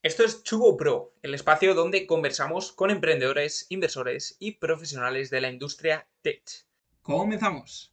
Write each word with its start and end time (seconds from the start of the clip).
Esto 0.00 0.22
es 0.22 0.44
Chugo 0.44 0.76
Pro, 0.76 1.12
el 1.22 1.34
espacio 1.34 1.74
donde 1.74 2.06
conversamos 2.06 2.70
con 2.70 2.92
emprendedores, 2.92 3.66
inversores 3.68 4.36
y 4.38 4.52
profesionales 4.52 5.28
de 5.28 5.40
la 5.40 5.50
industria 5.50 6.06
tech. 6.22 6.40
Comenzamos. 7.02 7.92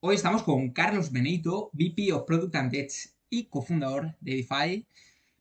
Hoy 0.00 0.14
estamos 0.14 0.42
con 0.42 0.70
Carlos 0.70 1.12
Benito, 1.12 1.68
VP 1.74 2.10
of 2.14 2.24
Product 2.24 2.56
and 2.56 2.70
Tech 2.70 2.90
y 3.28 3.44
cofundador 3.50 4.16
de 4.20 4.32
Edify. 4.32 4.86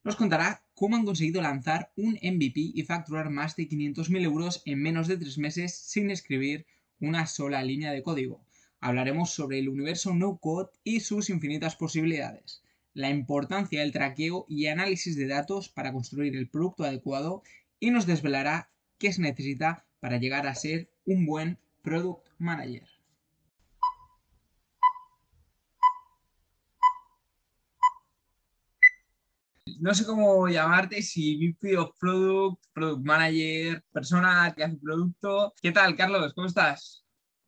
Nos 0.04 0.18
contará 0.18 0.67
cómo 0.78 0.96
han 0.96 1.05
conseguido 1.05 1.41
lanzar 1.41 1.91
un 1.96 2.20
MVP 2.21 2.71
y 2.75 2.84
facturar 2.84 3.32
más 3.32 3.55
de 3.55 3.68
500.000 3.68 4.23
euros 4.23 4.62
en 4.64 4.80
menos 4.80 5.07
de 5.07 5.18
tres 5.18 5.39
meses 5.39 5.75
sin 5.75 6.11
escribir 6.11 6.68
una 7.00 7.25
sola 7.25 7.64
línea 7.64 7.92
de 7.92 8.04
código. 8.04 8.46
Hablaremos 8.79 9.32
sobre 9.32 9.57
el 9.57 9.69
universo 9.69 10.14
no 10.14 10.38
code 10.38 10.69
y 10.83 11.00
sus 11.00 11.32
infinitas 11.32 11.75
posibilidades, 11.75 12.61
la 12.93 13.10
importancia 13.10 13.79
del 13.79 13.92
traqueo 13.92 14.46
y 14.47 14.68
análisis 14.68 15.16
de 15.16 15.25
datos 15.25 15.68
para 15.68 15.92
construir 15.92 16.36
el 16.36 16.47
producto 16.47 16.83
adecuado 16.83 17.41
y 17.80 17.89
nos 17.89 18.05
desvelará 18.05 18.69
qué 19.00 19.11
se 19.11 19.24
necesita 19.24 19.88
para 20.00 20.19
llegar 20.19 20.46
a 20.46 20.54
ser 20.54 20.91
un 21.05 21.25
buen 21.25 21.57
product 21.82 22.28
manager. 22.38 22.96
No 29.80 29.94
sé 29.94 30.06
cómo 30.06 30.48
llamarte, 30.48 31.02
si 31.02 31.38
VP 31.38 31.78
of 31.78 31.92
Product, 32.00 32.64
Product 32.73 33.06
Manager, 33.06 33.84
persona 33.92 34.53
que 34.56 34.64
hace 34.64 34.78
producto. 34.78 35.53
¿Qué 35.62 35.72
tal, 35.72 35.95
Carlos? 35.95 36.34
¿Cómo 36.34 36.48
estás? 36.48 37.06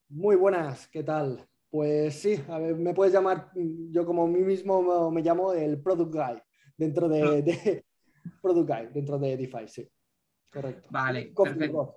Muy 0.10 0.36
buenas, 0.36 0.88
¿qué 0.88 1.04
tal? 1.04 1.46
Pues 1.70 2.16
sí, 2.16 2.41
a 2.49 2.58
ver, 2.58 2.76
me 2.76 2.94
puedes 2.94 3.13
llamar, 3.13 3.52
yo 3.55 4.05
como 4.05 4.27
mí 4.27 4.40
mismo 4.40 5.12
me 5.12 5.21
llamo 5.21 5.54
el 5.54 5.82
Product 5.82 6.13
Guy, 6.13 6.41
dentro 6.77 7.08
de, 7.08 7.84
Product 8.41 8.70
Guy, 8.70 8.88
dentro 8.93 9.20
de 9.20 9.38
DeFi, 9.38 9.68
sí. 9.68 9.90
Correcto. 10.52 10.88
Vale, 10.91 11.34
cofundador. 11.34 11.96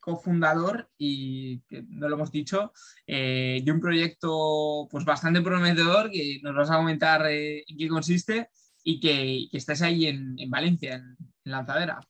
Cofundador 0.00 0.90
y 0.98 1.60
que 1.62 1.82
no 1.88 2.08
lo 2.08 2.16
hemos 2.16 2.30
dicho, 2.30 2.72
eh, 3.06 3.60
de 3.64 3.72
un 3.72 3.80
proyecto 3.80 4.86
pues 4.90 5.04
bastante 5.04 5.40
prometedor 5.40 6.10
que 6.10 6.40
nos 6.42 6.54
vas 6.54 6.70
a 6.70 6.76
comentar 6.76 7.26
eh, 7.26 7.64
en 7.66 7.76
qué 7.76 7.88
consiste 7.88 8.48
y 8.84 9.00
que, 9.00 9.48
que 9.50 9.56
estés 9.56 9.82
ahí 9.82 10.06
en, 10.06 10.36
Valencia, 10.48 10.94
en, 10.94 11.16
Lanzadera. 11.44 12.00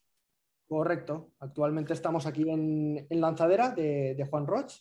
Correcto. 0.67 1.31
Actualmente 1.39 1.93
estamos 1.93 2.25
aquí 2.25 2.43
en, 2.47 3.07
Lanzadera 3.09 3.69
de, 3.69 4.27
Juan 4.29 4.45
Roch. 4.45 4.73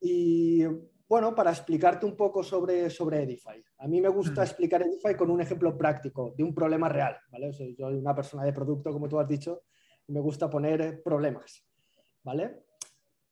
Y 0.00 0.64
bueno, 1.08 1.34
para 1.34 1.50
explicarte 1.50 2.06
un 2.06 2.16
poco 2.16 2.42
sobre, 2.44 2.88
sobre 2.88 3.24
Edify. 3.24 3.62
A 3.78 3.88
mí 3.88 4.00
me 4.00 4.08
gusta 4.08 4.42
mm. 4.42 4.44
explicar 4.44 4.82
Edify 4.82 5.16
con 5.16 5.30
un 5.30 5.40
ejemplo 5.40 5.76
práctico 5.76 6.34
de 6.36 6.44
un 6.44 6.54
problema 6.54 6.88
real. 6.88 7.16
¿vale? 7.30 7.52
soy 7.52 7.76
una 7.80 8.14
persona 8.14 8.44
de 8.44 8.52
producto, 8.52 8.92
como 8.92 9.08
tú 9.08 9.18
has 9.18 9.28
dicho, 9.28 9.62
y 10.06 10.12
me 10.12 10.20
gusta 10.20 10.48
poner 10.48 11.02
problemas. 11.02 11.64
¿vale? 12.22 12.64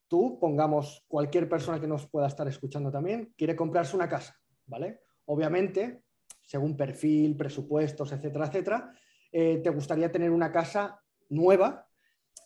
Tú, 0.08 0.38
pongamos 0.40 1.04
cualquier 1.06 1.48
persona 1.48 1.80
que 1.80 1.86
nos 1.86 2.08
pueda 2.08 2.26
estar 2.26 2.48
escuchando 2.48 2.90
también, 2.90 3.32
quiere 3.36 3.54
comprarse 3.54 3.94
una 3.94 4.08
casa. 4.08 4.36
¿vale? 4.66 5.02
Obviamente, 5.26 6.05
según 6.46 6.76
perfil, 6.76 7.36
presupuestos, 7.36 8.12
etcétera, 8.12 8.46
etcétera, 8.46 8.92
eh, 9.32 9.60
te 9.62 9.70
gustaría 9.70 10.10
tener 10.10 10.30
una 10.30 10.50
casa 10.52 11.02
nueva 11.28 11.86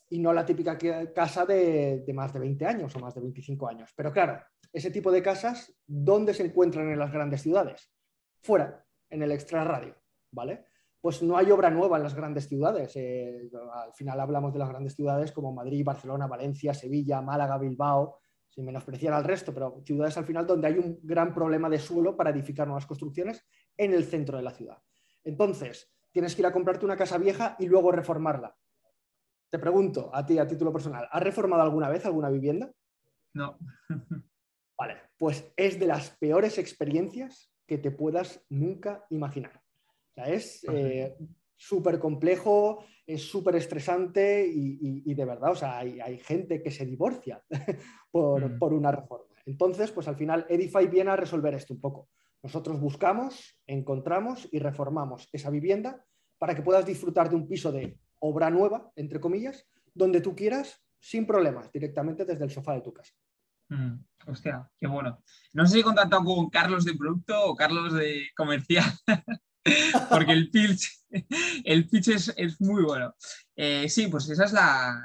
y 0.08 0.18
no 0.18 0.32
la 0.32 0.44
típica 0.44 0.76
casa 1.14 1.46
de, 1.46 2.04
más 2.14 2.32
de 2.32 2.40
20 2.40 2.66
años 2.66 2.96
o 2.96 2.98
más 2.98 3.14
de 3.14 3.20
25 3.20 3.68
años. 3.68 3.92
Pero 3.94 4.10
claro, 4.12 4.42
ese 4.72 4.90
tipo 4.90 5.12
de 5.12 5.22
casas, 5.22 5.72
¿dónde 5.86 6.34
se 6.34 6.44
encuentran 6.44 6.90
en 6.90 6.98
las 6.98 7.12
grandes 7.12 7.42
ciudades? 7.42 7.92
Fuera, 8.42 8.84
en 9.08 9.22
el 9.22 9.30
extrarradio, 9.30 9.94
¿vale? 10.32 10.64
Pues 11.00 11.22
no 11.22 11.36
hay 11.36 11.50
obra 11.50 11.70
nueva 11.70 11.96
en 11.98 12.02
las 12.02 12.14
grandes 12.14 12.48
ciudades. 12.48 12.96
Eh, 12.96 13.50
al 13.72 13.92
final 13.94 14.18
hablamos 14.18 14.52
de 14.52 14.58
las 14.58 14.68
grandes 14.68 14.94
ciudades 14.94 15.30
como 15.32 15.52
Madrid, 15.52 15.84
Barcelona, 15.84 16.26
Valencia, 16.26 16.74
Sevilla, 16.74 17.20
Málaga, 17.20 17.58
Bilbao, 17.58 18.18
sin 18.48 18.64
menospreciar 18.64 19.14
al 19.14 19.24
resto, 19.24 19.54
pero 19.54 19.80
ciudades 19.84 20.16
al 20.18 20.24
final 20.24 20.46
donde 20.46 20.66
hay 20.66 20.78
un 20.78 20.98
gran 21.02 21.32
problema 21.32 21.68
de 21.70 21.78
suelo 21.78 22.16
para 22.16 22.30
edificar 22.30 22.66
nuevas 22.66 22.86
construcciones 22.86 23.46
en 23.80 23.94
el 23.94 24.04
centro 24.04 24.36
de 24.36 24.42
la 24.42 24.52
ciudad. 24.52 24.78
Entonces, 25.24 25.90
tienes 26.12 26.34
que 26.34 26.42
ir 26.42 26.46
a 26.46 26.52
comprarte 26.52 26.84
una 26.84 26.98
casa 26.98 27.16
vieja 27.16 27.56
y 27.58 27.66
luego 27.66 27.90
reformarla. 27.90 28.54
Te 29.50 29.58
pregunto 29.58 30.10
a 30.14 30.24
ti, 30.24 30.38
a 30.38 30.46
título 30.46 30.70
personal, 30.70 31.08
¿has 31.10 31.22
reformado 31.22 31.62
alguna 31.62 31.88
vez 31.88 32.04
alguna 32.04 32.28
vivienda? 32.28 32.70
No. 33.32 33.58
Vale, 34.78 34.98
pues 35.16 35.50
es 35.56 35.80
de 35.80 35.86
las 35.86 36.10
peores 36.10 36.58
experiencias 36.58 37.52
que 37.66 37.78
te 37.78 37.90
puedas 37.90 38.44
nunca 38.50 39.06
imaginar. 39.08 39.62
O 40.10 40.12
sea, 40.14 40.28
es 40.28 40.62
eh, 40.70 41.16
súper 41.56 41.98
complejo, 41.98 42.84
es 43.06 43.22
súper 43.22 43.56
estresante 43.56 44.46
y, 44.46 45.14
de 45.14 45.24
verdad, 45.24 45.52
o 45.52 45.56
sea, 45.56 45.78
hay, 45.78 46.18
gente 46.18 46.62
que 46.62 46.70
se 46.70 46.84
divorcia 46.84 47.42
por, 48.10 48.44
mm. 48.44 48.58
por, 48.58 48.74
una 48.74 48.92
reforma. 48.92 49.34
Entonces, 49.46 49.90
pues 49.90 50.06
al 50.06 50.16
final 50.16 50.46
Edify 50.48 50.86
viene 50.86 51.10
a 51.10 51.16
resolver 51.16 51.54
esto 51.54 51.72
un 51.72 51.80
poco. 51.80 52.08
Nosotros 52.42 52.80
buscamos, 52.80 53.58
encontramos 53.66 54.48
y 54.50 54.58
reformamos 54.58 55.28
esa 55.32 55.50
vivienda 55.50 56.04
para 56.38 56.54
que 56.54 56.62
puedas 56.62 56.86
disfrutar 56.86 57.28
de 57.28 57.36
un 57.36 57.46
piso 57.46 57.70
de 57.70 57.98
obra 58.20 58.50
nueva, 58.50 58.90
entre 58.96 59.20
comillas, 59.20 59.66
donde 59.94 60.20
tú 60.20 60.34
quieras, 60.34 60.82
sin 60.98 61.26
problemas, 61.26 61.70
directamente 61.70 62.24
desde 62.24 62.44
el 62.44 62.50
sofá 62.50 62.74
de 62.74 62.80
tu 62.80 62.92
casa. 62.92 63.12
Mm, 63.68 64.04
hostia, 64.26 64.68
qué 64.78 64.86
bueno. 64.86 65.22
No 65.52 65.66
sé 65.66 65.74
si 65.74 65.80
he 65.80 65.82
con 65.82 66.50
Carlos 66.50 66.84
de 66.84 66.94
producto 66.94 67.44
o 67.44 67.54
Carlos 67.54 67.92
de 67.92 68.28
comercial, 68.36 68.84
porque 70.10 70.32
el 70.32 70.50
pitch, 70.50 70.88
el 71.64 71.88
pitch 71.88 72.08
es, 72.36 72.60
muy 72.60 72.82
bueno. 72.82 73.14
Eh, 73.54 73.88
sí, 73.88 74.08
pues 74.08 74.28
esa 74.28 74.44
es 74.44 74.52
la, 74.52 75.00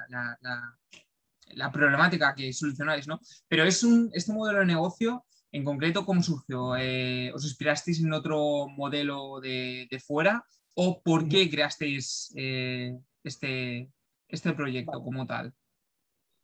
la, 1.54 1.72
problemática 1.72 2.34
que 2.34 2.52
solucionáis, 2.54 3.08
¿no? 3.08 3.20
Pero 3.48 3.64
es 3.64 3.84
un, 3.84 4.10
este 4.14 4.34
modelo 4.34 4.60
de 4.60 4.66
negocio 4.66 5.26
en 5.56 5.64
concreto, 5.64 6.06
¿cómo 6.06 6.22
surgió? 6.22 6.76
Eh, 6.76 7.32
¿Os 7.34 7.46
inspirasteis 7.46 8.02
en 8.02 8.12
otro 8.12 8.68
modelo 8.68 9.40
de, 9.40 9.88
fuera 10.06 10.46
o 10.74 11.02
por 11.02 11.30
qué 11.30 11.50
creasteis 11.50 12.34
eh, 12.36 12.94
este, 13.24 13.90
este 14.28 14.54
proyecto 14.54 15.02
como 15.02 15.26
tal? 15.26 15.54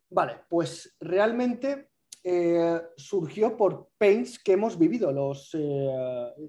Vale, 0.08 0.40
pues 0.48 0.96
realmente 0.98 1.90
eh, 2.24 2.80
surgió 2.96 3.54
por 3.54 3.90
pains 3.98 4.38
que 4.38 4.52
hemos 4.52 4.78
vivido, 4.78 5.12
los 5.12 5.54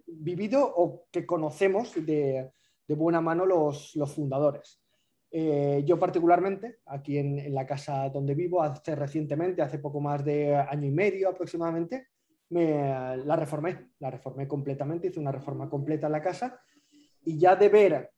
vivido 0.08 0.64
o 0.64 1.08
que 1.12 1.26
conocemos 1.26 1.94
de, 1.96 2.50
buena 2.88 3.20
mano 3.20 3.46
los, 3.46 3.94
fundadores. 4.16 4.80
yo 5.30 6.00
particularmente, 6.00 6.78
aquí 6.86 7.18
en, 7.18 7.40
en, 7.40 7.54
la 7.54 7.66
casa 7.66 8.08
donde 8.08 8.36
vivo, 8.36 8.62
hace 8.62 8.96
recientemente, 8.96 9.62
hace 9.62 9.80
poco 9.80 10.00
más 10.00 10.24
de 10.24 10.56
año 10.56 10.88
y 10.88 10.92
medio 10.92 11.28
aproximadamente, 11.28 12.13
me, 12.50 13.18
la 13.18 13.36
reformé, 13.36 13.92
la 14.00 14.12
reformé 14.12 14.48
completamente, 14.48 15.08
hice 15.08 15.20
una 15.20 15.32
reforma 15.32 15.70
completa 15.70 16.08
en 16.08 16.14
la 16.14 16.22
casa 16.22 16.60
y 17.26 17.38
ya 17.38 17.56
de 17.56 17.70
ver, 17.70 18.12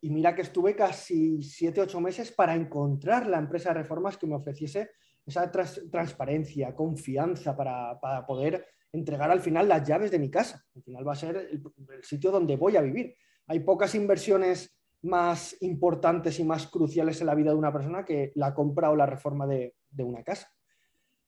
y 0.00 0.10
mira 0.10 0.34
que 0.34 0.42
estuve 0.42 0.74
casi 0.74 1.42
7, 1.42 1.82
8 1.82 2.00
meses 2.00 2.32
para 2.32 2.54
encontrar 2.54 3.26
la 3.26 3.38
empresa 3.38 3.70
de 3.70 3.80
reformas 3.80 4.16
que 4.16 4.26
me 4.26 4.34
ofreciese 4.34 4.90
esa 5.26 5.50
transparencia, 5.50 6.74
confianza 6.74 7.56
para, 7.56 8.26
poder 8.26 8.66
entregar 8.92 9.30
al 9.30 9.40
final 9.40 9.68
las 9.68 9.86
llaves 9.86 10.10
de 10.10 10.18
mi 10.18 10.30
casa. 10.30 10.64
Al 10.74 10.82
final 10.82 11.06
va 11.06 11.12
a 11.12 11.16
ser 11.16 11.36
el, 11.36 11.62
sitio 12.02 12.30
donde 12.30 12.56
voy 12.56 12.76
a 12.76 12.80
vivir. 12.80 13.14
Hay 13.46 13.60
pocas 13.60 13.94
inversiones 13.94 14.76
más 15.02 15.56
importantes 15.60 16.40
y 16.40 16.44
más 16.44 16.66
cruciales 16.66 17.20
en 17.20 17.26
la 17.26 17.34
vida 17.34 17.50
de 17.50 17.56
una 17.56 17.72
persona 17.72 18.04
que 18.04 18.32
la 18.34 18.54
compra 18.54 18.90
o 18.90 18.96
la 18.96 19.06
reforma 19.06 19.46
de 19.46 19.74
una 19.98 20.22
casa. 20.22 20.50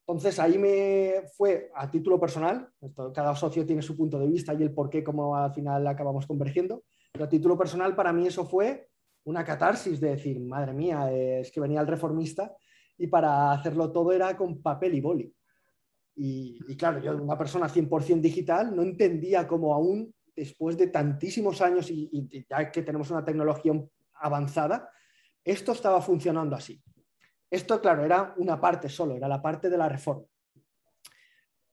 Entonces 0.06 0.38
ahí 0.40 0.58
me 0.58 1.22
fue 1.36 1.70
a 1.74 1.88
título 1.88 2.18
personal, 2.18 2.68
cada 3.14 3.36
socio 3.36 3.64
tiene 3.64 3.82
su 3.82 3.96
punto 3.96 4.18
de 4.18 4.26
vista 4.26 4.52
y 4.52 4.62
el 4.62 4.72
por 4.72 4.90
qué, 4.90 5.04
cómo 5.04 5.36
al 5.36 5.54
final 5.54 5.86
acabamos 5.86 6.26
convergiendo, 6.26 6.82
pero 7.12 7.24
a 7.24 7.28
título 7.28 7.56
personal 7.56 7.94
para 7.94 8.12
mí 8.12 8.26
eso 8.26 8.44
fue 8.44 8.88
una 9.24 9.44
catarsis 9.44 10.00
de 10.00 10.10
decir, 10.10 10.40
madre 10.40 10.72
mía, 10.72 11.12
es 11.12 11.52
que 11.52 11.60
venía 11.60 11.80
el 11.80 11.86
reformista 11.86 12.52
y 12.98 13.06
para 13.06 13.52
hacerlo 13.52 13.92
todo 13.92 14.10
era 14.12 14.36
con 14.36 14.60
papel 14.60 14.94
y 14.94 15.00
boli. 15.00 15.34
Y, 16.16 16.76
claro, 16.76 16.98
yo, 17.00 17.16
una 17.16 17.38
persona 17.38 17.68
100% 17.68 18.20
digital, 18.20 18.74
no 18.74 18.82
entendía 18.82 19.46
cómo 19.46 19.72
aún 19.72 20.12
después 20.34 20.76
de 20.76 20.88
tantísimos 20.88 21.62
años 21.62 21.88
y 21.90 22.44
ya 22.50 22.70
que 22.70 22.82
tenemos 22.82 23.10
una 23.10 23.24
tecnología 23.24 23.72
avanzada, 24.14 24.90
esto 25.44 25.72
estaba 25.72 26.02
funcionando 26.02 26.56
así. 26.56 26.82
Esto, 27.52 27.82
claro, 27.82 28.02
era 28.02 28.32
una 28.38 28.58
parte 28.58 28.88
solo, 28.88 29.14
era 29.14 29.28
la 29.28 29.42
parte 29.42 29.68
de 29.68 29.76
la 29.76 29.86
reforma. 29.86 30.24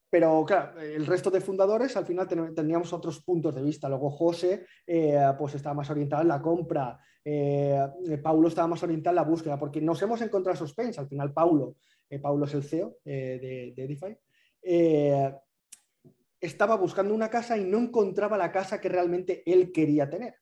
Pero 0.10 0.44
claro, 0.44 0.78
el 0.82 1.06
resto 1.06 1.32
de 1.32 1.40
fundadores 1.40 1.96
al 1.96 2.06
final 2.06 2.28
teníamos 2.28 2.92
otros 2.92 3.22
puntos 3.22 3.56
de 3.56 3.62
vista. 3.62 3.88
Luego 3.88 4.10
José 4.10 4.66
eh, 4.86 5.18
pues 5.38 5.56
estaba 5.56 5.76
más 5.76 5.90
orientado 5.90 6.22
en 6.22 6.28
la 6.28 6.42
compra, 6.42 7.00
eh, 7.24 7.80
Paulo 8.22 8.50
estaba 8.50 8.68
más 8.68 8.84
orientado 8.84 9.14
en 9.14 9.24
la 9.24 9.30
búsqueda, 9.30 9.58
porque 9.58 9.80
nos 9.80 10.02
hemos 10.02 10.22
encontrado 10.22 10.66
pains. 10.76 11.00
Al 11.00 11.08
final 11.08 11.32
Paulo 11.32 11.78
Paulo 12.22 12.46
es 12.46 12.54
el 12.56 12.64
CEO 12.64 12.98
de, 13.06 13.74
de, 13.74 13.84
Edify, 13.86 14.18
estaba 16.42 16.76
buscando 16.76 17.14
una 17.14 17.30
casa 17.30 17.58
y 17.58 17.64
no 17.64 17.78
encontraba 17.78 18.38
la 18.38 18.52
casa 18.52 18.82
que 18.82 18.90
realmente 18.90 19.44
él 19.46 19.72
quería 19.72 20.10
tener. 20.10 20.39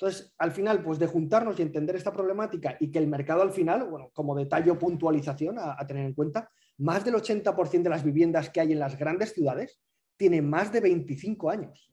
Entonces, 0.00 0.32
al 0.38 0.52
final, 0.52 0.82
pues 0.82 0.98
de 0.98 1.06
juntarnos 1.06 1.58
y 1.58 1.62
entender 1.62 1.94
esta 1.94 2.12
problemática 2.12 2.76
y 2.80 2.90
que 2.90 2.98
el 2.98 3.06
mercado 3.06 3.42
al 3.42 3.52
final, 3.52 3.84
bueno, 3.84 4.10
como 4.14 4.34
detalle 4.34 4.70
o 4.70 4.78
puntualización 4.78 5.58
a, 5.58 5.76
tener 5.86 6.06
en 6.06 6.14
cuenta, 6.14 6.50
más 6.78 7.04
del 7.04 7.16
80% 7.16 7.82
de 7.82 7.90
las 7.90 8.02
viviendas 8.02 8.48
que 8.48 8.60
hay 8.60 8.72
en 8.72 8.78
las 8.78 8.98
grandes 8.98 9.34
ciudades 9.34 9.78
tienen 10.16 10.48
más 10.48 10.72
de 10.72 10.80
25 10.80 11.50
años. 11.50 11.90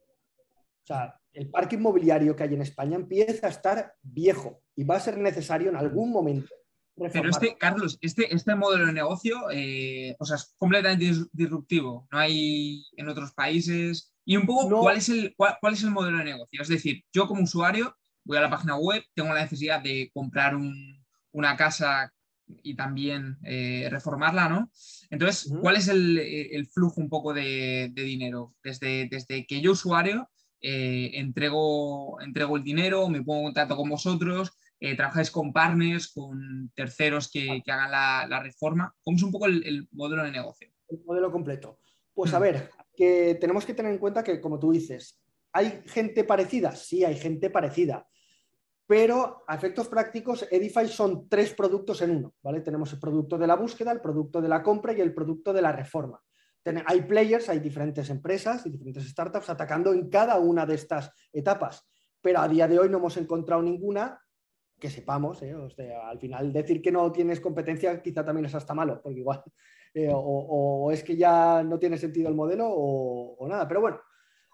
O 0.84 0.88
sea, 0.88 1.20
el 1.34 1.50
parque 1.50 1.76
inmobiliario 1.76 2.36
que 2.36 2.44
hay 2.44 2.54
en 2.54 2.62
España 2.62 2.96
empieza 2.96 3.48
a 3.48 3.50
estar 3.50 3.94
viejo 4.02 4.62
y 4.74 4.86
va 4.86 4.96
a 4.96 5.02
ser 5.02 5.18
necesario 5.18 5.70
en 5.70 5.76
algún 5.76 6.12
momento 6.12 6.54
pero 6.98 7.30
este, 7.30 7.58
Carlos, 7.58 7.98
este, 8.02 8.34
este 8.34 8.56
modelo 8.56 8.88
de 8.88 8.94
negocio, 8.94 9.52
eh, 9.52 10.16
o 10.20 10.26
sea, 10.26 10.38
es 10.38 10.56
completamente 10.58 11.28
disruptivo. 11.32 12.08
No 12.12 12.18
hay 12.18 12.86
en 12.96 13.08
otros 13.08 13.34
países. 13.34 14.14
Y 14.30 14.36
un 14.36 14.46
poco, 14.46 14.82
¿cuál, 14.82 14.98
es 14.98 15.08
el, 15.08 15.34
cuál, 15.38 15.74
es 15.74 15.84
el 15.84 15.92
modelo 15.92 16.18
de 16.18 16.26
negocio? 16.26 16.62
Es 16.62 16.68
decir, 16.68 17.02
yo 17.14 17.28
como 17.28 17.44
usuario 17.44 17.96
voy 18.26 18.36
a 18.36 18.42
la 18.42 18.50
página 18.50 18.76
web, 18.76 19.02
tengo 19.16 19.34
la 19.34 19.44
necesidad 19.44 19.82
de 19.82 20.12
comprar 20.14 20.54
una 21.32 21.56
casa 21.56 22.12
y 22.46 22.76
también 22.76 23.38
eh, 23.46 23.88
reformarla, 23.90 24.50
¿no? 24.50 24.70
Entonces, 25.10 25.50
¿cuál 25.62 25.78
es 25.78 25.88
el, 25.88 26.68
flujo 26.74 27.00
un 27.00 27.08
poco 27.08 27.34
de, 27.34 27.90
dinero? 27.96 28.54
Desde, 28.62 29.08
desde, 29.10 29.46
que 29.46 29.62
yo 29.62 29.72
usuario 29.72 30.30
eh, 30.60 31.12
entrego, 31.14 32.20
entrego 32.20 32.58
el 32.58 32.64
dinero, 32.64 33.08
me 33.08 33.24
pongo 33.24 33.40
en 33.40 33.46
contacto 33.46 33.78
con 33.78 33.88
vosotros, 33.88 34.52
eh, 34.82 34.98
trabajáis 34.98 35.32
con 35.32 35.54
partners, 35.54 36.10
con 36.10 36.70
terceros 36.76 37.32
que, 37.32 37.64
hagan 37.66 37.92
la, 38.30 38.42
reforma. 38.44 38.94
¿Cómo 39.04 39.16
es 39.16 39.24
un 39.24 39.32
poco 39.32 39.46
el, 39.46 39.88
modelo 39.94 40.26
de 40.26 40.32
negocio? 40.32 40.68
El 40.90 41.00
modelo 41.06 41.32
completo. 41.32 41.80
Pues 42.18 42.34
a 42.34 42.40
ver, 42.40 42.72
que 42.96 43.38
tenemos 43.40 43.64
que 43.64 43.76
tener 43.76 43.92
en 43.92 44.00
cuenta 44.00 44.24
que, 44.24 44.42
como 44.42 44.58
tú 44.58 44.72
dices, 44.72 45.22
¿hay 45.54 45.84
gente 45.86 46.24
parecida? 46.24 46.76
Sí, 46.76 47.06
hay 47.06 47.16
gente 47.16 47.52
parecida. 47.52 48.08
Pero 48.88 49.44
a 49.48 49.54
efectos 49.54 49.88
prácticos, 49.88 50.48
Edify 50.50 50.88
son 50.88 51.30
tres 51.30 51.54
productos 51.54 52.02
en 52.02 52.18
uno. 52.18 52.34
¿vale? 52.42 52.62
Tenemos 52.62 52.92
el 52.92 53.00
producto 53.00 53.38
de 53.38 53.46
la 53.46 53.56
búsqueda, 53.56 53.92
el 53.92 54.02
producto 54.02 54.42
de 54.42 54.50
la 54.50 54.64
compra 54.64 54.94
y 54.94 55.02
el 55.02 55.14
producto 55.14 55.54
de 55.54 55.62
la 55.62 55.72
reforma. 55.72 56.20
hay 56.88 57.02
players, 57.04 57.50
hay 57.50 57.60
diferentes 57.60 58.10
empresas 58.10 58.66
y 58.66 58.72
diferentes 58.72 59.08
startups 59.08 59.52
atacando 59.52 59.94
en 59.94 60.10
cada 60.10 60.40
una 60.40 60.66
de 60.66 60.74
estas 60.74 61.12
etapas. 61.32 61.88
Pero 62.20 62.40
a 62.40 62.48
día 62.48 62.68
de 62.68 62.80
hoy 62.80 62.90
no 62.90 62.98
hemos 62.98 63.16
encontrado 63.18 63.62
ninguna 63.62 64.20
que 64.80 64.90
sepamos, 64.90 65.44
¿eh? 65.44 65.54
al 66.04 66.20
final 66.20 66.52
decir 66.52 66.82
que 66.82 66.92
no 66.92 67.12
tienes 67.12 67.40
competencia 67.40 68.02
quizá 68.02 68.26
también 68.26 68.46
es 68.46 68.56
hasta 68.56 68.74
malo, 68.74 69.02
porque 69.04 69.20
igual 69.20 69.44
eh, 69.98 70.12
o, 70.14 70.92
es 70.92 71.04
que 71.04 71.18
ya 71.18 71.64
no 71.64 71.80
tiene 71.80 71.98
sentido 71.98 72.30
el 72.30 72.36
modelo 72.36 72.68
o, 72.70 73.48
nada, 73.48 73.68
pero 73.68 73.82
bueno, 73.82 74.00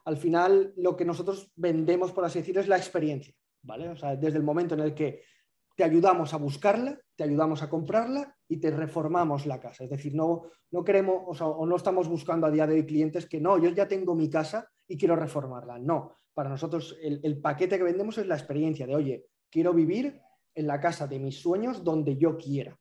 al 0.06 0.16
final 0.16 0.74
lo 0.78 0.96
que 0.96 1.04
nosotros 1.04 1.52
vendemos, 1.58 2.14
por 2.14 2.24
así 2.24 2.40
decirlo, 2.40 2.62
es 2.62 2.70
la 2.70 2.78
experiencia, 2.78 3.36
¿vale? 3.62 3.90
O 3.90 3.96
sea, 3.98 4.16
desde 4.16 4.38
el 4.38 4.44
momento 4.46 4.74
en 4.74 4.80
el 4.80 4.94
que 4.94 5.24
te 5.76 5.84
ayudamos 5.84 6.34
a 6.34 6.38
buscarla, 6.38 6.98
te 7.18 7.26
ayudamos 7.26 7.62
a 7.62 7.70
comprarla 7.70 8.34
y 8.48 8.56
te 8.56 8.72
reformamos 8.72 9.46
la 9.46 9.60
casa. 9.60 9.84
Es 9.84 9.90
decir, 9.90 10.16
no, 10.16 10.44
no 10.72 10.82
queremos 10.86 11.42
o, 11.42 11.66
no 11.66 11.76
estamos 11.76 12.08
buscando 12.08 12.48
a 12.48 12.52
día 12.52 12.66
de 12.66 12.76
hoy 12.76 12.86
clientes 12.86 13.28
que 13.28 13.42
no, 13.42 13.58
yo 13.58 13.70
ya 13.72 13.86
tengo 13.86 14.16
mi 14.16 14.30
casa 14.30 14.70
y 14.88 14.98
quiero 14.98 15.18
reformarla. 15.18 15.78
No, 15.78 16.20
para 16.34 16.52
nosotros 16.52 16.98
el, 17.02 17.20
el 17.22 17.42
paquete 17.42 17.78
que 17.78 17.84
vendemos 17.84 18.18
es 18.18 18.28
la 18.28 18.36
experiencia 18.36 18.88
de, 18.88 18.96
oye, 18.96 19.26
quiero 19.50 19.74
vivir 19.74 20.22
en 20.56 20.68
la 20.68 20.80
casa 20.80 21.06
de 21.06 21.20
mis 21.20 21.42
sueños 21.42 21.84
donde 21.84 22.16
yo 22.16 22.38
quiera. 22.38 22.80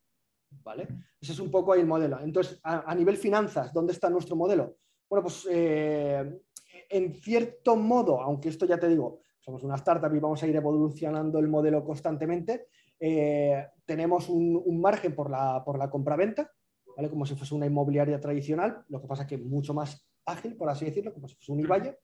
¿Vale? 0.62 0.88
Ese 1.20 1.32
es 1.32 1.38
un 1.40 1.50
poco 1.50 1.72
ahí 1.72 1.81
el 1.81 1.87
modelo. 1.87 2.20
Entonces, 2.20 2.60
a, 2.62 2.94
nivel 2.94 3.16
finanzas, 3.16 3.72
¿dónde 3.72 3.93
está 3.93 4.08
nuestro 4.08 4.37
modelo? 4.37 4.76
Bueno, 5.08 5.22
pues 5.22 5.46
eh, 5.50 6.40
en 6.88 7.14
cierto 7.14 7.76
modo, 7.76 8.20
aunque 8.20 8.49
esto 8.49 8.66
ya 8.66 8.78
te 8.78 8.88
digo, 8.88 9.20
somos 9.40 9.62
una 9.64 9.75
startup 9.76 10.14
y 10.14 10.20
vamos 10.20 10.43
a 10.43 10.46
ir 10.46 10.54
evolucionando 10.54 11.38
el 11.38 11.49
modelo 11.49 11.84
constantemente, 11.84 12.66
eh, 13.00 13.66
tenemos 13.84 14.28
un, 14.28 14.81
margen 14.81 15.14
por 15.14 15.31
la, 15.31 15.64
por 15.64 15.78
la 15.78 15.90
compra-venta, 15.90 16.50
¿vale? 16.96 17.10
como 17.10 17.26
si 17.26 17.34
fuese 17.34 17.54
una 17.54 17.66
inmobiliaria 17.66 18.20
tradicional, 18.20 18.84
lo 18.88 19.00
que 19.00 19.08
pasa 19.08 19.26
que 19.26 19.38
mucho 19.38 19.75
más 19.75 20.06
ágil, 20.26 20.56
por 20.56 20.69
así 20.69 20.84
decirlo, 20.84 21.12
como 21.12 21.26
si 21.26 21.34
fuese 21.34 21.52
un 21.52 21.60
iBuyer 21.60 21.99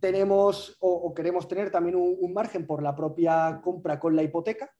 tenemos 0.00 0.76
o, 0.80 1.12
queremos 1.14 1.48
tener 1.48 1.70
también 1.70 1.96
un, 1.96 2.32
margen 2.32 2.66
por 2.66 2.82
la 2.82 2.94
propia 2.94 3.60
compra 3.62 3.98
con 3.98 4.16
la 4.16 4.22
hipoteca. 4.22 4.70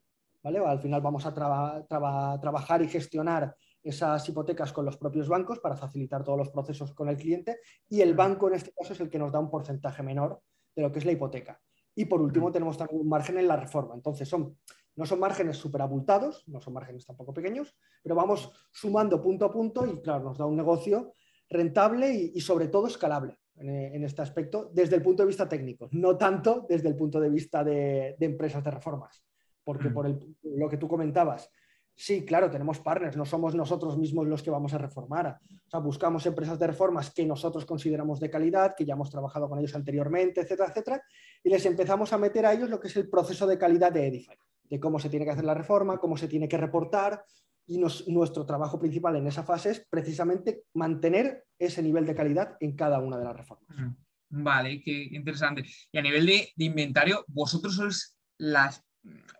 ¿Vale? 0.44 0.58
Al 0.58 0.78
final 0.78 1.00
vamos 1.00 1.24
a 1.26 1.34
trabajar 1.34 2.82
y 2.82 2.88
gestionar 2.88 3.56
esas 3.82 4.28
hipotecas 4.28 4.72
con 4.72 4.84
los 4.84 4.96
propios 4.96 5.28
bancos 5.28 5.58
para 5.58 5.76
facilitar 5.76 6.22
todos 6.22 6.38
los 6.38 6.50
procesos 6.50 6.94
con 6.94 7.08
el 7.08 7.16
cliente 7.16 7.58
y 7.88 8.02
el 8.02 8.14
banco 8.14 8.48
en 8.48 8.54
este 8.54 8.72
caso 8.72 8.92
es 8.92 9.00
el 9.00 9.10
que 9.10 9.18
nos 9.18 9.32
da 9.32 9.40
un 9.40 9.50
porcentaje 9.50 10.02
menor 10.02 10.40
de 10.76 10.82
lo 10.82 10.92
que 10.92 11.00
es 11.00 11.04
la 11.04 11.12
hipoteca. 11.12 11.60
Y 11.94 12.04
por 12.04 12.20
último 12.20 12.52
tenemos 12.52 12.76
también 12.76 13.00
un 13.00 13.08
margen 13.08 13.38
en 13.38 13.48
la 13.48 13.56
reforma. 13.56 13.94
Entonces 13.94 14.28
son, 14.28 14.58
no 14.96 15.06
son 15.06 15.20
márgenes 15.20 15.56
súper 15.56 15.82
abultados, 15.82 16.44
no 16.46 16.60
son 16.60 16.74
márgenes 16.74 17.06
tampoco 17.06 17.32
pequeños, 17.32 17.76
pero 18.02 18.14
vamos 18.14 18.50
sumando 18.70 19.22
punto 19.22 19.44
a 19.46 19.52
punto 19.52 19.86
y 19.86 20.00
claro, 20.00 20.24
nos 20.24 20.38
da 20.38 20.46
un 20.46 20.56
negocio 20.56 21.12
rentable 21.48 22.12
y 22.34 22.40
sobre 22.40 22.68
todo 22.68 22.86
escalable. 22.86 23.38
En, 23.56 24.02
este 24.02 24.20
aspecto 24.20 24.68
desde 24.72 24.96
el 24.96 25.02
punto 25.02 25.22
de 25.22 25.28
vista 25.28 25.48
técnico, 25.48 25.88
no 25.92 26.16
tanto 26.16 26.66
desde 26.68 26.88
el 26.88 26.96
punto 26.96 27.20
de 27.20 27.30
vista 27.30 27.62
de, 27.62 28.16
empresas 28.18 28.64
de 28.64 28.70
reformas. 28.72 29.23
Porque 29.64 29.90
por 29.90 30.06
lo 30.42 30.68
que 30.68 30.76
tú 30.76 30.86
comentabas, 30.86 31.50
sí, 31.94 32.24
claro, 32.24 32.50
tenemos 32.50 32.80
partners, 32.80 33.16
no 33.16 33.24
somos 33.24 33.54
nosotros 33.54 33.96
mismos 33.96 34.26
los 34.26 34.42
que 34.42 34.50
vamos 34.50 34.74
a 34.74 34.78
reformar. 34.78 35.38
O 35.66 35.70
sea, 35.70 35.80
buscamos 35.80 36.26
empresas 36.26 36.58
de 36.58 36.66
reformas 36.66 37.12
que 37.12 37.24
nosotros 37.24 37.64
consideramos 37.64 38.20
de 38.20 38.30
calidad, 38.30 38.74
que 38.76 38.84
ya 38.84 38.94
hemos 38.94 39.10
trabajado 39.10 39.48
con 39.48 39.58
ellos 39.58 39.74
anteriormente, 39.74 40.42
etcétera, 40.42 40.68
etcétera, 40.68 41.02
y 41.42 41.50
les 41.50 41.64
empezamos 41.66 42.12
a 42.12 42.18
meter 42.18 42.46
a 42.46 42.52
ellos 42.52 42.68
lo 42.68 42.78
que 42.78 42.88
es 42.88 42.96
el 42.96 43.08
proceso 43.08 43.46
de 43.46 43.58
calidad 43.58 43.92
de 43.92 44.06
Edify, 44.06 44.36
de 44.64 44.78
cómo 44.80 44.98
se 44.98 45.08
tiene 45.08 45.24
que 45.24 45.32
hacer 45.32 45.44
la 45.44 45.54
reforma, 45.54 45.98
cómo 45.98 46.16
se 46.16 46.28
tiene 46.28 46.48
que 46.48 46.58
reportar, 46.58 47.24
y 47.66 47.78
nuestro 47.78 48.44
trabajo 48.44 48.78
principal 48.78 49.16
en 49.16 49.26
esa 49.26 49.42
fase 49.42 49.70
es 49.70 49.86
precisamente 49.88 50.64
mantener 50.74 51.44
ese 51.58 51.82
nivel 51.82 52.04
de 52.04 52.14
calidad 52.14 52.56
en 52.60 52.76
cada 52.76 52.98
una 52.98 53.16
de 53.18 53.24
las 53.24 53.36
reformas. 53.36 53.96
Vale, 54.28 54.82
qué 54.82 55.08
interesante. 55.12 55.64
Y 55.92 55.98
a 55.98 56.02
nivel 56.02 56.26
de, 56.26 56.52
inventario, 56.58 57.24
vosotros 57.28 57.76
sois 57.76 58.18
las, 58.38 58.82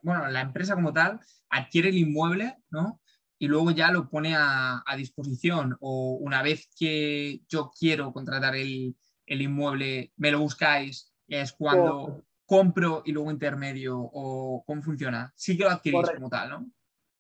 bueno, 0.03 0.29
la 0.29 0.41
empresa 0.41 0.75
como 0.75 0.93
tal 0.93 1.21
adquiere 1.51 1.89
el 1.89 1.99
inmueble, 1.99 2.57
¿no? 2.71 3.01
Y 3.39 3.49
luego 3.49 3.71
ya 3.73 3.91
lo 3.91 4.09
pone 4.09 4.35
a, 4.37 4.83
disposición 4.97 5.77
o 5.81 6.19
una 6.21 6.43
vez 6.43 6.69
que 6.79 7.41
yo 7.49 7.71
quiero 7.79 8.13
contratar 8.13 8.55
el, 8.55 8.95
inmueble, 9.27 10.13
me 10.17 10.31
lo 10.31 10.41
buscáis, 10.41 11.13
es 11.27 11.53
cuando 11.53 12.25
compro 12.47 13.03
y 13.05 13.13
luego 13.13 13.31
intermedio 13.31 13.99
o 13.99 14.63
cómo 14.67 14.83
funciona. 14.83 15.33
Sí 15.35 15.57
que 15.57 15.65
lo 15.65 15.71
adquirís 15.71 16.11
como 16.11 16.29
tal, 16.29 16.51
¿no? 16.51 16.71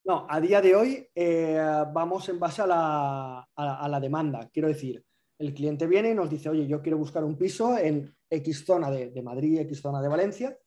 No, 0.05 0.27
a 0.29 0.39
día 0.39 0.61
de 0.61 0.77
hoy 0.77 1.09
eh, 1.15 1.59
vamos 1.93 2.29
en 2.29 2.39
base 2.39 2.61
a 2.61 2.67
la, 2.67 4.01
demanda. 4.01 4.51
Quiero 4.53 4.69
decir, 4.69 5.03
el 5.39 5.55
cliente 5.55 5.87
viene 5.87 6.11
y 6.11 6.15
nos 6.15 6.29
dice, 6.29 6.51
oye, 6.51 6.67
yo 6.67 6.83
quiero 6.83 6.99
buscar 6.99 7.25
un 7.25 7.39
piso 7.39 7.79
en 7.79 8.15
X 8.29 8.65
zona 8.67 8.91
de, 8.91 9.23
Madrid, 9.23 9.61
X 9.61 9.81
zona 9.81 10.03
de 10.03 10.09
Valencia, 10.09 10.59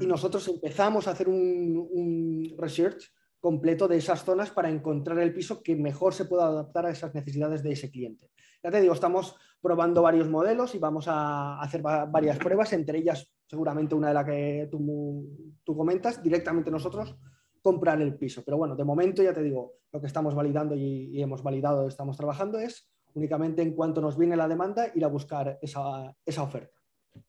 y 0.00 0.06
mm. 0.06 0.08
nosotros 0.08 0.46
empezamos 0.48 1.08
a 1.08 1.12
hacer 1.12 1.28
un, 1.28 2.54
research 2.58 3.12
completo 3.40 3.86
de 3.86 3.96
esas 3.96 4.24
zonas 4.24 4.50
para 4.50 4.68
encontrar 4.68 5.18
el 5.20 5.32
piso 5.32 5.62
que 5.62 5.76
mejor 5.76 6.12
se 6.12 6.24
pueda 6.24 6.46
adaptar 6.46 6.86
a 6.86 6.90
esas 6.90 7.14
necesidades 7.14 7.62
de 7.62 7.72
ese 7.72 7.90
cliente. 7.90 8.30
Ya 8.62 8.70
te 8.70 8.80
digo, 8.80 8.94
estamos 8.94 9.36
probando 9.60 10.02
varios 10.02 10.28
modelos 10.28 10.74
y 10.74 10.78
vamos 10.78 11.06
a 11.06 11.60
hacer 11.60 11.80
varias 11.82 12.38
pruebas, 12.38 12.72
entre 12.72 12.98
ellas 12.98 13.32
seguramente 13.46 13.94
una 13.94 14.08
de 14.08 14.14
la 14.14 14.24
que 14.24 14.68
tú, 14.70 15.56
tú 15.64 15.76
comentas, 15.76 16.22
directamente 16.22 16.70
nosotros 16.70 17.16
comprar 17.62 18.00
el 18.02 18.16
piso. 18.16 18.42
Pero 18.44 18.56
bueno, 18.56 18.76
de 18.76 18.84
momento 18.84 19.22
ya 19.22 19.32
te 19.32 19.42
digo, 19.42 19.74
lo 19.92 20.00
que 20.00 20.06
estamos 20.06 20.34
validando 20.34 20.74
y, 20.74 21.20
hemos 21.20 21.42
validado, 21.42 21.88
estamos 21.88 22.16
trabajando 22.16 22.58
es 22.58 22.88
únicamente 23.14 23.62
en 23.62 23.74
cuanto 23.74 24.00
nos 24.00 24.16
viene 24.16 24.36
la 24.36 24.48
demanda 24.48 24.92
ir 24.94 25.04
a 25.04 25.08
buscar 25.08 25.58
esa, 25.60 26.14
oferta. 26.42 26.77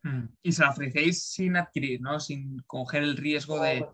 Hmm. 0.04 0.28
Y 0.42 0.52
se 0.52 0.62
la 0.62 0.70
ofrecéis 0.70 1.24
sin 1.24 1.58
adquirir, 1.58 2.02
¿no? 2.02 2.20
Sin 2.20 2.60
coger 2.68 3.04
el 3.04 3.18
riesgo 3.18 3.60
de, 3.62 3.86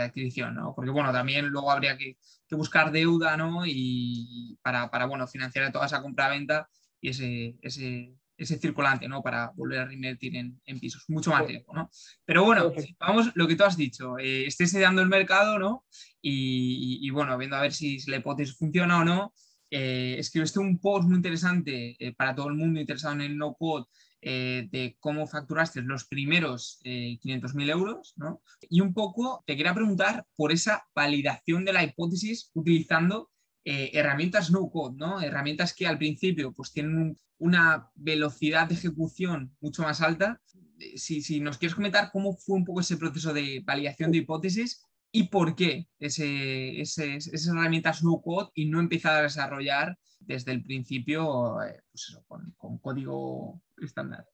adquisición, 0.00 0.54
¿no? 0.54 0.74
Porque 0.74 0.90
bueno, 0.90 1.12
también 1.12 1.46
luego 1.46 1.70
habría 1.70 1.96
que, 1.96 2.16
buscar 2.50 2.92
deuda, 2.92 3.36
¿no? 3.36 3.62
Y 3.64 4.58
para, 4.62 4.90
para 4.90 5.06
bueno, 5.06 5.26
financiar 5.26 5.72
toda 5.72 5.86
esa 5.86 6.02
compra-venta 6.02 6.68
y 7.00 7.08
ese, 7.08 7.56
ese, 7.62 8.14
ese 8.36 8.58
circulante, 8.58 9.08
¿no? 9.08 9.22
Para 9.22 9.52
volver 9.54 9.80
a 9.80 9.84
reinvertir 9.86 10.36
en, 10.36 10.60
pisos, 10.80 11.04
mucho 11.08 11.30
más 11.30 11.46
tiempo, 11.46 11.72
¿no? 11.74 11.90
Pero 12.24 12.44
bueno, 12.44 12.72
vamos, 12.98 13.30
lo 13.34 13.46
que 13.46 13.56
tú 13.56 13.64
has 13.64 13.76
dicho, 13.76 14.18
eh, 14.18 14.46
estés 14.46 14.74
el 14.74 15.08
mercado, 15.08 15.58
¿no? 15.58 15.86
Y, 16.20 17.08
bueno, 17.10 17.36
viendo 17.38 17.56
a 17.56 17.62
ver 17.62 17.72
si, 17.72 17.98
la 18.10 18.18
hipótesis 18.18 18.56
funciona 18.56 19.00
o 19.00 19.04
no, 19.04 19.32
eh, 19.70 20.16
escribiste 20.18 20.58
un 20.58 20.78
post 20.78 21.06
muy 21.06 21.16
interesante 21.16 21.96
eh, 21.98 22.14
para 22.14 22.34
todo 22.34 22.48
el 22.48 22.54
mundo 22.54 22.78
interesado 22.78 23.14
en 23.14 23.22
el 23.22 23.36
no-code 23.36 23.86
eh, 24.24 24.68
de 24.70 24.96
cómo 25.00 25.26
facturaste 25.26 25.82
los 25.82 26.04
primeros 26.04 26.80
500.000 26.84 27.70
euros, 27.70 28.14
¿no? 28.16 28.40
Y 28.70 28.80
un 28.80 28.94
poco 28.94 29.42
te 29.46 29.56
quería 29.56 29.74
preguntar 29.74 30.24
por 30.36 30.52
esa 30.52 30.86
validación 30.94 31.64
de 31.64 31.72
la 31.72 31.82
hipótesis 31.82 32.52
utilizando 32.54 33.32
eh, 33.64 33.90
herramientas 33.94 34.50
no 34.52 34.70
code, 34.70 34.96
¿no? 34.96 35.20
Herramientas 35.20 35.74
que 35.74 35.86
al 35.86 35.98
principio 35.98 36.52
pues 36.52 36.72
tienen 36.72 37.16
una 37.38 37.90
velocidad 37.96 38.68
de 38.68 38.74
ejecución 38.74 39.56
mucho 39.60 39.82
más 39.82 40.00
alta. 40.00 40.40
Eh, 40.78 40.98
si, 40.98 41.20
si, 41.20 41.40
nos 41.40 41.58
quieres 41.58 41.74
comentar 41.74 42.10
cómo 42.12 42.36
fue 42.36 42.56
un 42.56 42.64
poco 42.64 42.80
ese 42.80 42.96
proceso 42.96 43.32
de 43.32 43.60
validación 43.66 44.12
de 44.12 44.18
hipótesis 44.18 44.84
y 45.12 45.24
por 45.24 45.54
qué 45.54 45.86
esas 46.00 47.46
herramientas 47.46 48.02
no 48.02 48.20
code 48.22 48.50
y 48.54 48.66
no 48.66 48.80
empezar 48.80 49.18
a 49.18 49.22
desarrollar 49.22 49.98
desde 50.18 50.52
el 50.52 50.62
principio 50.62 51.56
pues 51.90 52.18
con, 52.56 52.78
código 52.78 53.60
estándar. 53.82 54.26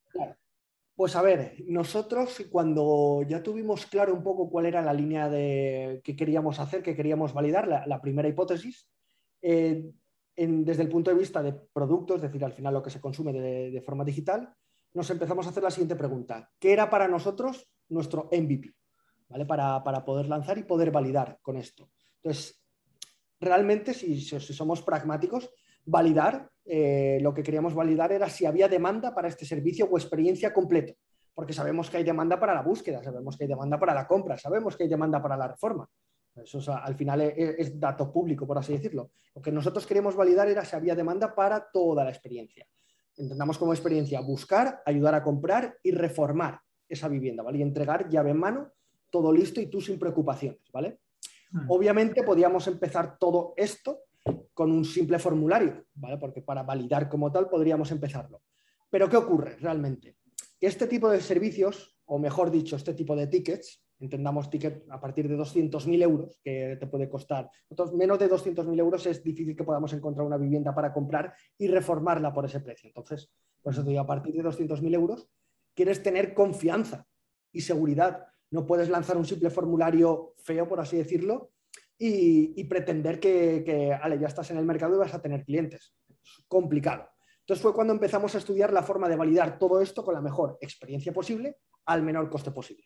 Pues 0.94 1.14
a 1.14 1.22
ver, 1.22 1.56
nosotros 1.66 2.44
cuando 2.50 3.22
ya 3.28 3.42
tuvimos 3.42 3.86
claro 3.86 4.14
un 4.14 4.22
poco 4.22 4.50
cuál 4.50 4.66
era 4.66 4.82
la 4.82 4.92
línea 4.92 5.28
de 5.28 6.00
que 6.02 6.16
queríamos 6.16 6.58
hacer, 6.58 6.82
que 6.82 6.96
queríamos 6.96 7.32
validar, 7.32 7.68
la, 7.68 8.00
primera 8.00 8.28
hipótesis, 8.28 8.88
eh, 9.40 9.92
desde 10.36 10.82
el 10.82 10.88
punto 10.88 11.10
de 11.10 11.16
vista 11.16 11.42
de 11.42 11.52
productos, 11.52 12.16
es 12.16 12.22
decir, 12.22 12.44
al 12.44 12.52
final 12.52 12.74
lo 12.74 12.82
que 12.82 12.90
se 12.90 13.00
consume 13.00 13.32
de, 13.32 13.82
forma 13.82 14.04
digital, 14.04 14.52
nos 14.94 15.10
empezamos 15.10 15.46
a 15.46 15.50
hacer 15.50 15.62
la 15.62 15.70
siguiente 15.70 15.96
pregunta. 15.96 16.50
¿Qué 16.58 16.72
era 16.72 16.90
para 16.90 17.08
nosotros 17.08 17.68
nuestro 17.88 18.28
MVP? 18.32 18.72
¿Vale? 19.28 19.44
Para, 19.46 20.04
poder 20.04 20.26
lanzar 20.26 20.58
y 20.58 20.62
poder 20.62 20.90
validar 20.90 21.38
con 21.42 21.56
esto. 21.56 21.90
Entonces, 22.22 22.62
realmente, 23.38 23.92
si 23.94 24.20
somos 24.20 24.82
pragmáticos, 24.82 25.50
validar, 25.84 26.50
eh, 26.64 27.18
lo 27.22 27.32
que 27.32 27.42
queríamos 27.42 27.74
validar 27.74 28.12
era 28.12 28.28
si 28.28 28.44
había 28.44 28.68
demanda 28.68 29.14
para 29.14 29.28
este 29.28 29.46
servicio 29.46 29.86
o 29.90 29.96
experiencia 29.96 30.52
completo, 30.52 30.94
porque 31.34 31.52
sabemos 31.52 31.88
que 31.88 31.96
hay 31.96 32.04
demanda 32.04 32.38
para 32.38 32.54
la 32.54 32.62
búsqueda, 32.62 33.02
sabemos 33.02 33.36
que 33.36 33.44
hay 33.44 33.48
demanda 33.48 33.78
para 33.78 33.94
la 33.94 34.06
compra, 34.06 34.36
sabemos 34.36 34.76
que 34.76 34.84
hay 34.84 34.88
demanda 34.88 35.22
para 35.22 35.36
la 35.36 35.48
reforma. 35.48 35.88
Eso 36.36 36.60
al 36.72 36.94
final 36.94 37.20
es, 37.20 37.80
dato 37.80 38.12
público, 38.12 38.46
por 38.46 38.58
así 38.58 38.72
decirlo. 38.72 39.10
Lo 39.34 39.42
que 39.42 39.50
nosotros 39.50 39.86
queríamos 39.86 40.14
validar 40.14 40.48
era 40.48 40.64
si 40.64 40.76
había 40.76 40.94
demanda 40.94 41.34
para 41.34 41.68
toda 41.72 42.04
la 42.04 42.10
experiencia. 42.10 42.66
Entendamos 43.16 43.58
como 43.58 43.72
experiencia 43.72 44.20
buscar, 44.20 44.82
ayudar 44.86 45.14
a 45.14 45.22
comprar 45.22 45.78
y 45.82 45.90
reformar 45.90 46.60
esa 46.88 47.08
vivienda, 47.08 47.42
¿vale? 47.42 47.58
Y 47.58 47.62
entregar 47.62 48.08
llave 48.08 48.30
en 48.30 48.38
mano, 48.38 48.72
todo 49.10 49.32
listo 49.32 49.60
y 49.60 49.66
tú 49.66 49.80
sin 49.80 49.98
preocupaciones, 49.98 50.60
¿vale? 50.72 51.00
Hmm. 51.50 51.70
Obviamente 51.70 52.22
podíamos 52.22 52.66
empezar 52.66 53.18
todo 53.18 53.54
esto 53.56 54.00
con 54.52 54.70
un 54.70 54.84
simple 54.84 55.18
formulario, 55.18 55.86
¿vale? 55.94 56.18
Porque 56.18 56.42
para 56.42 56.62
validar 56.62 57.08
como 57.08 57.32
tal 57.32 57.48
podríamos 57.48 57.90
empezarlo. 57.90 58.42
Pero 58.90 59.08
¿qué 59.08 59.16
ocurre 59.16 59.56
realmente? 59.56 60.16
Este 60.60 60.86
tipo 60.86 61.08
de 61.08 61.20
servicios, 61.20 61.96
o 62.06 62.18
mejor 62.18 62.50
dicho, 62.50 62.76
este 62.76 62.94
tipo 62.94 63.14
de 63.14 63.28
tickets, 63.28 63.84
entendamos 64.00 64.50
ticket 64.50 64.84
a 64.90 65.00
partir 65.00 65.28
de 65.28 65.36
200.000 65.36 66.02
euros, 66.02 66.38
que 66.42 66.76
te 66.78 66.86
puede 66.86 67.08
costar, 67.08 67.50
menos 67.94 68.18
de 68.18 68.30
200.000 68.30 68.78
euros 68.78 69.06
es 69.06 69.22
difícil 69.22 69.56
que 69.56 69.64
podamos 69.64 69.92
encontrar 69.92 70.26
una 70.26 70.36
vivienda 70.36 70.74
para 70.74 70.92
comprar 70.92 71.34
y 71.56 71.68
reformarla 71.68 72.32
por 72.32 72.44
ese 72.44 72.60
precio. 72.60 72.88
Entonces, 72.88 73.30
por 73.62 73.72
eso 73.72 73.82
te 73.82 73.90
digo, 73.90 74.02
a 74.02 74.06
partir 74.06 74.34
de 74.34 74.42
200.000 74.42 74.94
euros, 74.94 75.28
quieres 75.74 76.02
tener 76.02 76.34
confianza 76.34 77.06
y 77.52 77.60
seguridad. 77.60 78.26
No 78.50 78.66
puedes 78.66 78.88
lanzar 78.88 79.16
un 79.16 79.26
simple 79.26 79.50
formulario 79.50 80.34
feo, 80.38 80.66
por 80.66 80.80
así 80.80 80.96
decirlo, 80.96 81.52
y, 81.98 82.64
pretender 82.64 83.18
que, 83.18 83.64
ya 84.20 84.26
estás 84.26 84.50
en 84.50 84.58
el 84.58 84.64
mercado 84.64 84.94
y 84.94 84.98
vas 84.98 85.14
a 85.14 85.20
tener 85.20 85.44
clientes. 85.44 85.94
Es 86.08 86.44
complicado. 86.46 87.08
Entonces 87.40 87.62
fue 87.62 87.74
cuando 87.74 87.92
empezamos 87.92 88.34
a 88.34 88.38
estudiar 88.38 88.72
la 88.72 88.82
forma 88.82 89.08
de 89.08 89.16
validar 89.16 89.58
todo 89.58 89.80
esto 89.80 90.04
con 90.04 90.14
la 90.14 90.20
mejor 90.20 90.58
experiencia 90.60 91.12
posible 91.12 91.56
al 91.86 92.02
menor 92.02 92.28
coste 92.30 92.50
posible. 92.50 92.84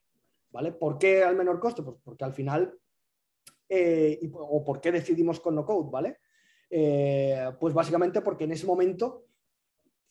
¿Vale? 0.51 0.73
¿Por 0.73 0.99
qué 0.99 1.25
al 1.25 1.35
menor 1.35 1.59
coste? 1.59 1.83
Pues 1.83 1.97
porque 2.03 2.25
al 2.25 2.33
final, 2.33 2.79
eh, 3.69 4.21
o 4.33 4.63
por 4.65 4.81
qué 4.81 4.93
decidimos 4.93 5.41
con 5.41 5.55
no 5.55 5.65
code, 5.65 5.91
¿vale? 5.91 6.19
Eh, 6.71 7.53
pues 7.59 7.75
básicamente 7.75 8.21
porque 8.21 8.45
en 8.45 8.53
ese 8.53 8.67
momento, 8.67 9.27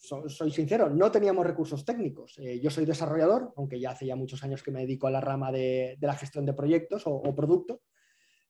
soy 0.01 0.51
sincero, 0.51 0.89
no 0.89 1.11
teníamos 1.11 1.45
recursos 1.45 1.85
técnicos. 1.85 2.37
Eh, 2.39 2.59
yo 2.59 2.69
soy 2.71 2.85
desarrollador, 2.85 3.53
aunque 3.55 3.79
ya 3.79 3.91
hace 3.91 4.07
ya 4.07 4.15
muchos 4.15 4.43
años 4.43 4.63
que 4.63 4.71
me 4.71 4.81
dedico 4.81 5.07
a 5.07 5.11
la 5.11 5.21
rama 5.21 5.51
de, 5.51 5.97
la 6.01 6.15
gestión 6.15 6.45
de 6.45 6.53
proyectos 6.53 7.05
o, 7.05 7.11
o 7.11 7.35
producto, 7.35 7.81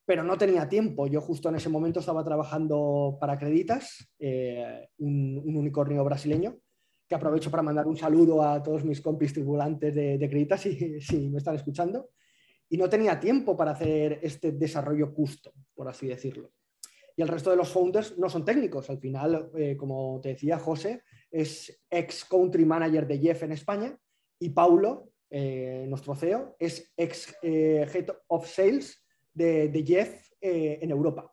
pero 0.06 0.24
no 0.24 0.38
tenía 0.38 0.68
tiempo. 0.68 1.08
Yo 1.08 1.22
justo 1.22 1.50
en 1.50 1.56
ese 1.56 1.70
momento 1.70 2.00
estaba 2.00 2.24
trabajando 2.24 3.18
para 3.20 3.38
Creditas, 3.38 4.10
eh, 4.20 4.88
un, 4.98 5.42
unicornio 5.46 6.04
brasileño, 6.04 6.58
que 7.08 7.16
aprovecho 7.16 7.52
para 7.52 7.64
mandar 7.64 7.88
un 7.88 7.98
saludo 7.98 8.42
a 8.42 8.64
todos 8.64 8.86
mis 8.86 9.02
compis 9.02 9.34
tribulantes 9.34 9.94
de, 9.94 10.30
Creditas, 10.30 10.62
si, 10.62 11.02
si, 11.02 11.30
me 11.30 11.38
están 11.38 11.56
escuchando. 11.56 12.10
Y 12.70 12.78
no 12.78 12.90
tenía 12.90 13.20
tiempo 13.20 13.58
para 13.58 13.72
hacer 13.72 14.20
este 14.22 14.54
desarrollo 14.54 15.08
justo, 15.08 15.54
por 15.74 15.90
así 15.90 16.08
decirlo. 16.08 16.52
Y 17.16 17.22
el 17.22 17.28
resto 17.28 17.50
de 17.50 17.58
los 17.58 17.70
founders 17.70 18.18
no 18.18 18.30
son 18.30 18.46
técnicos. 18.46 18.90
Al 18.90 19.00
final, 19.00 19.52
eh, 19.58 19.76
como 19.76 20.20
te 20.22 20.30
decía 20.30 20.58
José, 20.58 21.04
es 21.32 21.82
ex 21.90 22.26
country 22.26 22.66
manager 22.66 23.08
de 23.08 23.18
Jeff 23.18 23.44
en 23.44 23.54
España 23.54 23.98
y 24.40 24.50
Paulo, 24.50 25.12
eh, 25.30 25.86
nuestro 25.88 26.16
CEO, 26.16 26.56
es 26.60 26.92
ex 26.98 27.36
head 27.42 28.08
of 28.28 28.48
sales 28.48 29.02
de, 29.34 29.84
Jeff 29.86 30.32
eh, 30.42 30.80
en 30.82 30.92
Europa. 30.92 31.32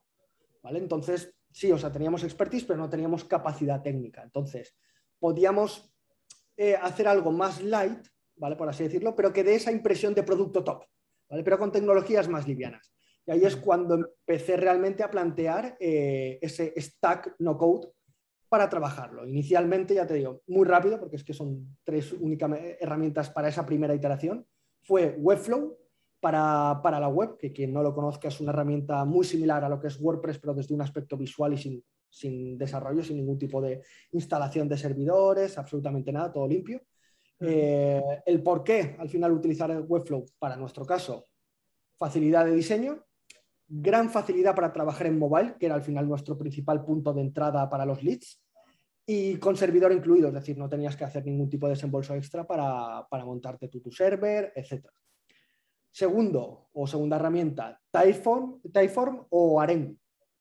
¿vale? 0.63 0.79
Entonces, 0.79 1.35
sí, 1.51 1.71
o 1.73 1.79
sea, 1.79 1.93
teníamos 1.93 2.25
expertise, 2.25 2.65
pero 2.65 2.79
no 2.79 2.89
teníamos 2.89 3.25
capacidad 3.25 3.83
técnica. 3.83 4.23
Entonces, 4.23 4.77
podíamos 5.19 5.93
eh, 6.57 6.77
hacer 6.77 7.09
algo 7.09 7.33
más 7.33 7.63
light, 7.63 8.07
¿vale? 8.37 8.57
Por 8.57 8.69
así 8.69 8.85
decirlo, 8.85 9.15
pero 9.15 9.33
que 9.33 9.45
dé 9.45 9.55
esa 9.55 9.73
impresión 9.73 10.15
de 10.15 10.23
producto 10.23 10.65
top, 10.65 10.85
¿vale? 11.29 11.43
Pero 11.43 11.59
con 11.59 11.73
tecnologías 11.73 12.29
más 12.29 12.47
livianas. 12.47 12.93
Y 13.27 13.31
ahí 13.31 13.45
es 13.45 13.57
cuando 13.57 13.95
empecé 13.95 14.57
realmente 14.57 15.03
a 15.03 15.11
plantear 15.11 15.77
eh, 15.79 16.39
ese 16.41 16.73
stack 16.81 17.37
no 17.41 17.59
code 17.59 17.89
para 18.49 18.69
trabajarlo. 18.69 19.27
Inicialmente, 19.27 19.95
ya 19.95 20.07
te 20.07 20.15
digo, 20.15 20.43
muy 20.47 20.67
rápido, 20.67 20.99
porque 20.99 21.17
es 21.17 21.25
que 21.25 21.35
son 21.35 21.77
tres 21.85 22.13
únicas 22.13 22.51
herramientas 22.81 23.31
para 23.31 23.49
esa 23.49 23.67
primera 23.67 23.95
iteración. 23.95 24.47
Fue 24.83 25.17
Webflow, 25.19 25.77
para, 26.21 27.01
la 27.01 27.09
web, 27.09 27.37
que 27.39 27.53
quien 27.53 27.73
no 27.73 27.83
lo 27.83 27.95
conozca 27.95 28.29
es 28.29 28.41
una 28.41 28.51
herramienta 28.51 29.05
muy 29.05 29.25
similar 29.25 29.65
a 29.65 29.69
lo 29.69 29.79
que 29.79 29.89
es 29.89 30.01
WordPress, 30.01 30.39
pero 30.39 30.55
desde 30.55 30.75
un 30.75 30.83
aspecto 30.83 31.17
visual 31.17 31.55
y 31.55 31.83
sin, 32.11 32.59
desarrollo, 32.59 33.03
sin 33.03 33.17
ningún 33.17 33.39
tipo 33.39 33.61
de 33.61 33.83
instalación 34.13 34.69
de 34.69 34.79
servidores, 34.79 35.59
absolutamente 35.59 36.13
nada, 36.13 36.33
todo 36.33 36.49
limpio. 36.49 36.83
Eh, 37.41 38.03
el 38.27 38.43
por 38.43 38.65
qué 38.65 38.97
al 38.99 39.09
final 39.09 39.33
utilizar 39.33 39.71
el 39.71 39.85
Webflow, 39.87 40.25
para 40.39 40.57
nuestro 40.57 40.85
caso, 40.85 41.27
facilidad 41.97 42.45
de 42.45 42.55
diseño, 42.55 43.05
gran 43.69 44.11
facilidad 44.11 44.55
para 44.55 44.73
trabajar 44.73 45.07
en 45.07 45.19
mobile, 45.19 45.55
que 45.59 45.67
era 45.67 45.75
al 45.75 45.83
final 45.83 46.09
nuestro 46.09 46.37
principal 46.37 46.85
punto 46.85 47.13
de 47.13 47.23
entrada 47.23 47.69
para 47.69 47.85
los 47.85 48.03
leads, 48.03 48.43
y 49.07 49.37
con 49.37 49.57
servidor 49.57 49.93
incluido, 49.93 50.29
es 50.29 50.35
decir, 50.35 50.59
no 50.59 50.69
tenías 50.69 50.97
que 50.97 51.05
hacer 51.05 51.25
ningún 51.25 51.49
tipo 51.49 51.67
de 51.67 51.75
desembolso 51.75 52.15
extra 52.15 52.47
para, 52.47 53.07
para 53.09 53.25
montarte 53.25 53.69
tu, 53.69 53.81
tu 53.81 53.91
server, 53.91 54.53
etc. 54.55 54.87
Segundo, 55.91 56.69
o 56.73 56.87
segunda 56.87 57.17
herramienta, 57.17 57.81
Typeform, 57.91 58.61
Typeform 58.71 59.27
o 59.31 59.61
Arem. 59.61 59.97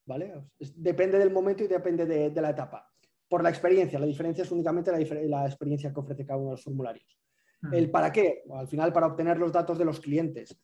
¿vale? 0.07 0.33
Depende 0.75 1.19
del 1.19 1.31
momento 1.31 1.63
y 1.63 1.67
depende 1.67 2.05
de, 2.05 2.41
la 2.41 2.49
etapa. 2.49 2.89
Por 3.27 3.43
la 3.43 3.49
experiencia, 3.49 3.99
la 3.99 4.05
diferencia 4.05 4.43
es 4.43 4.51
únicamente 4.51 4.91
la, 4.91 5.45
experiencia 5.45 5.93
que 5.93 5.99
ofrece 5.99 6.25
cada 6.25 6.39
uno 6.39 6.49
de 6.49 6.53
los 6.53 6.63
formularios. 6.63 7.19
Hmm. 7.61 7.73
El 7.73 7.91
para 7.91 8.11
qué, 8.11 8.43
al 8.51 8.67
final 8.67 8.93
para 8.93 9.07
obtener 9.07 9.37
los 9.37 9.51
datos 9.51 9.77
de 9.77 9.85
los 9.85 9.99
clientes. 9.99 10.57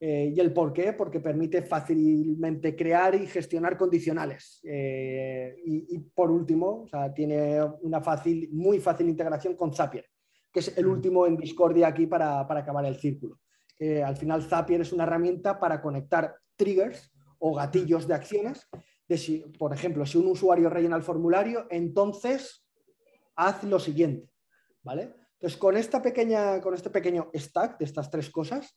Eh, 0.00 0.32
y 0.34 0.38
el 0.38 0.52
por 0.52 0.72
qué, 0.72 0.92
porque 0.92 1.18
permite 1.20 1.62
fácilmente 1.62 2.76
crear 2.76 3.14
y 3.14 3.26
gestionar 3.26 3.76
condicionales. 3.76 4.60
Eh, 4.62 5.56
y, 5.64 5.98
por 5.98 6.30
último, 6.30 6.86
tiene 7.14 7.60
una 7.82 8.00
fácil, 8.00 8.48
muy 8.52 8.78
fácil 8.78 9.08
integración 9.08 9.56
con 9.56 9.72
Zapier, 9.72 10.06
que 10.52 10.60
es 10.60 10.78
el 10.78 10.86
último 10.86 11.26
en 11.26 11.36
Discordia 11.36 11.88
aquí 11.88 12.06
para 12.06 12.40
acabar 12.40 12.84
el 12.86 12.96
círculo 12.96 13.38
al 14.04 14.16
final 14.16 14.42
Zapier 14.42 14.80
es 14.80 14.92
una 14.92 15.04
herramienta 15.04 15.58
para 15.58 15.80
conectar 15.80 16.36
triggers 16.56 17.12
o 17.38 17.54
gatillos 17.54 18.08
de 18.08 18.14
acciones. 18.14 18.66
De 19.06 19.16
si, 19.16 19.38
por 19.58 19.72
ejemplo, 19.72 20.04
si 20.04 20.18
un 20.18 20.26
usuario 20.26 20.68
rellena 20.68 20.96
el 20.96 21.02
formulario, 21.02 21.66
entonces 21.70 22.66
haz 23.36 23.62
lo 23.64 23.78
siguiente. 23.78 24.30
¿vale? 24.82 25.14
Entonces, 25.34 25.58
con, 25.58 25.76
esta 25.76 26.02
pequeña, 26.02 26.60
con 26.60 26.74
este 26.74 26.90
pequeño 26.90 27.30
stack 27.34 27.78
de 27.78 27.84
estas 27.84 28.10
tres 28.10 28.30
cosas. 28.30 28.76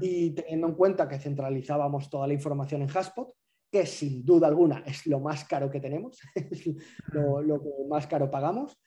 Y 0.00 0.30
teniendo 0.30 0.68
en 0.68 0.74
cuenta 0.74 1.08
que 1.08 1.18
centralizábamos 1.18 2.08
toda 2.08 2.26
la 2.26 2.34
información 2.34 2.82
en 2.82 2.90
Haspot, 2.90 3.34
que 3.70 3.86
sin 3.86 4.24
duda 4.24 4.48
alguna 4.48 4.82
es 4.86 5.06
lo 5.06 5.18
más 5.18 5.44
caro 5.44 5.70
que 5.70 5.80
tenemos, 5.80 6.20
es 6.34 6.66
lo, 7.12 7.42
lo 7.42 7.60
que 7.60 7.70
más 7.88 8.06
caro 8.06 8.30
pagamos, 8.30 8.78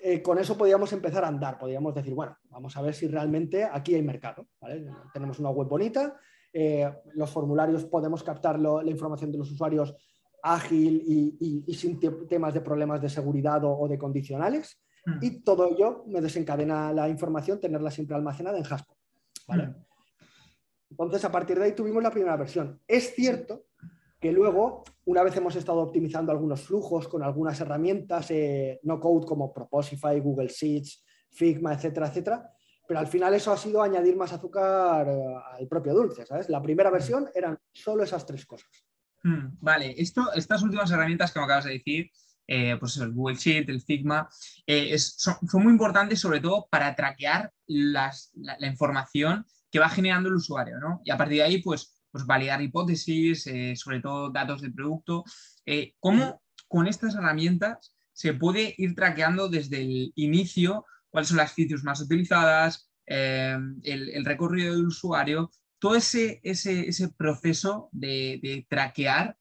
eh, 0.00 0.22
con 0.22 0.38
eso 0.38 0.56
podíamos 0.56 0.92
empezar 0.92 1.24
a 1.24 1.28
andar, 1.28 1.58
podíamos 1.58 1.94
decir, 1.94 2.14
bueno, 2.14 2.36
vamos 2.44 2.76
a 2.76 2.82
ver 2.82 2.94
si 2.94 3.08
realmente 3.08 3.64
aquí 3.64 3.94
hay 3.94 4.02
mercado. 4.02 4.46
Tenemos 5.12 5.40
una 5.40 5.50
web 5.50 5.68
bonita, 5.68 6.16
eh, 6.52 6.88
los 7.14 7.30
formularios 7.30 7.84
podemos 7.84 8.22
captar 8.22 8.60
la 8.60 8.90
información 8.90 9.32
de 9.32 9.38
los 9.38 9.50
usuarios 9.50 9.94
ágil 10.42 11.02
y, 11.04 11.74
sin 11.74 11.98
temas 12.28 12.54
de 12.54 12.60
problemas 12.60 13.02
de 13.02 13.08
seguridad 13.08 13.60
o, 13.64 13.88
de 13.88 13.98
condicionales. 13.98 14.80
Hmm. 15.04 15.18
Y 15.20 15.42
todo 15.42 15.68
ello 15.68 16.04
me 16.06 16.20
desencadena 16.20 16.92
la 16.92 17.08
información, 17.08 17.60
tenerla 17.60 17.90
siempre 17.90 18.14
almacenada 18.16 18.58
en 18.58 18.64
Haspot. 18.64 18.96
Hmm. 19.48 19.87
Entonces, 20.90 21.24
a 21.24 21.32
partir 21.32 21.58
de 21.58 21.66
ahí 21.66 21.72
tuvimos 21.72 22.02
la 22.02 22.10
primera 22.10 22.36
versión. 22.36 22.80
Es 22.86 23.14
cierto 23.14 23.66
que 24.20 24.32
luego, 24.32 24.84
una 25.04 25.22
vez 25.22 25.36
hemos 25.36 25.54
estado 25.54 25.78
optimizando 25.78 26.32
algunos 26.32 26.62
flujos 26.62 27.06
con 27.06 27.22
algunas 27.22 27.60
herramientas, 27.60 28.30
eh, 28.30 28.80
no 28.82 28.98
code 28.98 29.26
como 29.26 29.52
Proposify, 29.52 30.18
Google 30.20 30.48
Sheets, 30.48 31.04
Figma, 31.30 31.74
etcétera, 31.74 32.08
etcétera, 32.08 32.50
pero 32.86 33.00
al 33.00 33.06
final 33.06 33.34
eso 33.34 33.52
ha 33.52 33.56
sido 33.56 33.82
añadir 33.82 34.16
más 34.16 34.32
azúcar 34.32 35.06
eh, 35.08 35.34
al 35.58 35.68
propio 35.68 35.94
dulce, 35.94 36.26
¿sabes? 36.26 36.48
La 36.48 36.62
primera 36.62 36.90
versión 36.90 37.28
eran 37.34 37.58
solo 37.72 38.02
esas 38.02 38.26
tres 38.26 38.44
cosas. 38.44 38.70
Hmm, 39.22 39.56
vale, 39.60 39.94
Esto, 39.96 40.32
estas 40.34 40.62
últimas 40.62 40.90
herramientas 40.90 41.32
que 41.32 41.38
me 41.38 41.44
acabas 41.44 41.66
de 41.66 41.72
decir, 41.72 42.10
eh, 42.46 42.76
pues 42.80 42.96
el 42.96 43.12
Google 43.12 43.36
Sheet, 43.36 43.68
el 43.68 43.82
Figma, 43.82 44.28
son, 44.96 45.36
muy 45.62 45.72
importantes 45.72 46.18
sobre 46.18 46.40
todo 46.40 46.66
para 46.70 46.96
traquear 46.96 47.52
la, 47.66 48.10
la, 48.34 48.66
información 48.66 49.44
que 49.70 49.78
va 49.78 49.88
generando 49.88 50.28
el 50.28 50.36
usuario, 50.36 50.78
¿no? 50.78 51.00
Y 51.04 51.10
a 51.10 51.16
partir 51.16 51.38
de 51.38 51.44
ahí, 51.44 51.62
pues 51.62 51.98
pues, 52.18 52.26
validar 52.26 52.60
hipótesis, 52.60 53.46
eh, 53.46 53.74
sobre 53.76 54.00
todo 54.00 54.30
datos 54.30 54.60
del 54.60 54.74
producto. 54.74 55.24
Eh, 55.64 55.94
¿Cómo 56.00 56.42
con 56.66 56.88
estas 56.88 57.14
herramientas 57.14 57.94
se 58.12 58.34
puede 58.34 58.74
ir 58.76 58.96
traqueando 58.96 59.48
desde 59.48 59.82
el 59.82 60.12
inicio 60.16 60.84
cuáles 61.10 61.28
son 61.28 61.36
las 61.36 61.52
features 61.52 61.84
más 61.84 62.00
utilizadas, 62.00 62.90
eh, 63.06 63.56
el, 63.84 64.24
recorrido 64.24 64.74
del 64.74 64.88
usuario, 64.88 65.50
todo 65.78 65.94
ese, 65.94 66.40
proceso 67.16 67.88
de, 67.92 68.66
traquear 68.68 69.36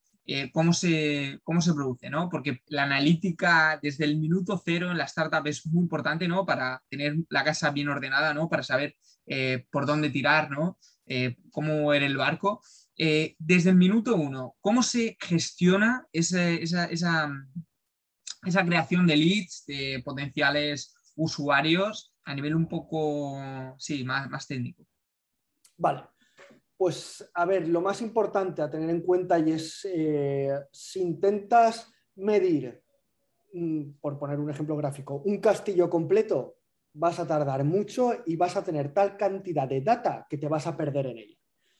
cómo, 0.53 0.71
se, 0.71 1.39
cómo 1.43 1.61
se 1.61 1.73
produce, 1.73 2.11
¿no? 2.11 2.29
Porque 2.29 2.61
la 2.67 2.83
analítica 2.83 3.79
desde 3.81 4.05
el 4.05 4.17
minuto 4.19 4.61
cero 4.63 4.91
en 4.91 4.99
la 4.99 5.05
startup 5.05 5.45
es 5.47 5.65
muy 5.65 5.81
importante, 5.81 6.27
¿no? 6.27 6.45
Para 6.45 6.83
tener 6.89 7.15
la 7.29 7.43
casa 7.43 7.71
bien 7.71 7.89
ordenada, 7.89 8.35
¿no? 8.35 8.47
Para 8.47 8.61
saber 8.61 8.95
por 9.71 9.85
dónde 9.85 10.09
tirar, 10.09 10.49
¿no? 10.49 10.77
Eh, 11.07 11.37
cómo 11.51 11.93
era 11.93 12.05
el 12.05 12.17
barco. 12.17 12.61
Eh, 12.97 13.35
desde 13.39 13.69
el 13.69 13.77
minuto 13.77 14.15
uno, 14.15 14.55
¿cómo 14.59 14.83
se 14.83 15.17
gestiona 15.19 16.05
esa, 16.11 16.49
creación 18.65 19.07
de 19.07 19.15
leads, 19.15 19.65
de 19.67 20.01
potenciales 20.03 20.93
usuarios 21.15 22.13
a 22.25 22.35
nivel 22.35 22.55
un 22.55 22.67
poco, 22.67 23.39
sí, 23.77 24.03
más, 24.03 24.47
técnico? 24.47 24.83
Vale. 25.77 26.03
Pues 26.75 27.27
a 27.33 27.45
ver, 27.45 27.67
lo 27.69 27.81
más 27.81 28.01
importante 28.01 28.61
a 28.61 28.69
tener 28.69 28.89
en 28.89 29.01
cuenta 29.01 29.39
y 29.39 29.51
es 29.51 29.87
eh, 29.91 30.51
si 30.71 31.01
intentas 31.01 31.91
medir, 32.15 32.83
mm, 33.53 33.93
por 34.01 34.19
poner 34.19 34.39
un 34.39 34.49
ejemplo 34.49 34.75
gráfico, 34.75 35.21
un 35.25 35.39
castillo 35.39 35.89
completo, 35.89 36.56
vas 36.97 37.19
a 37.19 37.27
tardar 37.27 37.63
mucho 37.63 38.11
y 38.25 38.35
vas 38.35 38.57
a 38.57 38.63
tener 38.63 38.93
tal 38.93 39.15
cantidad 39.17 39.67
de 39.67 39.81
data 39.81 40.25
que 40.29 40.37
te 40.37 40.47
vas 40.47 40.65
a 40.67 40.75
perder 40.75 41.07
en 41.07 41.17
ella. 41.19 41.37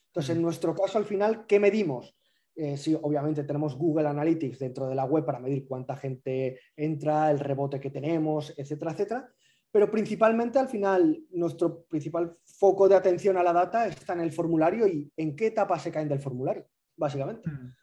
Entonces, 0.07 0.35
en 0.35 0.41
nuestro 0.41 0.75
caso, 0.75 0.97
al 0.97 1.05
final, 1.05 1.45
¿qué 1.47 1.59
medimos? 1.59 2.15
Eh, 2.55 2.77
sí, 2.77 2.97
obviamente 2.99 3.43
tenemos 3.43 3.75
Google 3.75 4.07
Analytics 4.07 4.59
dentro 4.59 4.87
de 4.87 4.95
la 4.95 5.05
web 5.05 5.25
para 5.25 5.39
medir 5.39 5.67
cuánta 5.67 5.95
gente 5.95 6.59
entra, 6.75 7.29
el 7.29 7.39
rebote 7.39 7.79
que 7.79 7.89
tenemos, 7.89 8.53
etcétera, 8.57 8.91
etcétera. 8.91 9.29
Pero 9.71 9.91
principalmente 9.91 10.57
al 10.57 10.67
final 10.67 11.23
nuestro 11.31 11.83
principal 11.83 12.35
foco 12.43 12.87
de 12.87 12.95
atención 12.95 13.37
a 13.37 13.43
la 13.43 13.53
data 13.53 13.87
está 13.87 14.13
en 14.13 14.21
el 14.21 14.31
formulario 14.31 14.87
y 14.87 15.11
en 15.17 15.35
qué 15.35 15.47
etapa 15.47 15.77
se 15.77 15.91
caen 15.91 16.09
del 16.09 16.19
formulario, 16.19 16.65
básicamente. 16.95 17.49
Mm. 17.49 17.73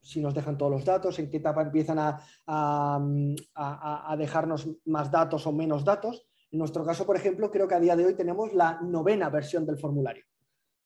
Si 0.00 0.20
nos 0.20 0.34
dejan 0.34 0.58
todos 0.58 0.72
los 0.72 0.84
datos, 0.84 1.18
en 1.18 1.30
qué 1.30 1.38
etapa 1.38 1.62
empiezan 1.62 1.98
a, 1.98 2.20
a 2.46 4.16
dejarnos 4.18 4.68
más 4.84 5.10
datos 5.10 5.46
o 5.46 5.52
menos 5.52 5.84
datos 5.84 6.28
en 6.52 6.58
nuestro 6.58 6.84
caso, 6.84 7.06
por 7.06 7.16
ejemplo, 7.16 7.50
creo 7.50 7.66
que 7.66 7.74
a 7.74 7.80
día 7.80 7.96
de 7.96 8.04
hoy 8.04 8.14
tenemos 8.14 8.52
la 8.52 8.78
novena 8.82 9.30
versión 9.30 9.64
del 9.64 9.78
formulario. 9.78 10.24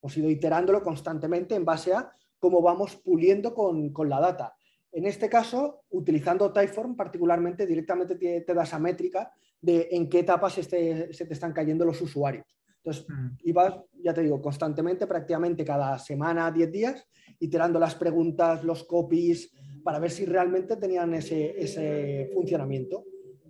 Hemos 0.00 0.16
ido 0.16 0.30
iterándolo 0.30 0.80
constantemente 0.80 1.56
en 1.56 1.64
base 1.64 1.92
a 1.92 2.08
cómo 2.38 2.62
vamos 2.62 2.94
puliendo 2.94 3.52
con, 3.52 3.92
la 4.08 4.20
data. 4.20 4.54
En 4.92 5.06
este 5.06 5.28
caso, 5.28 5.82
utilizando 5.90 6.52
Typeform, 6.52 6.94
particularmente, 6.94 7.66
directamente 7.66 8.14
te, 8.14 8.54
da 8.54 8.62
esa 8.62 8.78
métrica 8.78 9.32
de 9.60 9.88
en 9.90 10.08
qué 10.08 10.20
etapas 10.20 10.52
se, 10.52 10.62
te 10.62 11.10
están 11.10 11.52
cayendo 11.52 11.84
los 11.84 12.00
usuarios. 12.00 12.46
Entonces, 12.76 13.04
mm. 13.08 13.52
vas, 13.52 13.74
ya 14.04 14.14
te 14.14 14.22
digo, 14.22 14.40
constantemente, 14.40 15.08
prácticamente 15.08 15.64
cada 15.64 15.98
semana, 15.98 16.52
10 16.52 16.70
días, 16.70 17.08
iterando 17.40 17.80
las 17.80 17.96
preguntas, 17.96 18.62
los 18.62 18.84
copies, 18.84 19.50
para 19.82 19.98
ver 19.98 20.12
si 20.12 20.26
realmente 20.26 20.76
tenían 20.76 21.12
ese, 21.14 21.60
ese 21.60 22.30
funcionamiento. 22.32 23.02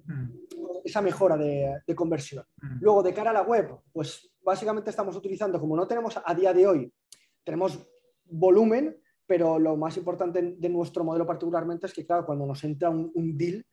Mm 0.06 0.45
esa 0.86 1.02
mejora 1.02 1.36
de, 1.36 1.94
conversión. 1.94 2.44
Mm. 2.62 2.78
Luego, 2.80 3.02
de 3.02 3.12
cara 3.12 3.30
a 3.30 3.34
la 3.34 3.42
web, 3.42 3.76
pues 3.92 4.30
básicamente 4.40 4.90
estamos 4.90 5.16
utilizando, 5.16 5.60
como 5.60 5.76
no 5.76 5.86
tenemos 5.86 6.18
a 6.24 6.34
día 6.34 6.52
de 6.54 6.66
hoy, 6.66 6.92
tenemos 7.44 7.84
volumen, 8.24 8.96
pero 9.26 9.58
lo 9.58 9.76
más 9.76 9.96
importante 9.96 10.54
de 10.56 10.68
nuestro 10.68 11.02
modelo 11.02 11.26
particularmente 11.26 11.86
es 11.86 11.92
que, 11.92 12.06
claro, 12.06 12.24
cuando 12.24 12.46
nos 12.46 12.62
entra 12.62 12.90
un, 12.90 13.36
deal, 13.36 13.64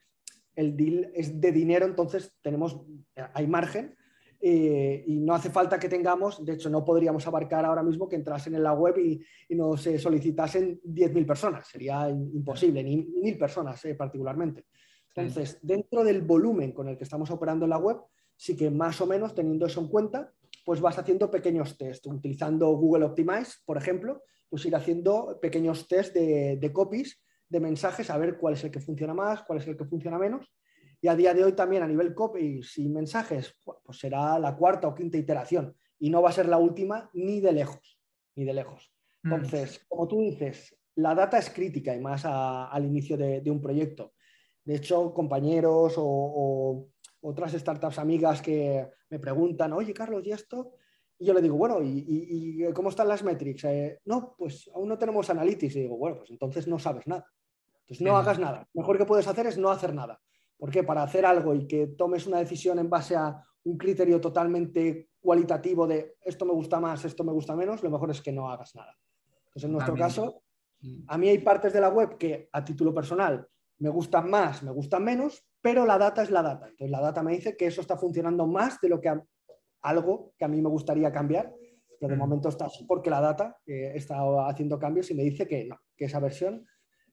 el 0.55 0.75
deal 0.75 1.11
es 1.13 1.39
de 1.39 1.51
dinero, 1.51 1.85
entonces 1.85 2.35
tenemos, 2.41 2.81
hay 3.33 3.47
margen 3.47 3.95
eh, 4.41 5.03
y 5.07 5.19
no 5.19 5.35
hace 5.35 5.51
falta 5.51 5.79
que 5.79 5.87
tengamos, 5.87 6.43
de 6.43 6.53
hecho 6.53 6.69
no 6.69 6.83
podríamos 6.83 7.25
abarcar 7.27 7.65
ahora 7.65 7.83
mismo 7.83 8.09
que 8.09 8.15
entrasen 8.15 8.55
en 8.55 8.63
la 8.63 8.73
web 8.73 8.97
y, 8.97 9.21
nos 9.55 9.81
solicitasen 9.81 10.81
10.000 10.83 11.25
personas, 11.27 11.67
sería 11.67 12.09
imposible, 12.09 12.83
ni 12.83 12.97
1.000 12.97 13.37
personas 13.37 13.85
eh, 13.85 13.93
particularmente. 13.93 14.65
Entonces, 15.15 15.59
dentro 15.61 16.03
del 16.03 16.21
volumen 16.21 16.71
con 16.71 16.87
el 16.87 16.97
que 16.97 17.03
estamos 17.03 17.29
operando 17.29 17.65
en 17.65 17.69
la 17.69 17.77
web, 17.77 17.97
sí 18.35 18.55
que 18.55 18.71
más 18.71 18.99
o 19.01 19.05
menos 19.05 19.35
teniendo 19.35 19.65
eso 19.65 19.79
en 19.79 19.87
cuenta, 19.87 20.33
pues 20.65 20.81
vas 20.81 20.97
haciendo 20.97 21.29
pequeños 21.29 21.77
tests, 21.77 22.07
utilizando 22.07 22.69
Google 22.71 23.05
Optimize, 23.05 23.57
por 23.65 23.77
ejemplo, 23.77 24.23
pues 24.49 24.65
ir 24.65 24.75
haciendo 24.75 25.39
pequeños 25.41 25.87
tests 25.87 26.13
de, 26.13 26.71
copies, 26.73 27.21
de 27.49 27.59
mensajes, 27.59 28.09
a 28.09 28.17
ver 28.17 28.37
cuál 28.37 28.55
es 28.55 28.63
el 28.63 28.71
que 28.71 28.79
funciona 28.79 29.13
más, 29.13 29.43
cuál 29.43 29.59
es 29.59 29.67
el 29.67 29.77
que 29.77 29.85
funciona 29.85 30.17
menos. 30.17 30.51
Y 31.01 31.07
a 31.09 31.15
día 31.15 31.33
de 31.33 31.43
hoy 31.43 31.53
también 31.53 31.83
a 31.83 31.87
nivel 31.87 32.15
copies 32.15 32.77
y 32.77 32.87
mensajes, 32.87 33.55
pues 33.63 33.99
será 33.99 34.39
la 34.39 34.55
cuarta 34.55 34.87
o 34.87 34.95
quinta 34.95 35.17
iteración 35.17 35.75
y 35.99 36.09
no 36.09 36.21
va 36.21 36.29
a 36.29 36.33
ser 36.33 36.47
la 36.47 36.57
última 36.57 37.09
ni 37.13 37.41
de 37.41 37.51
lejos, 37.51 37.99
ni 38.35 38.45
de 38.45 38.53
lejos. 38.53 38.93
Mm. 39.23 39.33
Entonces, 39.33 39.85
como 39.89 40.07
tú 40.07 40.21
dices, 40.21 40.75
la 40.95 41.13
data 41.13 41.37
es 41.37 41.49
crítica 41.49 41.93
y 41.93 41.99
más 41.99 42.23
al 42.25 42.85
inicio 42.85 43.17
de 43.17 43.51
un 43.51 43.61
proyecto. 43.61 44.13
De 44.65 44.75
hecho, 44.75 45.13
compañeros 45.13 45.93
o, 45.97 46.87
otras 47.21 47.53
startups 47.53 47.99
amigas 47.99 48.41
que 48.41 48.85
me 49.09 49.19
preguntan, 49.19 49.71
oye, 49.71 49.93
Carlos, 49.93 50.25
¿y 50.25 50.31
esto? 50.31 50.73
Y 51.17 51.25
yo 51.25 51.33
le 51.33 51.41
digo, 51.41 51.55
bueno, 51.55 51.79
¿y, 51.81 52.65
cómo 52.73 52.89
están 52.89 53.07
las 53.07 53.23
metrics? 53.23 53.63
Eh, 53.65 54.01
no, 54.05 54.35
pues 54.37 54.69
aún 54.73 54.89
no 54.89 54.97
tenemos 54.97 55.29
analytics. 55.29 55.75
Y 55.77 55.81
digo, 55.81 55.97
bueno, 55.97 56.17
pues 56.17 56.31
entonces 56.31 56.67
no 56.67 56.79
sabes 56.79 57.07
nada. 57.07 57.25
Entonces 57.81 58.01
no 58.05 58.17
hagas 58.17 58.39
nada. 58.39 58.67
Lo 58.73 58.81
mejor 58.81 58.97
que 58.97 59.05
puedes 59.05 59.27
hacer 59.27 59.47
es 59.47 59.57
no 59.57 59.69
hacer 59.69 59.93
nada. 59.93 60.19
Porque 60.57 60.83
para 60.83 61.03
hacer 61.03 61.25
algo 61.25 61.53
y 61.53 61.65
que 61.65 61.87
tomes 61.87 62.27
una 62.27 62.39
decisión 62.39 62.79
en 62.79 62.89
base 62.89 63.15
a 63.15 63.41
un 63.63 63.77
criterio 63.77 64.19
totalmente 64.19 65.09
cualitativo 65.19 65.87
de 65.87 66.15
esto 66.21 66.45
me 66.45 66.51
gusta 66.51 66.79
más, 66.81 67.05
esto 67.05 67.23
me 67.23 67.31
gusta 67.31 67.55
menos, 67.55 67.81
lo 67.81 67.89
mejor 67.89 68.11
es 68.11 68.21
que 68.21 68.31
no 68.31 68.49
hagas 68.49 68.75
nada. 68.75 68.97
Entonces, 69.45 69.63
en 69.63 69.71
nuestro 69.71 69.95
caso, 69.95 70.43
a 71.07 71.17
mí 71.17 71.29
hay 71.29 71.37
partes 71.39 71.71
de 71.71 71.79
la 71.79 71.89
web 71.89 72.17
que 72.17 72.49
a 72.51 72.63
título 72.63 72.93
personal 72.93 73.47
me 73.83 73.89
gustan 73.89 74.29
más, 74.29 74.63
me 74.63 74.71
gustan 74.71 75.03
menos, 75.03 75.43
pero 75.59 75.85
la 75.85 75.97
data 75.97 76.23
es 76.23 76.31
la 76.31 76.41
data. 76.41 76.67
Entonces 76.67 76.89
la 76.89 77.01
data 77.01 77.21
me 77.21 77.33
dice 77.33 77.57
que 77.57 77.65
eso 77.65 77.81
está 77.81 77.97
funcionando 77.97 78.47
más 78.47 78.79
de 78.79 78.87
lo 78.87 79.01
que 79.01 79.13
algo 79.81 80.33
que 80.37 80.45
a 80.45 80.47
mí 80.47 80.61
me 80.61 80.69
gustaría 80.69 81.11
cambiar, 81.11 81.53
pero 81.99 82.11
de 82.11 82.15
mm. 82.15 82.19
momento 82.19 82.47
está 82.47 82.67
así 82.67 82.85
porque 82.85 83.09
la 83.09 83.19
data 83.19 83.57
eh, 83.65 83.91
está 83.93 84.19
haciendo 84.47 84.79
cambios 84.79 85.11
y 85.11 85.15
me 85.15 85.23
dice 85.23 85.45
que 85.45 85.65
no, 85.65 85.77
que 85.97 86.05
esa 86.05 86.21
versión 86.21 86.65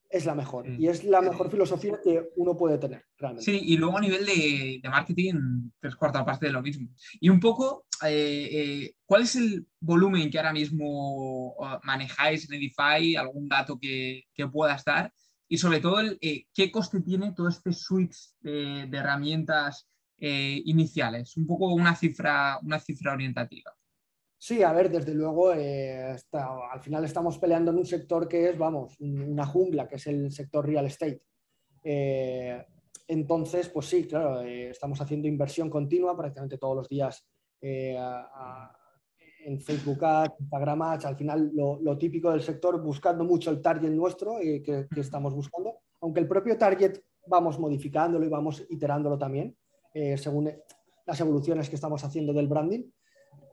es 0.08 0.26
la 0.26 0.36
mejor 0.36 0.68
mm. 0.68 0.80
y 0.80 0.86
es 0.86 1.02
la 1.02 1.20
mejor 1.20 1.50
filosofía 1.50 1.98
que 2.04 2.28
uno 2.36 2.56
puede 2.56 2.78
tener 2.78 3.04
realmente. 3.18 3.50
Sí, 3.50 3.60
y 3.64 3.76
luego 3.76 3.98
a 3.98 4.00
nivel 4.00 4.24
de, 4.24 4.80
marketing, 4.88 5.70
tres 5.80 5.96
cuarta 5.96 6.24
parte 6.24 6.46
de 6.46 6.52
lo 6.52 6.62
mismo. 6.62 6.88
Y 7.18 7.30
un 7.30 7.40
poco, 7.40 7.86
eh, 8.06 8.48
eh, 8.52 8.94
¿cuál 9.04 9.22
es 9.22 9.34
el 9.34 9.66
volumen 9.80 10.30
que 10.30 10.38
ahora 10.38 10.52
mismo 10.52 11.56
manejáis 11.82 12.48
en 12.48 12.54
Edify? 12.54 13.16
¿Algún 13.16 13.48
dato 13.48 13.76
que, 13.76 14.22
que 14.32 14.46
puedas 14.46 14.84
dar? 14.84 15.12
Y 15.50 15.58
sobre 15.58 15.80
todo 15.80 16.00
eh, 16.20 16.46
qué 16.54 16.70
coste 16.70 17.00
tiene 17.00 17.32
todo 17.32 17.48
este 17.48 17.72
suite 17.72 18.16
de, 18.40 18.88
herramientas 18.92 19.88
eh, 20.16 20.62
iniciales, 20.64 21.36
un 21.36 21.46
poco 21.46 21.74
una 21.74 21.96
cifra, 21.96 22.60
una 22.62 22.78
cifra 22.78 23.12
orientativa. 23.12 23.74
Sí, 24.38 24.62
a 24.62 24.72
ver, 24.72 24.90
desde 24.90 25.12
luego, 25.12 25.52
eh, 25.52 26.16
al 26.32 26.80
final 26.80 27.04
estamos 27.04 27.36
peleando 27.36 27.72
en 27.72 27.78
un 27.78 27.84
sector 27.84 28.28
que 28.28 28.50
es, 28.50 28.56
vamos, 28.56 28.94
una 29.00 29.44
jungla, 29.44 29.88
que 29.88 29.96
es 29.96 30.06
el 30.06 30.30
sector 30.30 30.64
real 30.64 30.86
estate. 30.86 31.20
entonces, 33.08 33.68
pues 33.70 33.86
sí, 33.86 34.06
claro, 34.06 34.42
estamos 34.42 35.00
haciendo 35.00 35.26
inversión 35.26 35.68
continua 35.68 36.16
prácticamente 36.16 36.58
todos 36.58 36.76
los 36.76 36.88
días 36.88 37.26
a, 37.98 38.79
en 39.44 39.60
Facebook 39.60 40.04
Ads, 40.04 40.40
Instagram 40.40 40.82
Ads, 40.82 41.04
al 41.06 41.16
final 41.16 41.50
lo, 41.54 41.98
típico 41.98 42.30
del 42.30 42.42
sector, 42.42 42.80
buscando 42.82 43.24
mucho 43.24 43.50
el 43.50 43.60
target 43.60 43.90
nuestro 43.90 44.38
eh, 44.40 44.62
que, 44.62 44.86
estamos 44.96 45.34
buscando, 45.34 45.78
aunque 46.00 46.20
el 46.20 46.28
propio 46.28 46.56
target 46.56 46.98
vamos 47.26 47.58
modificándolo 47.58 48.24
y 48.24 48.28
vamos 48.28 48.64
iterándolo 48.70 49.18
también, 49.18 49.56
eh, 49.94 50.16
según 50.16 50.50
las 51.06 51.20
evoluciones 51.20 51.68
que 51.68 51.76
estamos 51.76 52.02
haciendo 52.04 52.32
del 52.32 52.48
branding. 52.48 52.84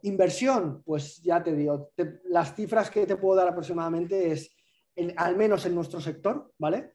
Inversión, 0.04 0.84
pues 0.86 1.22
ya 1.22 1.42
te 1.42 1.56
digo, 1.56 1.92
las 2.26 2.56
cifras 2.56 2.90
que 2.90 3.06
te 3.06 3.18
puedo 3.18 3.36
dar 3.36 3.48
aproximadamente 3.48 4.32
es 4.32 4.52
al 5.16 5.36
menos 5.36 5.66
en 5.66 5.76
nuestro 5.76 6.00
sector, 6.00 6.52
¿vale? 6.58 6.94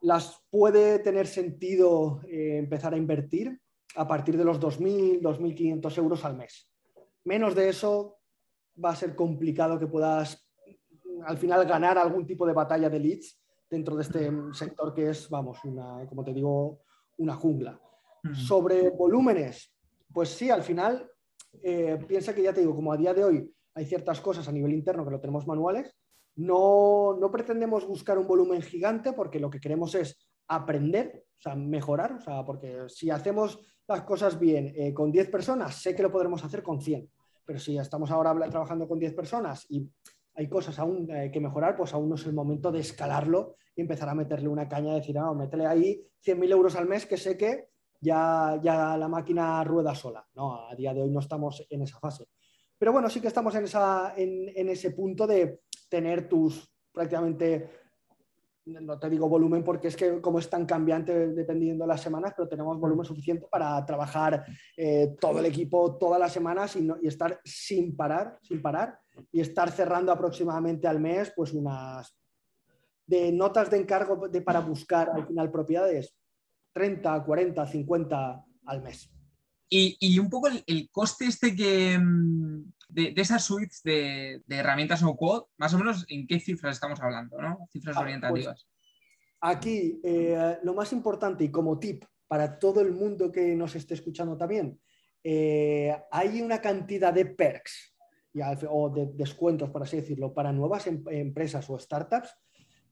Las 0.00 0.42
puede 0.50 0.98
tener 1.00 1.26
sentido 1.26 2.20
eh, 2.28 2.58
empezar 2.58 2.94
a 2.94 2.96
invertir 2.96 3.60
a 3.96 4.06
partir 4.06 4.36
de 4.36 4.44
los 4.44 4.60
2.000, 4.60 5.20
2.500 5.20 5.98
euros 5.98 6.24
al 6.24 6.36
mes. 6.36 6.68
Menos 7.24 7.54
de 7.54 7.68
eso 7.68 8.15
va 8.82 8.90
a 8.90 8.96
ser 8.96 9.14
complicado 9.14 9.78
que 9.78 9.86
puedas 9.86 10.46
al 11.24 11.38
final 11.38 11.66
ganar 11.66 11.98
algún 11.98 12.26
tipo 12.26 12.46
de 12.46 12.52
batalla 12.52 12.90
de 12.90 13.00
leads 13.00 13.40
dentro 13.68 13.96
de 13.96 14.02
este 14.02 14.30
sector 14.52 14.94
que 14.94 15.10
es, 15.10 15.28
vamos, 15.28 15.58
una, 15.64 16.06
como 16.08 16.24
te 16.24 16.32
digo, 16.32 16.82
una 17.18 17.34
jungla. 17.34 17.80
Sobre 18.34 18.90
volúmenes, 18.90 19.72
pues 20.12 20.30
sí, 20.30 20.50
al 20.50 20.62
final, 20.62 21.08
eh, 21.62 21.98
piensa 22.08 22.34
que 22.34 22.42
ya 22.42 22.52
te 22.52 22.60
digo, 22.60 22.74
como 22.74 22.92
a 22.92 22.96
día 22.96 23.14
de 23.14 23.24
hoy 23.24 23.54
hay 23.74 23.86
ciertas 23.86 24.20
cosas 24.20 24.48
a 24.48 24.52
nivel 24.52 24.72
interno 24.72 25.04
que 25.04 25.12
lo 25.12 25.20
tenemos 25.20 25.46
manuales, 25.46 25.94
no, 26.36 27.16
no 27.18 27.30
pretendemos 27.30 27.86
buscar 27.86 28.18
un 28.18 28.26
volumen 28.26 28.62
gigante 28.62 29.12
porque 29.12 29.38
lo 29.38 29.48
que 29.48 29.60
queremos 29.60 29.94
es 29.94 30.28
aprender, 30.48 31.26
o 31.38 31.40
sea, 31.40 31.54
mejorar, 31.54 32.14
o 32.14 32.20
sea, 32.20 32.44
porque 32.44 32.84
si 32.88 33.10
hacemos 33.10 33.58
las 33.86 34.02
cosas 34.02 34.38
bien 34.38 34.72
eh, 34.76 34.92
con 34.92 35.12
10 35.12 35.30
personas, 35.30 35.76
sé 35.76 35.94
que 35.94 36.02
lo 36.02 36.10
podremos 36.10 36.44
hacer 36.44 36.62
con 36.62 36.80
100, 36.80 37.08
pero 37.46 37.58
si 37.58 37.78
estamos 37.78 38.10
ahora 38.10 38.34
trabajando 38.50 38.86
con 38.86 38.98
10 38.98 39.14
personas 39.14 39.64
y 39.70 39.88
hay 40.34 40.48
cosas 40.48 40.78
aún 40.78 41.08
eh, 41.10 41.30
que 41.32 41.40
mejorar, 41.40 41.76
pues 41.76 41.94
aún 41.94 42.10
no 42.10 42.16
es 42.16 42.26
el 42.26 42.34
momento 42.34 42.70
de 42.70 42.80
escalarlo 42.80 43.56
y 43.74 43.80
empezar 43.80 44.08
a 44.08 44.14
meterle 44.14 44.48
una 44.48 44.68
caña, 44.68 44.92
y 44.92 45.00
decir, 45.00 45.14
no, 45.14 45.34
métele 45.34 45.66
ahí 45.66 46.06
100.000 46.24 46.50
euros 46.50 46.76
al 46.76 46.86
mes 46.86 47.06
que 47.06 47.16
sé 47.16 47.38
que 47.38 47.70
ya, 48.00 48.60
ya 48.62 48.96
la 48.98 49.08
máquina 49.08 49.64
rueda 49.64 49.94
sola. 49.94 50.26
No, 50.34 50.68
a 50.68 50.74
día 50.74 50.92
de 50.92 51.02
hoy 51.02 51.10
no 51.10 51.20
estamos 51.20 51.66
en 51.70 51.82
esa 51.82 51.98
fase. 51.98 52.26
Pero 52.76 52.92
bueno, 52.92 53.08
sí 53.08 53.20
que 53.20 53.28
estamos 53.28 53.54
en, 53.54 53.64
esa, 53.64 54.12
en 54.16 54.68
ese 54.68 54.90
punto 54.90 55.26
de 55.26 55.62
tener 55.88 56.28
tus 56.28 56.68
prácticamente 56.92 57.70
no 58.66 58.98
te 58.98 59.08
digo 59.08 59.28
volumen 59.28 59.62
porque 59.62 59.88
es 59.88 59.96
que 59.96 60.20
como 60.20 60.38
es 60.38 60.50
tan 60.50 60.66
cambiante 60.66 61.28
dependiendo 61.28 61.84
de 61.84 61.88
las 61.88 62.00
semanas, 62.00 62.32
pero 62.36 62.48
tenemos 62.48 62.78
volumen 62.78 63.04
suficiente 63.04 63.46
para 63.50 63.84
trabajar 63.86 64.44
eh, 64.76 65.14
todo 65.20 65.38
el 65.38 65.46
equipo 65.46 65.96
todas 65.96 66.20
las 66.20 66.32
semanas 66.32 66.76
y, 66.76 66.88
y, 67.02 67.06
estar 67.06 67.40
sin 67.44 67.96
parar, 67.96 68.38
sin 68.42 68.60
parar 68.60 68.98
y 69.32 69.40
estar 69.40 69.70
cerrando 69.70 70.12
aproximadamente 70.12 70.88
al 70.88 71.00
mes 71.00 71.32
pues 71.34 71.52
unas 71.52 72.16
de 73.06 73.32
notas 73.32 73.70
de 73.70 73.78
encargo 73.78 74.28
de, 74.28 74.42
para 74.42 74.60
buscar 74.60 75.10
al 75.10 75.26
final 75.26 75.50
propiedades 75.50 76.16
30, 76.72 77.24
40, 77.24 77.66
50 77.66 78.44
al 78.66 78.82
mes. 78.82 79.10
Y, 79.68 80.18
un 80.18 80.30
poco 80.30 80.48
el, 80.48 80.88
coste 80.90 81.26
este 81.26 81.54
que 81.54 81.98
mm, 82.88 82.94
de, 82.94 83.14
esas 83.16 83.44
suites 83.44 83.82
de, 83.82 84.42
herramientas 84.48 85.02
no 85.02 85.16
code, 85.16 85.46
más 85.56 85.74
o 85.74 85.78
menos 85.78 86.04
en 86.08 86.26
qué 86.26 86.40
cifras 86.40 86.76
estamos 86.76 87.00
hablando, 87.00 87.40
¿no? 87.40 87.68
Cifras 87.72 87.96
orientativas. 87.96 88.66
Pues, 88.66 88.76
aquí, 89.40 90.00
eh, 90.02 90.58
lo 90.62 90.74
más 90.74 90.92
importante 90.92 91.44
y 91.44 91.50
como 91.50 91.78
tip 91.78 92.04
para 92.26 92.58
todo 92.58 92.80
el 92.80 92.92
mundo 92.92 93.30
que 93.30 93.54
nos 93.54 93.74
esté 93.76 93.94
escuchando 93.94 94.36
también, 94.36 94.80
eh, 95.22 95.96
hay 96.10 96.40
una 96.40 96.60
cantidad 96.60 97.12
de 97.12 97.26
perks 97.26 97.96
o 98.68 98.90
de 98.90 99.06
descuentos, 99.14 99.70
por 99.70 99.82
así 99.82 99.96
decirlo, 99.96 100.32
para 100.34 100.52
nuevas 100.52 100.86
em, 100.86 101.02
empresas 101.08 101.68
o 101.70 101.78
startups 101.78 102.36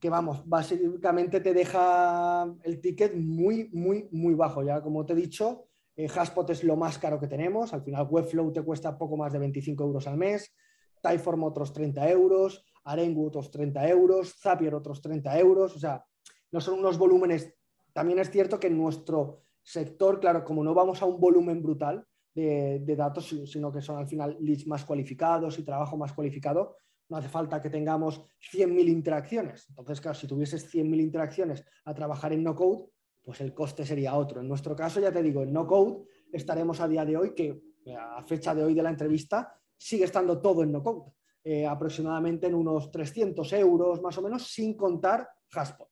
que 0.01 0.11
vamos, 0.11 0.47
básicamente 0.47 1.41
te 1.41 1.55
deja 1.55 2.47
el 2.63 2.81
ticket 2.81 3.15
muy, 3.15 3.71
muy, 3.73 4.09
muy 4.11 4.35
bajo. 4.35 4.63
Ya 4.63 4.83
como 4.83 5.07
te 5.07 5.15
he 5.15 5.17
dicho, 5.17 5.69
eh, 5.97 6.09
Haspot 6.15 6.51
es 6.51 6.65
lo 6.65 6.77
más 6.77 6.99
caro 6.99 7.21
que 7.21 7.29
tenemos. 7.29 7.73
Al 7.73 7.83
final, 7.83 8.07
Webflow 8.11 8.53
te 8.53 8.63
cuesta 8.63 8.99
poco 8.99 9.17
más 9.17 9.33
de 9.33 9.39
25 9.39 9.85
euros 9.85 10.07
al 10.07 10.17
mes. 10.17 10.53
Typeform 11.01 11.45
otros 11.45 11.73
30 11.73 12.11
euros. 12.11 12.65
Arengu 12.85 13.27
otros 13.27 13.51
30 13.51 13.89
euros. 13.89 14.35
Zapier 14.41 14.75
otros 14.75 15.01
30 15.01 15.39
euros. 15.39 15.77
O 15.77 15.79
sea, 15.79 16.05
no 16.51 16.61
son 16.61 16.79
unos 16.79 16.99
volúmenes. 16.99 17.55
También 17.93 18.19
es 18.19 18.31
cierto 18.31 18.59
que 18.59 18.67
en 18.67 18.79
nuestro 18.79 19.45
sector, 19.63 20.21
claro, 20.21 20.45
como 20.45 20.65
no 20.65 20.75
vamos 20.75 21.01
a 21.01 21.07
un 21.07 21.21
volumen 21.21 21.63
brutal 21.63 22.07
de, 22.35 22.97
datos, 22.97 23.35
sino 23.47 23.71
que 23.73 23.81
son 23.81 23.97
al 23.97 24.09
final 24.09 24.37
leads 24.41 24.67
más 24.67 24.85
cualificados 24.85 25.59
y 25.59 25.63
trabajo 25.63 25.97
más 25.97 26.13
cualificado, 26.13 26.77
no 27.09 27.17
hace 27.17 27.29
falta 27.29 27.63
que 27.63 27.71
tengamos 27.71 28.21
100.000 28.53 28.89
interacciones. 28.89 29.67
Entonces, 29.69 30.01
claro, 30.01 30.19
si 30.19 30.27
tuvieses 30.27 30.73
100.000 30.73 31.01
interacciones 31.01 31.65
a 31.85 31.95
trabajar 31.95 32.33
en 32.33 32.43
no 32.43 32.57
code, 32.57 32.89
pues 33.25 33.41
el 33.41 33.55
coste 33.55 33.87
sería 33.87 34.15
otro. 34.15 34.41
En 34.41 34.49
nuestro 34.49 34.77
caso, 34.77 35.01
ya 35.01 35.11
te 35.11 35.23
digo, 35.23 35.43
en 35.43 35.53
no 35.53 35.67
code 35.67 36.05
estaremos 36.33 36.81
a 36.81 36.89
día 36.89 37.05
de 37.05 37.17
hoy, 37.17 37.35
que 37.35 37.59
a 37.99 38.23
fecha 38.23 38.55
de 38.55 38.63
hoy 38.63 38.75
de 38.75 38.83
la 38.83 38.91
entrevista 38.91 39.59
sigue 39.77 40.05
estando 40.05 40.41
todo 40.41 40.63
en 40.63 40.73
no 40.73 40.83
code, 40.83 41.13
eh, 41.43 41.67
aproximadamente 41.67 42.47
en 42.47 42.55
unos 42.55 42.91
300 42.91 43.51
euros 43.55 44.03
más 44.03 44.17
o 44.19 44.23
menos, 44.23 44.47
sin 44.47 44.77
contar 44.77 45.29
Haspot. 45.53 45.89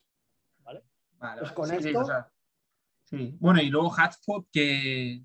¿vale? 0.59 0.85
pues 1.39 1.53
con 1.53 1.71
esto... 1.71 2.05
Sí, 3.05 3.37
Bueno, 3.41 3.61
y 3.61 3.69
luego 3.69 3.93
Haspot, 3.93 4.47
que 4.51 5.23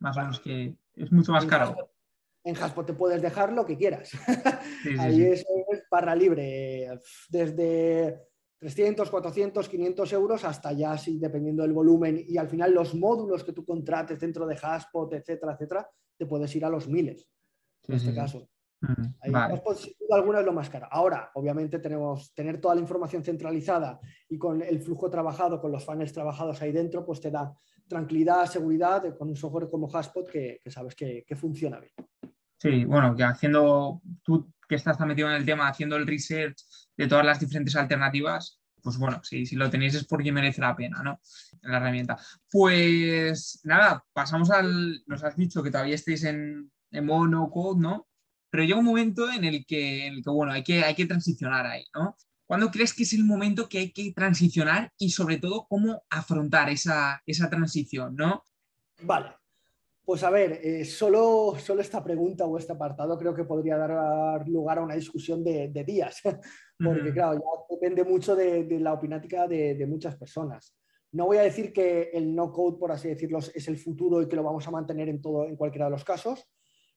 más 0.00 0.16
o 0.16 0.20
menos 0.20 0.40
que 0.40 0.76
es 0.94 1.12
mucho 1.12 1.32
más 1.32 1.46
caro. 1.46 1.92
en 2.44 2.56
Haspot 2.56 2.86
te 2.86 2.94
puedes 2.94 3.22
dejar 3.22 3.52
lo 3.52 3.64
que 3.64 3.76
quieras. 3.76 4.10
Ahí 4.98 5.22
es, 5.22 5.44
es 5.70 5.84
barra 5.90 6.14
libre. 6.14 6.88
Desde 7.28 8.28
300, 8.58 9.08
400, 9.08 9.68
500 9.68 10.12
euros 10.12 10.44
hasta 10.44 10.72
ya, 10.72 10.96
sí, 10.98 11.18
dependiendo 11.18 11.62
del 11.62 11.72
volumen 11.72 12.24
y 12.26 12.36
al 12.38 12.48
final 12.48 12.74
los 12.74 12.94
módulos 12.94 13.44
que 13.44 13.52
tú 13.52 13.64
contrates 13.64 14.18
dentro 14.18 14.46
de 14.46 14.58
Haspot, 14.60 15.12
etcétera, 15.12 15.52
etcétera, 15.52 15.88
te 16.16 16.26
puedes 16.26 16.54
ir 16.56 16.64
a 16.64 16.70
los 16.70 16.88
miles 16.88 17.28
en 17.86 17.94
este 17.94 18.14
caso. 18.14 18.48
Haspot, 18.80 19.76
sin 19.76 19.92
duda 19.98 20.16
alguna, 20.18 20.40
es 20.40 20.46
lo 20.46 20.52
más 20.52 20.70
caro. 20.70 20.86
Ahora, 20.90 21.30
obviamente, 21.34 21.78
tenemos 21.78 22.32
tener 22.34 22.60
toda 22.60 22.74
la 22.74 22.80
información 22.80 23.24
centralizada 23.24 24.00
y 24.28 24.38
con 24.38 24.62
el 24.62 24.80
flujo 24.80 25.10
trabajado, 25.10 25.60
con 25.60 25.72
los 25.72 25.84
funnels 25.84 26.12
trabajados 26.12 26.60
ahí 26.62 26.72
dentro, 26.72 27.04
pues 27.04 27.20
te 27.20 27.30
da 27.30 27.52
tranquilidad, 27.88 28.46
seguridad 28.46 29.16
con 29.16 29.28
un 29.28 29.36
software 29.36 29.68
como 29.70 29.88
Haspot 29.92 30.28
que, 30.28 30.60
sabes 30.66 30.94
que, 30.94 31.24
que 31.26 31.36
funciona 31.36 31.80
bien. 31.80 31.92
Sí, 32.56 32.84
bueno, 32.84 33.14
que 33.14 33.24
haciendo, 33.24 34.02
tú 34.22 34.52
que 34.68 34.76
estás 34.76 34.98
tan 34.98 35.08
metido 35.08 35.28
en 35.28 35.36
el 35.36 35.44
tema, 35.44 35.68
haciendo 35.68 35.96
el 35.96 36.06
research 36.06 36.56
de 36.96 37.06
todas 37.06 37.24
las 37.24 37.40
diferentes 37.40 37.74
alternativas, 37.76 38.60
pues 38.82 38.96
bueno, 38.98 39.20
si, 39.24 39.46
si 39.46 39.56
lo 39.56 39.70
tenéis 39.70 39.94
es 39.94 40.04
porque 40.04 40.32
merece 40.32 40.60
la 40.60 40.76
pena, 40.76 41.02
¿no? 41.02 41.20
La 41.62 41.78
herramienta. 41.78 42.18
Pues 42.50 43.60
nada, 43.64 44.04
pasamos 44.12 44.50
al. 44.50 45.02
Nos 45.06 45.24
has 45.24 45.36
dicho 45.36 45.62
que 45.62 45.70
todavía 45.70 45.94
estáis 45.94 46.24
en, 46.24 46.70
en 46.90 47.06
mono 47.06 47.50
code, 47.50 47.80
¿no? 47.80 48.08
Pero 48.50 48.64
llega 48.64 48.78
un 48.78 48.84
momento 48.84 49.30
en 49.30 49.44
el 49.44 49.66
que, 49.66 50.06
en 50.06 50.14
el 50.14 50.22
que 50.22 50.30
bueno, 50.30 50.52
hay 50.52 50.62
que, 50.62 50.84
hay 50.84 50.94
que 50.94 51.06
transicionar 51.06 51.66
ahí, 51.66 51.84
¿no? 51.94 52.16
¿Cuándo 52.46 52.70
crees 52.70 52.94
que 52.94 53.02
es 53.02 53.12
el 53.12 53.24
momento 53.24 53.68
que 53.68 53.78
hay 53.78 53.92
que 53.92 54.12
transicionar 54.14 54.90
y 54.96 55.10
sobre 55.10 55.36
todo 55.36 55.66
cómo 55.68 56.02
afrontar 56.08 56.70
esa, 56.70 57.22
esa 57.26 57.50
transición, 57.50 58.16
¿no? 58.16 58.42
Vale, 59.02 59.34
pues 60.08 60.22
a 60.22 60.30
ver, 60.30 60.58
eh, 60.64 60.86
solo, 60.86 61.54
solo, 61.58 61.82
esta 61.82 62.02
pregunta 62.02 62.46
o 62.46 62.56
este 62.56 62.72
apartado 62.72 63.18
creo 63.18 63.34
que 63.34 63.44
podría 63.44 63.76
dar 63.76 64.48
lugar 64.48 64.78
a 64.78 64.82
una 64.82 64.94
discusión 64.94 65.44
de, 65.44 65.68
días, 65.86 66.22
porque 66.82 67.12
claro, 67.12 67.34
ya 67.34 67.74
depende 67.74 68.04
mucho 68.04 68.34
de, 68.34 68.66
la 68.80 68.94
opinática 68.94 69.46
de, 69.46 69.86
muchas 69.86 70.16
personas. 70.16 70.74
No 71.12 71.26
voy 71.26 71.36
a 71.36 71.42
decir 71.42 71.74
que 71.74 72.08
el 72.14 72.34
no 72.34 72.50
code, 72.50 72.78
por 72.78 72.90
así 72.90 73.08
decirlo, 73.08 73.40
es 73.40 73.68
el 73.68 73.76
futuro 73.76 74.22
y 74.22 74.28
que 74.28 74.36
lo 74.36 74.42
vamos 74.42 74.66
a 74.66 74.70
mantener 74.70 75.10
en, 75.10 75.20
todo, 75.20 75.44
en 75.44 75.56
cualquiera 75.56 75.84
de 75.84 75.90
los 75.90 76.04
casos, 76.04 76.42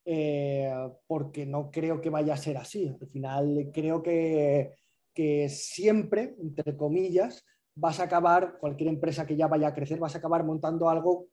eh, 0.05 0.73
porque 1.05 1.45
no 1.45 1.69
creo 1.69 1.99
que 1.99 2.09
vaya 2.09 2.35
a 2.35 2.37
ser 2.37 2.55
así. 2.55 2.95
Al 2.97 3.09
final 3.09 3.71
creo 3.73 4.01
que, 4.01 4.71
que 5.13 5.49
siempre, 5.49 6.37
entre 6.39 6.77
comillas, 6.77 7.43
vas 7.75 7.99
a 7.99 8.03
acabar, 8.03 8.57
cualquier 8.57 8.87
empresa 8.87 9.25
que 9.25 9.35
ya 9.35 9.47
vaya 9.47 9.67
a 9.67 9.73
crecer, 9.73 9.99
vas 9.99 10.15
a 10.15 10.19
acabar 10.19 10.45
montando 10.45 10.89
algo 10.89 11.27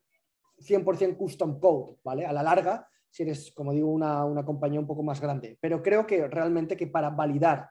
100% 0.59 1.17
custom 1.17 1.59
code, 1.59 1.97
¿vale? 2.03 2.25
A 2.25 2.33
la 2.33 2.43
larga, 2.43 2.87
si 3.09 3.23
eres, 3.23 3.51
como 3.53 3.73
digo, 3.73 3.89
una, 3.91 4.43
compañía 4.45 4.79
un 4.79 4.87
poco 4.87 5.03
más 5.03 5.19
grande. 5.19 5.57
Pero 5.59 5.81
creo 5.81 6.05
que 6.05 6.27
realmente 6.27 6.77
que 6.77 6.87
para 6.87 7.09
validar 7.09 7.69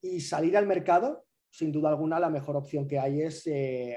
y 0.00 0.20
salir 0.20 0.56
al 0.56 0.66
mercado, 0.66 1.24
sin 1.50 1.72
duda 1.72 1.88
alguna, 1.88 2.20
la 2.20 2.30
mejor 2.30 2.56
opción 2.56 2.86
que 2.86 2.98
hay 2.98 3.22
es, 3.22 3.46
eh, 3.46 3.96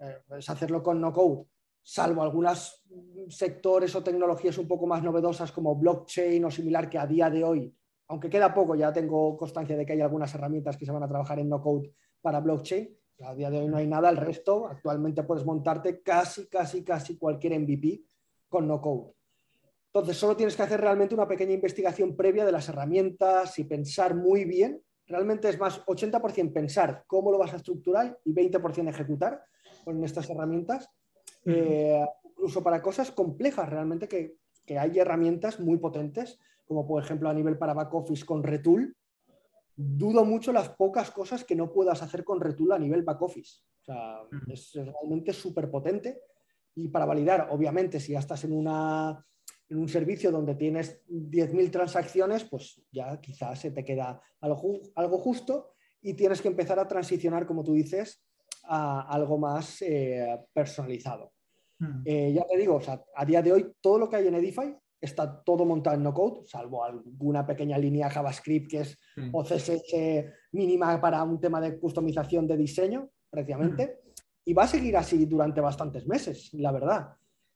eh, 0.00 0.18
es 0.38 0.50
hacerlo 0.50 0.82
con 0.82 1.00
no 1.00 1.12
code, 1.12 1.46
salvo 1.82 2.22
algunos 2.22 2.84
sectores 3.28 3.94
o 3.96 4.02
tecnologías 4.02 4.58
un 4.58 4.68
poco 4.68 4.86
más 4.86 5.02
novedosas 5.02 5.50
como 5.50 5.74
blockchain 5.74 6.44
o 6.44 6.50
similar 6.50 6.88
que 6.88 6.98
a 6.98 7.06
día 7.06 7.28
de 7.30 7.42
hoy, 7.42 7.74
aunque 8.08 8.30
queda 8.30 8.54
poco, 8.54 8.74
ya 8.74 8.92
tengo 8.92 9.36
constancia 9.36 9.76
de 9.76 9.86
que 9.86 9.94
hay 9.94 10.00
algunas 10.00 10.32
herramientas 10.34 10.76
que 10.76 10.86
se 10.86 10.92
van 10.92 11.02
a 11.02 11.08
trabajar 11.08 11.38
en 11.38 11.48
no 11.48 11.60
code 11.60 11.94
para 12.20 12.40
blockchain, 12.40 12.96
a 13.24 13.34
día 13.34 13.50
de 13.50 13.58
hoy 13.58 13.68
no 13.68 13.76
hay 13.76 13.86
nada, 13.86 14.10
el 14.10 14.16
resto 14.16 14.66
actualmente 14.66 15.22
puedes 15.22 15.44
montarte 15.44 16.02
casi, 16.02 16.46
casi, 16.46 16.84
casi 16.84 17.16
cualquier 17.16 17.58
MVP 17.58 18.02
con 18.48 18.66
no 18.66 18.80
code. 18.80 19.12
Entonces, 19.86 20.16
solo 20.16 20.36
tienes 20.36 20.56
que 20.56 20.62
hacer 20.62 20.80
realmente 20.80 21.14
una 21.14 21.28
pequeña 21.28 21.52
investigación 21.52 22.16
previa 22.16 22.46
de 22.46 22.52
las 22.52 22.68
herramientas 22.68 23.58
y 23.58 23.64
pensar 23.64 24.14
muy 24.14 24.46
bien. 24.46 24.82
Realmente 25.06 25.48
es 25.50 25.58
más 25.58 25.84
80% 25.84 26.52
pensar 26.52 27.04
cómo 27.06 27.30
lo 27.30 27.38
vas 27.38 27.52
a 27.52 27.56
estructurar 27.56 28.18
y 28.24 28.32
20% 28.32 28.88
ejecutar 28.88 29.42
con 29.84 30.02
estas 30.02 30.30
herramientas. 30.30 30.88
Eh, 31.44 32.02
incluso 32.24 32.62
para 32.62 32.80
cosas 32.80 33.10
complejas, 33.10 33.68
realmente 33.68 34.08
que, 34.08 34.36
que, 34.64 34.78
hay 34.78 34.98
herramientas 34.98 35.60
muy 35.60 35.76
potentes, 35.76 36.38
como 36.64 36.86
por 36.86 37.02
ejemplo 37.02 37.28
a 37.28 37.34
nivel 37.34 37.58
para 37.58 37.74
back 37.74 37.92
office 37.92 38.24
con 38.24 38.42
Retool, 38.42 38.96
dudo 39.82 40.24
mucho 40.24 40.52
las 40.52 40.70
pocas 40.70 41.10
cosas 41.10 41.44
que 41.44 41.56
no 41.56 41.72
puedas 41.72 42.02
hacer 42.02 42.24
con 42.24 42.40
Retool 42.40 42.72
a 42.72 42.78
nivel 42.78 43.02
back 43.02 43.22
office. 43.22 43.60
O 43.80 43.84
sea, 43.84 44.20
es 44.48 44.72
realmente 44.74 45.32
súper 45.32 45.70
potente. 45.70 46.20
Y 46.74 46.88
para 46.88 47.04
validar, 47.04 47.48
obviamente, 47.50 48.00
si 48.00 48.12
ya 48.12 48.20
estás 48.20 48.44
en, 48.44 48.52
una, 48.52 49.24
en 49.68 49.78
un 49.78 49.88
servicio 49.88 50.30
donde 50.30 50.54
tienes 50.54 51.02
10.000 51.08 51.70
transacciones, 51.70 52.44
pues 52.44 52.80
ya 52.90 53.20
quizás 53.20 53.58
se 53.58 53.70
te 53.70 53.84
queda 53.84 54.20
algo, 54.40 54.80
algo 54.94 55.18
justo 55.18 55.74
y 56.00 56.14
tienes 56.14 56.40
que 56.40 56.48
empezar 56.48 56.78
a 56.78 56.88
transicionar, 56.88 57.46
como 57.46 57.62
tú 57.62 57.74
dices, 57.74 58.24
a 58.64 59.02
algo 59.12 59.38
más 59.38 59.82
eh, 59.82 60.40
personalizado. 60.52 61.32
Eh, 62.04 62.32
ya 62.32 62.46
te 62.46 62.56
digo, 62.56 62.76
o 62.76 62.80
sea, 62.80 63.02
a 63.16 63.24
día 63.24 63.42
de 63.42 63.52
hoy 63.52 63.72
todo 63.80 63.98
lo 63.98 64.08
que 64.08 64.14
hay 64.14 64.28
en 64.28 64.36
Edify 64.36 64.76
está 65.02 65.42
todo 65.42 65.64
montado 65.66 65.96
en 65.96 66.02
no 66.02 66.14
code, 66.14 66.46
salvo 66.46 66.84
alguna 66.84 67.44
pequeña 67.44 67.76
línea 67.76 68.08
JavaScript 68.08 68.70
que 68.70 68.80
es 68.80 68.98
o 69.32 69.42
CSS 69.42 70.30
mínima 70.52 71.00
para 71.00 71.22
un 71.24 71.40
tema 71.40 71.60
de 71.60 71.78
customización 71.78 72.46
de 72.46 72.56
diseño, 72.56 73.10
prácticamente. 73.28 73.98
Y 74.44 74.54
va 74.54 74.64
a 74.64 74.68
seguir 74.68 74.96
así 74.96 75.26
durante 75.26 75.60
bastantes 75.60 76.06
meses, 76.06 76.50
la 76.54 76.72
verdad. 76.72 77.08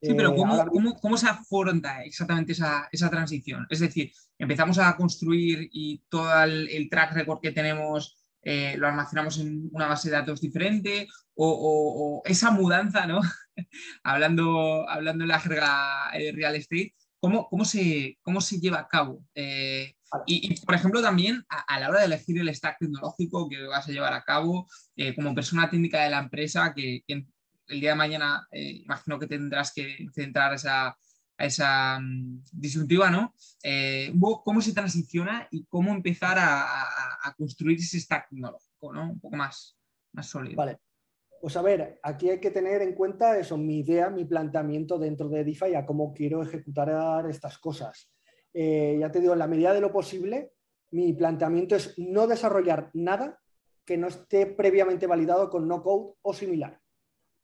Sí, 0.03 0.13
pero 0.15 0.33
eh, 0.33 0.37
¿cómo, 0.37 0.95
¿cómo, 1.01 1.17
se 1.17 1.27
afronta 1.27 2.05
exactamente 2.05 2.53
esa, 2.53 2.89
esa, 2.93 3.09
transición? 3.09 3.67
Es 3.71 3.81
decir, 3.81 4.13
empezamos 4.39 4.79
a 4.79 4.95
construir 4.97 5.69
y 5.73 6.03
todo 6.09 6.43
el, 6.45 6.69
el 6.69 6.91
track 6.91 7.15
record 7.15 7.41
que 7.41 7.53
tenemos 7.53 8.17
eh, 8.49 8.77
lo 8.79 8.87
almacenamos 8.87 9.41
en 9.41 9.69
una 9.73 9.89
base 9.89 10.09
de 10.09 10.15
datos 10.15 10.41
diferente 10.41 11.09
o, 11.35 12.23
esa 12.25 12.53
mudanza, 12.53 13.05
¿no? 13.05 13.21
hablando, 14.05 14.89
hablando 14.89 15.25
en 15.25 15.29
la 15.29 15.41
jerga 15.41 16.11
eh, 16.15 16.31
real 16.31 16.55
estate, 16.55 16.95
¿cómo, 17.27 17.49
cómo, 17.49 17.65
se, 17.65 18.19
cómo 18.23 18.41
se 18.41 18.61
lleva 18.61 18.79
a 18.79 18.87
cabo? 18.87 19.25
Eh, 19.35 19.95
y, 20.27 20.61
por 20.61 20.77
ejemplo, 20.77 21.03
también 21.03 21.45
a, 21.49 21.81
la 21.81 21.89
hora 21.89 21.99
de 21.99 22.07
elegir 22.07 22.39
el 22.39 22.55
stack 22.55 22.79
tecnológico 22.79 23.49
que 23.49 23.63
vas 23.65 23.89
a 23.89 23.91
llevar 23.91 24.13
a 24.13 24.23
cabo, 24.23 24.69
como 25.17 25.35
persona 25.35 25.69
técnica 25.69 26.05
de 26.05 26.11
la 26.11 26.21
empresa, 26.21 26.73
que, 26.73 27.03
que 27.07 27.27
el 27.67 27.81
día 27.81 27.91
de 27.91 27.97
mañana 27.97 28.47
imagino 28.53 29.19
que 29.19 29.27
tendrás 29.27 29.73
que 29.75 30.07
centrar 30.15 30.55
esa, 30.55 30.97
a 31.39 31.45
esa 31.45 31.99
mm, 32.01 32.45
disyuntiva, 32.53 33.11
¿no? 33.11 33.35
Eh, 33.63 34.13
¿Cómo 34.45 34.61
se 34.61 34.73
transiciona 34.73 35.47
y 35.51 35.65
cómo 35.67 35.93
empezar 35.93 36.39
a, 36.39 37.35
construir 37.37 37.79
ese 37.79 38.01
stack 38.01 38.31
tecnológico, 38.31 38.93
¿no? 38.93 39.11
Un 39.11 39.21
poco 39.21 39.37
más, 39.37 39.77
más 40.13 40.29
sólido. 40.29 40.57
Vale. 40.57 40.79
Pues 41.41 41.57
a 41.57 41.63
ver, 41.63 41.99
aquí 42.03 42.31
hay 42.31 42.41
que 42.41 42.51
tener 42.51 42.83
en 42.83 42.95
cuenta 42.95 43.39
eso, 43.39 43.57
mi 43.57 43.81
idea, 43.81 44.11
mi 44.11 44.25
planteamiento 44.25 44.99
dentro 44.99 45.29
de 45.29 45.45
DeFi, 45.45 45.75
a 45.75 45.87
cómo 45.87 46.13
quiero 46.13 46.43
ejecutar 46.43 47.29
estas 47.29 47.59
cosas. 47.59 48.11
Eh, 48.53 48.97
ya 48.99 49.11
te 49.11 49.21
digo, 49.21 49.35
en 49.35 49.39
la 49.39 49.47
medida 49.47 49.73
de 49.75 49.81
lo 49.81 49.93
posible, 49.93 50.53
mi 50.91 51.13
planteamiento 51.13 51.77
es 51.77 51.95
no 51.99 52.27
desarrollar 52.27 52.91
nada 52.95 53.39
que 53.85 53.97
no 53.97 54.09
esté 54.09 54.47
previamente 54.47 55.07
validado 55.07 55.51
con 55.51 55.69
no 55.69 55.83
code 55.83 56.15
o 56.23 56.33
similar. 56.33 56.81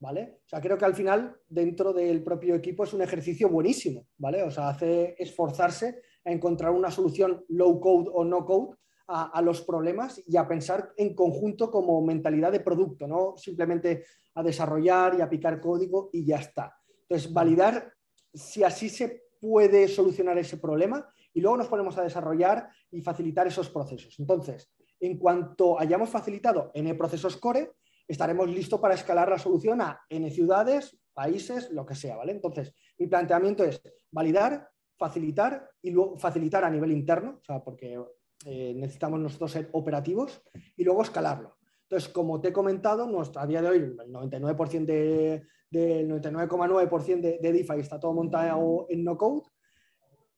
¿vale? 0.03 0.41
O 0.45 0.49
sea, 0.49 0.61
creo 0.61 0.77
que 0.77 0.85
al 0.85 0.97
final, 0.97 1.37
dentro 1.49 1.93
del 1.93 2.25
propio 2.25 2.57
equipo, 2.57 2.83
es 2.83 2.93
un 2.93 3.03
ejercicio 3.03 3.49
buenísimo, 3.49 4.09
¿vale? 4.19 4.43
O 4.43 4.51
sea, 4.51 4.69
hace 4.69 5.15
esforzarse 5.17 6.03
a 6.25 6.33
encontrar 6.33 6.73
una 6.73 6.91
solución 6.91 7.45
low 7.49 7.81
code 7.81 8.11
o 8.13 8.25
no 8.25 8.45
code 8.45 8.77
a, 9.07 9.43
los 9.43 9.63
problemas 9.63 10.23
y 10.27 10.37
a 10.37 10.47
pensar 10.47 10.93
en 10.97 11.15
conjunto 11.15 11.71
como 11.71 12.01
mentalidad 12.03 12.53
de 12.53 12.61
producto, 12.61 13.07
no 13.07 13.35
simplemente 13.37 14.05
a 14.35 14.43
desarrollar 14.43 15.17
y 15.19 15.21
a 15.21 15.29
picar 15.29 15.61
código 15.61 16.11
y 16.13 16.25
ya 16.25 16.37
está. 16.37 16.75
Entonces, 17.03 17.33
validar 17.33 17.93
si 18.33 18.65
así 18.65 18.89
se 18.89 19.25
puede 19.41 19.89
solucionar 19.89 20.39
ese 20.39 20.57
problema 20.57 21.07
y 21.35 21.41
luego 21.41 21.57
nos 21.57 21.69
ponemos 21.69 21.97
a 21.99 22.03
desarrollar 22.03 22.69
y 22.91 23.01
facilitar 23.01 23.47
esos 23.47 23.69
procesos. 23.69 24.19
Entonces, 24.19 24.73
en 25.01 25.19
cuanto 25.19 25.79
hayamos 25.79 26.09
facilitado 26.09 26.71
en 26.75 26.87
el 26.87 26.97
proceso 26.97 27.29
core, 27.41 27.73
estaremos 28.07 28.49
listos 28.49 28.81
para 28.81 28.95
escalar 28.95 29.29
la 29.29 29.39
solución 29.39 29.81
a 29.81 30.01
N 30.09 30.31
ciudades, 30.31 30.99
países, 31.13 31.71
lo 31.71 31.85
que 31.85 31.95
sea, 31.95 32.17
¿vale? 32.17 32.33
Entonces, 32.33 32.75
mi 32.99 33.07
planteamiento 33.07 33.65
es 33.65 33.83
validar, 34.11 34.69
facilitar 34.97 35.69
y 35.83 35.91
luego 35.91 36.17
facilitar 36.17 36.65
a 36.65 36.71
nivel 36.71 36.93
interno, 36.93 37.39
o 37.41 37.45
sea, 37.45 37.63
porque 37.63 37.99
eh, 38.47 38.75
necesitamos 38.75 39.21
nosotros 39.21 39.53
ser 39.53 39.69
operativos 39.73 40.43
y 40.77 40.85
luego 40.85 41.03
escalarlo. 41.03 41.57
Entonces, 41.83 42.09
como 42.11 42.41
te 42.41 42.49
he 42.49 42.53
comentado, 42.53 43.09
a 43.37 43.47
día 43.47 43.61
de 43.61 43.69
hoy 43.69 43.77
el 43.79 43.97
99% 43.97 44.85
de, 44.87 45.43
del 45.71 46.09
99,9% 46.09 47.21
de, 47.21 47.39
de 47.39 47.53
DeFi 47.53 47.81
está 47.81 48.01
todo 48.01 48.15
montado 48.15 48.87
en 48.89 49.05
no 49.05 49.17
code, 49.17 49.43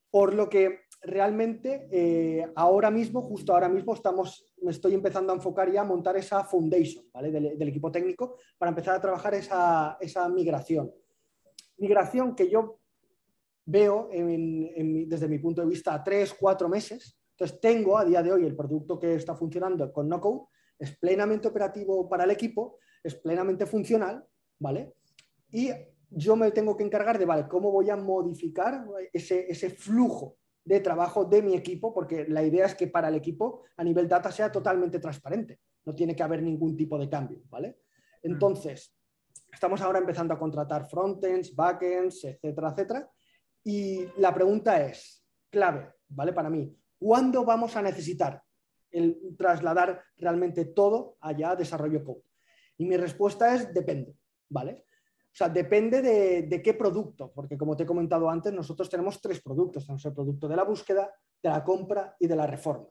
por 0.09 0.33
lo 0.33 0.49
que 0.49 0.85
realmente 1.05 1.87
eh, 1.91 2.51
ahora 2.55 2.91
mismo, 2.91 3.21
justo 3.21 3.53
ahora 3.53 3.69
mismo, 3.69 3.93
estamos, 3.93 4.53
me 4.61 4.71
estoy 4.71 4.93
empezando 4.93 5.31
a 5.31 5.35
enfocar 5.35 5.71
ya 5.71 5.81
a 5.81 5.85
montar 5.85 6.17
esa 6.17 6.43
foundation 6.43 7.05
del, 7.21 7.67
equipo 7.67 7.91
técnico 7.91 8.37
para 8.57 8.69
empezar 8.69 8.95
a 8.95 9.01
trabajar 9.01 9.33
esa, 9.35 9.97
migración. 10.33 10.91
Migración 11.77 12.35
que 12.35 12.49
yo 12.49 12.79
veo 13.65 14.09
desde 14.11 15.27
mi 15.27 15.39
punto 15.39 15.61
de 15.61 15.67
vista 15.67 16.03
tres, 16.03 16.33
cuatro 16.33 16.69
meses. 16.69 17.17
Entonces 17.37 17.59
tengo 17.59 17.97
a 17.97 18.05
día 18.05 18.23
de 18.23 18.31
hoy 18.31 18.45
el 18.45 18.55
producto 18.55 18.97
que 18.97 19.15
está 19.15 19.35
funcionando 19.35 19.91
con 19.91 20.07
NoCode, 20.07 20.47
es 20.79 20.97
plenamente 20.97 21.47
operativo 21.47 22.07
para 22.07 22.23
el 22.23 22.31
equipo, 22.31 22.79
es 23.03 23.15
plenamente 23.15 23.65
funcional, 23.65 24.25
¿vale? 24.59 24.93
Y 25.51 25.69
yo 26.09 26.35
me 26.37 26.51
tengo 26.51 26.77
que 26.77 26.83
encargar 26.83 27.19
de, 27.19 27.25
vale, 27.25 27.47
¿cómo 27.47 27.71
voy 27.71 27.89
a 27.89 27.97
modificar 27.97 28.85
ese, 29.11 29.47
ese 29.49 29.69
flujo 29.69 30.37
de 30.63 30.79
trabajo 30.79 31.25
de 31.25 31.41
mi 31.41 31.55
equipo, 31.55 31.93
porque 31.93 32.25
la 32.27 32.43
idea 32.43 32.65
es 32.65 32.75
que 32.75 32.87
para 32.87 33.09
el 33.09 33.15
equipo 33.15 33.63
a 33.77 33.83
nivel 33.83 34.07
data 34.07 34.31
sea 34.31 34.51
totalmente 34.51 34.99
transparente, 34.99 35.59
no 35.85 35.93
tiene 35.93 36.15
que 36.15 36.23
haber 36.23 36.41
ningún 36.41 36.75
tipo 36.75 36.97
de 36.97 37.09
cambio, 37.09 37.41
¿vale? 37.49 37.77
Mm. 38.23 38.31
Entonces, 38.31 38.95
estamos 39.51 39.81
ahora 39.81 39.99
empezando 39.99 40.33
a 40.33 40.39
contratar 40.39 40.89
frontends, 40.89 41.55
backends, 41.55 42.23
etcétera, 42.23 42.71
etcétera, 42.71 43.11
y 43.63 44.07
la 44.17 44.33
pregunta 44.33 44.83
es, 44.85 45.23
clave, 45.49 45.93
¿vale? 46.07 46.33
Para 46.33 46.49
mí, 46.49 46.75
¿cuándo 47.05 47.45
vamos 47.45 47.75
a 47.75 47.83
necesitar 47.83 48.41
el 48.89 49.35
trasladar 49.37 50.01
realmente 50.17 50.65
todo 50.65 51.17
allá 51.21 51.51
a 51.51 51.55
desarrollo 51.55 52.03
code? 52.03 52.23
Y 52.79 52.85
mi 52.85 52.97
respuesta 52.97 53.53
es 53.53 53.71
depende, 53.71 54.17
¿vale? 54.49 54.85
O 55.25 55.37
sea, 55.37 55.47
depende 55.49 56.01
de, 56.01 56.61
qué 56.63 56.73
producto, 56.73 57.31
porque 57.31 57.59
como 57.59 57.77
te 57.77 57.83
he 57.83 57.85
comentado 57.85 58.27
antes, 58.27 58.51
nosotros 58.51 58.89
tenemos 58.89 59.21
tres 59.21 59.39
productos. 59.39 59.85
Tenemos 59.85 60.03
el 60.03 60.13
producto 60.13 60.47
de 60.47 60.55
la 60.55 60.63
búsqueda, 60.63 61.13
de 61.43 61.49
la 61.49 61.63
compra 61.63 62.15
y 62.19 62.25
de 62.25 62.35
la 62.35 62.47
reforma. 62.47 62.87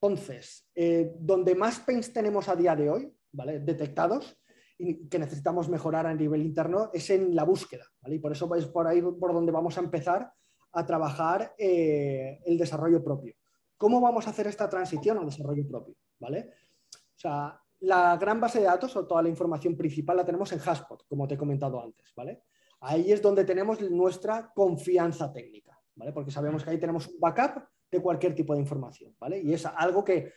Entonces, 0.00 0.68
eh, 0.76 1.12
donde 1.18 1.56
más 1.56 1.80
pains 1.80 2.12
tenemos 2.12 2.48
a 2.48 2.54
día 2.54 2.76
de 2.76 2.90
hoy, 2.90 3.12
¿vale? 3.32 3.58
Detectados 3.58 4.38
y 4.78 5.08
que 5.08 5.18
necesitamos 5.18 5.68
mejorar 5.68 6.06
a 6.06 6.14
nivel 6.14 6.42
interno 6.42 6.90
es 6.92 7.10
en 7.10 7.34
la 7.34 7.42
búsqueda, 7.42 7.86
¿vale? 8.02 8.16
Y 8.16 8.18
por 8.20 8.30
eso 8.30 8.54
es 8.54 8.66
por 8.66 8.86
ahí 8.86 9.02
por 9.02 9.32
donde 9.32 9.50
vamos 9.50 9.76
a 9.78 9.80
empezar 9.80 10.32
a 10.72 10.86
trabajar 10.86 11.54
eh, 11.58 12.40
el 12.44 12.58
desarrollo 12.58 13.02
propio. 13.02 13.34
¿Cómo 13.76 14.00
vamos 14.00 14.26
a 14.26 14.30
hacer 14.30 14.46
esta 14.46 14.68
transición 14.68 15.18
al 15.18 15.26
desarrollo 15.26 15.66
propio? 15.66 15.94
¿Vale? 16.18 16.50
O 16.90 17.18
sea, 17.18 17.60
la 17.80 18.16
gran 18.16 18.40
base 18.40 18.60
de 18.60 18.66
datos 18.66 18.94
o 18.96 19.06
toda 19.06 19.22
la 19.22 19.28
información 19.28 19.76
principal 19.76 20.16
la 20.16 20.24
tenemos 20.24 20.52
en 20.52 20.60
Haspot, 20.64 21.04
como 21.08 21.26
te 21.26 21.34
he 21.34 21.38
comentado 21.38 21.82
antes, 21.82 22.12
¿vale? 22.14 22.42
Ahí 22.80 23.12
es 23.12 23.20
donde 23.20 23.44
tenemos 23.44 23.80
nuestra 23.90 24.52
confianza 24.54 25.32
técnica, 25.32 25.78
¿vale? 25.96 26.12
Porque 26.12 26.30
sabemos 26.30 26.64
que 26.64 26.70
ahí 26.70 26.78
tenemos 26.78 27.08
un 27.08 27.18
backup 27.18 27.64
de 27.90 28.00
cualquier 28.00 28.34
tipo 28.34 28.54
de 28.54 28.60
información, 28.60 29.14
¿vale? 29.18 29.40
Y 29.40 29.52
es 29.52 29.66
algo 29.66 30.04
que 30.04 30.32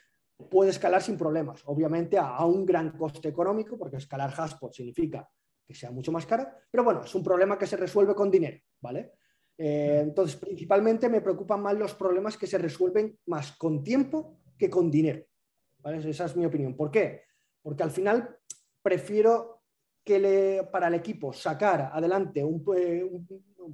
puede 0.49 0.71
escalar 0.71 1.01
sin 1.01 1.17
problemas, 1.17 1.61
obviamente 1.65 2.17
a, 2.17 2.43
un 2.45 2.65
gran 2.65 2.97
coste 2.97 3.29
económico, 3.29 3.77
porque 3.77 3.97
escalar 3.97 4.33
Haspot 4.35 4.73
significa 4.73 5.29
que 5.65 5.73
sea 5.73 5.91
mucho 5.91 6.11
más 6.11 6.25
caro, 6.25 6.47
pero 6.69 6.83
bueno, 6.83 7.03
es 7.03 7.15
un 7.15 7.23
problema 7.23 7.57
que 7.57 7.67
se 7.67 7.77
resuelve 7.77 8.13
con 8.13 8.29
dinero, 8.29 8.59
¿vale? 8.81 9.13
Eh, 9.57 9.99
entonces, 10.03 10.35
principalmente 10.35 11.09
me 11.09 11.21
preocupan 11.21 11.61
más 11.61 11.77
los 11.77 11.93
problemas 11.93 12.37
que 12.37 12.47
se 12.47 12.57
resuelven 12.57 13.17
más 13.27 13.53
con 13.53 13.83
tiempo 13.83 14.39
que 14.57 14.69
con 14.69 14.91
dinero. 14.91 15.23
¿vale? 15.79 16.09
Esa 16.09 16.25
es 16.25 16.35
mi 16.35 16.45
opinión. 16.45 16.75
¿Por 16.75 16.91
qué? 16.91 17.25
porque 17.65 17.81
al 17.81 17.89
final 17.89 18.37
prefiero 18.79 19.63
que 20.03 20.19
le, 20.19 20.63
para 20.65 20.87
el 20.87 20.93
equipo 20.93 21.33
sacar 21.33 21.89
adelante, 21.91 22.43
un, 22.43 22.63
eh, 22.77 23.09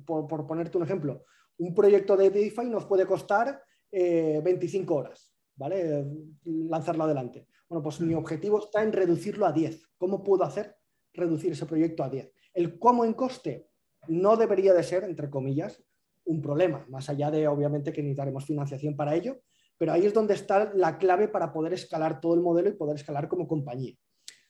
por, 0.06 0.48
ponerte 0.48 0.78
un 0.78 0.86
ejemplo, 0.86 1.26
un 1.58 1.76
proyecto 1.76 2.16
de 2.16 2.30
DeFi 2.30 2.70
nos 2.70 2.86
puede 2.86 3.06
costar 3.06 3.62
25 3.92 4.94
eh, 4.94 4.98
horas, 4.98 5.36
¿vale? 5.58 6.06
Lanzarlo 6.46 7.04
adelante. 7.04 7.46
Bueno, 7.68 7.84
pues 7.84 8.00
mi 8.00 8.14
objetivo 8.14 8.60
está 8.60 8.82
en 8.82 8.94
reducirlo 8.94 9.46
a 9.46 9.52
10. 9.52 9.90
¿Cómo 9.98 10.24
puedo 10.24 10.46
hacer 10.46 10.78
reducir 11.12 11.52
ese 11.52 11.66
proyecto 11.66 12.06
a 12.06 12.10
10? 12.10 12.32
El 12.54 12.80
cómo 12.80 13.04
en 13.04 13.14
coste 13.14 13.71
no 14.08 14.36
debería 14.38 14.74
de 14.74 14.84
ser, 14.84 15.04
entre 15.04 15.30
comillas, 15.30 15.84
un 16.26 16.42
problema, 16.42 16.86
más 16.90 17.10
allá 17.10 17.32
de 17.32 17.48
obviamente 17.48 17.92
que 17.92 18.02
necesitaremos 18.02 18.46
financiación 18.46 18.96
para 18.96 19.16
ello, 19.16 19.42
pero 19.78 19.94
ahí 19.94 20.06
es 20.06 20.14
donde 20.14 20.36
está 20.36 20.72
la 20.76 20.98
clave 20.98 21.28
para 21.28 21.52
poder 21.52 21.74
escalar 21.74 22.22
todo 22.22 22.36
el 22.36 22.42
modelo 22.42 22.70
y 22.70 22.74
poder 22.74 22.96
escalar 22.98 23.28
como 23.28 23.48
compañía. 23.48 23.96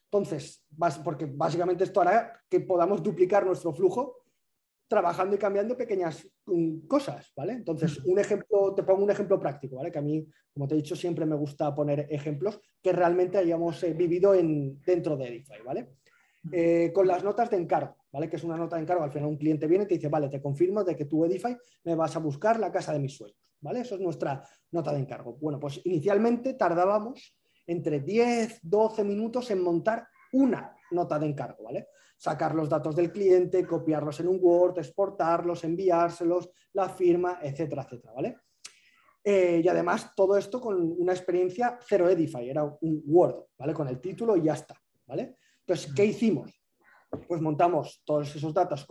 Entonces, 0.05 0.65
porque 1.05 1.25
básicamente 1.25 1.85
esto 1.85 2.01
hará 2.01 2.43
que 2.49 2.59
podamos 2.59 3.01
duplicar 3.01 3.45
nuestro 3.45 3.73
flujo 3.73 4.17
trabajando 4.89 5.37
y 5.37 5.39
cambiando 5.39 5.77
pequeñas 5.77 6.27
mm, 6.45 6.85
cosas, 6.85 7.31
¿vale? 7.33 7.53
Entonces, 7.53 7.99
un 8.03 8.19
ejemplo, 8.19 8.75
te 8.75 8.83
pongo 8.83 9.05
un 9.05 9.09
ejemplo 9.09 9.39
práctico, 9.39 9.77
¿vale? 9.77 9.89
Que 9.89 9.99
a 9.99 10.01
mí, 10.01 10.27
como 10.53 10.67
te 10.67 10.73
he 10.73 10.77
dicho, 10.77 10.97
siempre 10.97 11.25
me 11.25 11.37
gusta 11.37 11.73
poner 11.73 12.07
ejemplos 12.09 12.59
que 12.81 12.91
realmente 12.91 13.37
hayamos 13.37 13.81
eh, 13.83 13.93
vivido 13.93 14.35
en, 14.35 14.81
dentro 14.81 15.15
de 15.15 15.29
Edify, 15.29 15.61
¿vale? 15.63 15.95
Eh, 16.51 16.91
con 16.93 17.05
las 17.05 17.23
notas 17.23 17.49
de 17.51 17.57
encargo, 17.57 17.97
¿vale? 18.11 18.29
Que 18.29 18.37
es 18.37 18.43
una 18.43 18.57
nota 18.57 18.75
de 18.75 18.81
encargo, 18.81 19.03
al 19.03 19.11
final 19.11 19.29
un 19.29 19.37
cliente 19.37 19.67
viene 19.67 19.83
y 19.83 19.87
te 19.87 19.95
dice, 19.95 20.07
vale, 20.07 20.29
te 20.29 20.41
confirmo 20.41 20.83
de 20.83 20.95
que 20.95 21.05
tú 21.05 21.23
Edify 21.25 21.55
me 21.83 21.93
vas 21.93 22.15
a 22.15 22.19
buscar 22.19 22.59
la 22.59 22.71
casa 22.71 22.93
de 22.93 22.99
mis 22.99 23.15
sueños, 23.15 23.37
¿vale? 23.59 23.81
Eso 23.81 23.95
es 23.95 24.01
nuestra 24.01 24.43
nota 24.71 24.91
de 24.91 24.99
encargo. 24.99 25.37
Bueno, 25.39 25.59
pues 25.59 25.81
inicialmente 25.83 26.55
tardábamos 26.55 27.37
entre 27.67 27.99
10, 27.99 28.59
12 28.63 29.03
minutos 29.03 29.51
en 29.51 29.61
montar 29.61 30.07
una 30.33 30.75
nota 30.89 31.19
de 31.19 31.27
encargo, 31.27 31.63
¿vale? 31.63 31.87
sacar 32.21 32.53
los 32.53 32.69
datos 32.69 32.95
del 32.95 33.11
cliente, 33.11 33.65
copiarlos 33.65 34.19
en 34.19 34.27
un 34.27 34.37
Word, 34.39 34.77
exportarlos, 34.77 35.63
enviárselos, 35.63 36.51
la 36.73 36.87
firma, 36.87 37.39
etcétera, 37.41 37.81
etcétera, 37.81 38.13
¿vale? 38.13 38.37
Eh, 39.23 39.59
y 39.63 39.67
además 39.67 40.13
todo 40.15 40.37
esto 40.37 40.61
con 40.61 40.95
una 40.99 41.13
experiencia 41.13 41.79
cero 41.81 42.07
Edify, 42.07 42.47
era 42.47 42.63
un 42.63 43.01
Word, 43.07 43.45
¿vale? 43.57 43.73
Con 43.73 43.87
el 43.87 43.99
título 43.99 44.37
y 44.37 44.43
ya 44.43 44.53
está, 44.53 44.79
¿vale? 45.07 45.37
Entonces, 45.71 45.93
¿qué 45.95 46.03
hicimos? 46.03 46.51
Pues 47.29 47.39
montamos 47.39 48.01
todos 48.03 48.35
esos 48.35 48.53
datos 48.53 48.85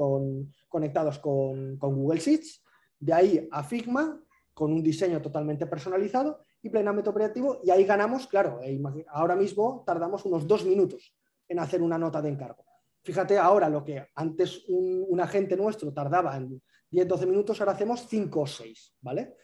conectados 0.67 1.19
con, 1.19 1.77
Google 1.77 2.19
Sheets, 2.19 2.65
de 2.99 3.13
ahí 3.13 3.49
a 3.53 3.63
Figma, 3.63 4.19
con 4.55 4.73
un 4.73 4.83
diseño 4.83 5.21
totalmente 5.21 5.67
personalizado 5.67 6.43
y 6.63 6.71
plenamente 6.71 7.11
operativo, 7.11 7.61
y 7.63 7.71
ahí 7.71 7.85
ganamos, 7.85 8.27
claro, 8.27 8.61
eh, 8.63 8.81
ahora 9.09 9.37
mismo 9.37 9.85
tardamos 9.87 10.25
unos 10.25 10.47
dos 10.47 10.65
minutos 10.65 11.15
en 11.47 11.59
hacer 11.59 11.83
una 11.83 11.99
nota 11.99 12.23
de 12.23 12.31
encargo. 12.31 12.65
Fíjate 13.03 13.37
ahora 13.37 13.69
lo 13.69 13.85
que 13.85 14.07
antes 14.15 14.65
un, 14.69 15.21
agente 15.21 15.59
nuestro 15.59 15.93
tardaba 15.93 16.35
en 16.35 16.63
10-12 16.93 17.27
minutos, 17.27 17.61
ahora 17.61 17.73
hacemos 17.73 18.07
5 18.09 18.41
o 18.41 18.47
6, 18.47 18.97
¿vale? 19.03 19.37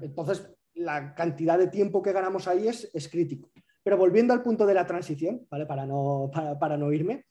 Entonces, 0.00 0.52
la 0.74 1.14
cantidad 1.14 1.56
de 1.56 1.68
tiempo 1.68 2.02
que 2.02 2.10
ganamos 2.10 2.48
ahí 2.48 2.66
es, 2.66 2.90
es 2.92 3.08
crítico. 3.08 3.48
Pero 3.82 3.96
volviendo 3.96 4.34
al 4.34 4.42
punto 4.42 4.66
de 4.66 4.74
la 4.74 4.86
transición, 4.86 5.46
¿vale? 5.50 5.66
Para 5.66 5.86
no, 5.86 6.30
para, 6.32 6.76
no 6.76 6.92
irme, 6.92 7.26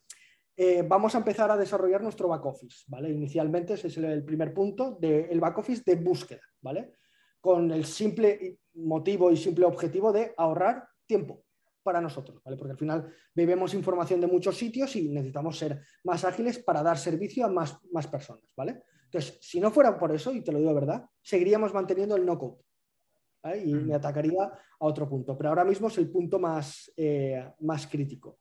eh, 0.56 0.84
vamos 0.88 1.16
a 1.16 1.20
empezar 1.20 1.52
a 1.52 1.58
desarrollar 1.58 2.02
nuestro 2.02 2.28
back 2.28 2.46
office, 2.46 2.86
¿vale? 2.88 3.10
Inicialmente 3.10 3.74
ese 3.74 3.88
es 3.88 3.98
el 3.98 4.24
primer 4.24 4.54
punto 4.54 4.98
del 5.00 5.40
back 5.40 5.60
office 5.60 5.84
de 5.86 5.96
búsqueda, 5.96 6.42
¿vale? 6.62 6.94
Con 7.40 7.72
el 7.72 7.86
simple 7.86 8.60
motivo 8.74 9.32
y 9.32 9.38
simple 9.38 9.66
objetivo 9.66 10.12
de 10.12 10.34
ahorrar 10.38 10.88
tiempo, 11.06 11.44
para 11.84 12.02
nosotros, 12.02 12.42
¿vale? 12.44 12.58
Porque 12.58 12.74
al 12.74 12.78
final 12.78 13.14
bebemos 13.34 13.74
información 13.74 14.22
de 14.22 14.28
muchos 14.28 14.58
sitios 14.58 14.96
y 14.96 15.10
necesitamos 15.10 15.58
ser 15.58 15.82
más 16.04 16.24
ágiles 16.24 16.60
para 16.60 16.84
dar 16.84 16.98
servicio 16.98 17.46
a 17.46 17.50
más, 17.50 17.78
más 17.92 18.08
personas, 18.08 18.52
¿vale? 18.56 18.84
Entonces, 19.06 19.40
si 19.42 19.60
no 19.60 19.72
fuera 19.72 19.98
por 19.98 20.12
eso, 20.14 20.32
y 20.32 20.42
te 20.42 20.52
lo 20.52 20.60
digo 20.60 20.70
de 20.70 20.80
verdad, 20.80 21.06
seguiríamos 21.22 21.74
manteniendo 21.74 22.16
el 22.16 22.26
no-code. 22.26 22.62
Y 23.64 23.74
mm. 23.74 23.88
me 23.88 23.96
atacaría 23.96 24.44
a 24.44 24.86
otro 24.86 25.08
punto. 25.08 25.38
Pero 25.38 25.50
ahora 25.50 25.64
mismo 25.64 25.88
es 25.88 25.98
el 25.98 26.10
punto 26.10 26.40
más, 26.40 26.92
eh, 26.98 27.44
más 27.62 27.88
crítico. 27.88 28.40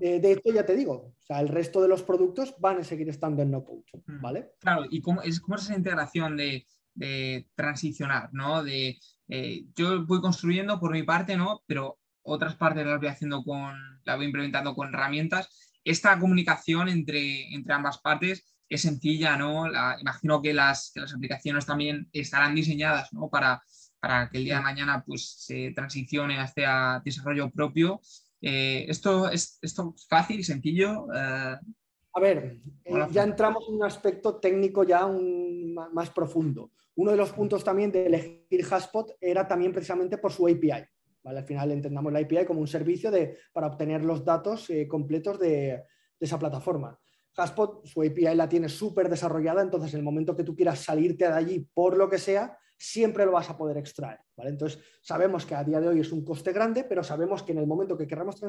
Eh, 0.00 0.20
de 0.20 0.32
hecho, 0.32 0.52
ya 0.52 0.64
te 0.64 0.76
digo, 0.76 0.92
o 0.92 1.14
sea, 1.18 1.40
el 1.40 1.48
resto 1.48 1.80
de 1.82 1.88
los 1.88 2.02
productos 2.02 2.54
van 2.58 2.78
a 2.78 2.84
seguir 2.84 3.08
estando 3.08 3.42
en 3.42 3.50
no-code, 3.50 3.84
mm. 4.06 4.20
¿vale? 4.20 4.52
Claro, 4.60 4.84
¿y 4.88 5.00
cómo 5.00 5.22
es, 5.22 5.40
cómo 5.40 5.56
es 5.56 5.62
esa 5.62 5.76
integración 5.76 6.36
de, 6.36 6.66
de 6.94 7.48
transicionar, 7.54 8.30
¿no? 8.32 8.62
De, 8.62 8.98
eh, 9.28 9.64
yo 9.74 10.04
voy 10.06 10.20
construyendo 10.20 10.78
por 10.78 10.92
mi 10.92 11.02
parte, 11.02 11.36
¿no? 11.36 11.62
Pero 11.66 11.98
otras 12.22 12.54
partes 12.56 12.86
las 12.86 13.00
voy 13.00 13.08
haciendo 13.08 13.42
con, 13.42 13.74
la 14.04 14.16
voy 14.16 14.26
implementando 14.26 14.74
con 14.74 14.88
herramientas. 14.88 15.48
Esta 15.84 16.18
comunicación 16.18 16.88
entre, 16.88 17.52
entre 17.54 17.74
ambas 17.74 17.98
partes 17.98 18.46
es 18.68 18.82
sencilla, 18.82 19.36
¿no? 19.36 19.66
imagino 20.00 20.40
que 20.40 20.54
las, 20.54 20.92
las 20.94 21.12
aplicaciones 21.12 21.66
también 21.66 22.08
estarán 22.12 22.54
diseñadas, 22.54 23.12
¿no? 23.12 23.28
Para, 23.28 23.62
para 24.02 24.28
que 24.28 24.38
el 24.38 24.44
día 24.44 24.56
de 24.56 24.62
mañana 24.62 25.04
pues, 25.06 25.44
se 25.46 25.70
transicione 25.70 26.40
hacia 26.40 27.00
desarrollo 27.04 27.50
propio. 27.50 28.00
Eh, 28.40 28.84
¿esto, 28.88 29.30
es, 29.30 29.60
¿Esto 29.62 29.94
fácil 30.08 30.40
y 30.40 30.42
sencillo? 30.42 31.06
Eh, 31.14 31.56
a 32.14 32.20
ver, 32.20 32.58
eh, 32.84 33.06
ya 33.12 33.22
entramos 33.22 33.64
en 33.68 33.76
un 33.76 33.84
aspecto 33.84 34.40
técnico 34.40 34.82
ya 34.82 35.06
más 35.06 36.10
profundo. 36.10 36.72
Uno 36.96 37.12
de 37.12 37.16
los 37.16 37.32
puntos 37.32 37.62
también 37.62 37.92
de 37.92 38.06
elegir 38.06 38.66
Haspot 38.68 39.12
era 39.20 39.46
también 39.46 39.72
precisamente 39.72 40.18
por 40.18 40.32
su 40.32 40.48
API. 40.48 40.84
Al 41.24 41.44
final 41.44 41.70
entendamos 41.70 42.12
la 42.12 42.18
API 42.18 42.44
como 42.44 42.60
un 42.60 42.66
servicio 42.66 43.10
de, 43.12 43.38
para 43.52 43.68
obtener 43.68 44.04
los 44.04 44.24
datos 44.24 44.68
eh, 44.68 44.88
completos 44.88 45.38
de, 45.38 45.84
esa 46.18 46.38
plataforma. 46.40 46.98
Haspot, 47.36 47.86
su 47.86 48.02
API 48.02 48.34
la 48.34 48.48
tiene 48.48 48.68
súper 48.68 49.08
desarrollada, 49.08 49.62
entonces 49.62 49.94
en 49.94 50.00
el 50.00 50.04
momento 50.04 50.36
que 50.36 50.44
tú 50.44 50.56
quieras 50.56 50.80
salirte 50.80 51.26
de 51.26 51.32
allí 51.32 51.68
por 51.72 51.96
lo 51.96 52.10
que 52.10 52.18
sea, 52.18 52.58
siempre 52.82 53.24
lo 53.24 53.32
vas 53.32 53.48
a 53.50 53.56
poder 53.56 53.76
extraer. 53.76 54.18
Entonces 54.36 54.82
sabemos 55.00 55.46
que 55.46 55.54
a 55.54 55.62
día 55.62 55.80
de 55.80 55.88
hoy 55.88 56.00
es 56.00 56.12
un 56.12 56.24
coste 56.24 56.52
grande, 56.52 56.84
pero 56.84 57.02
sabemos 57.02 57.42
que 57.42 57.52
en 57.52 57.58
el 57.58 57.66
momento 57.66 57.96
que 57.96 58.06
queramos 58.06 58.40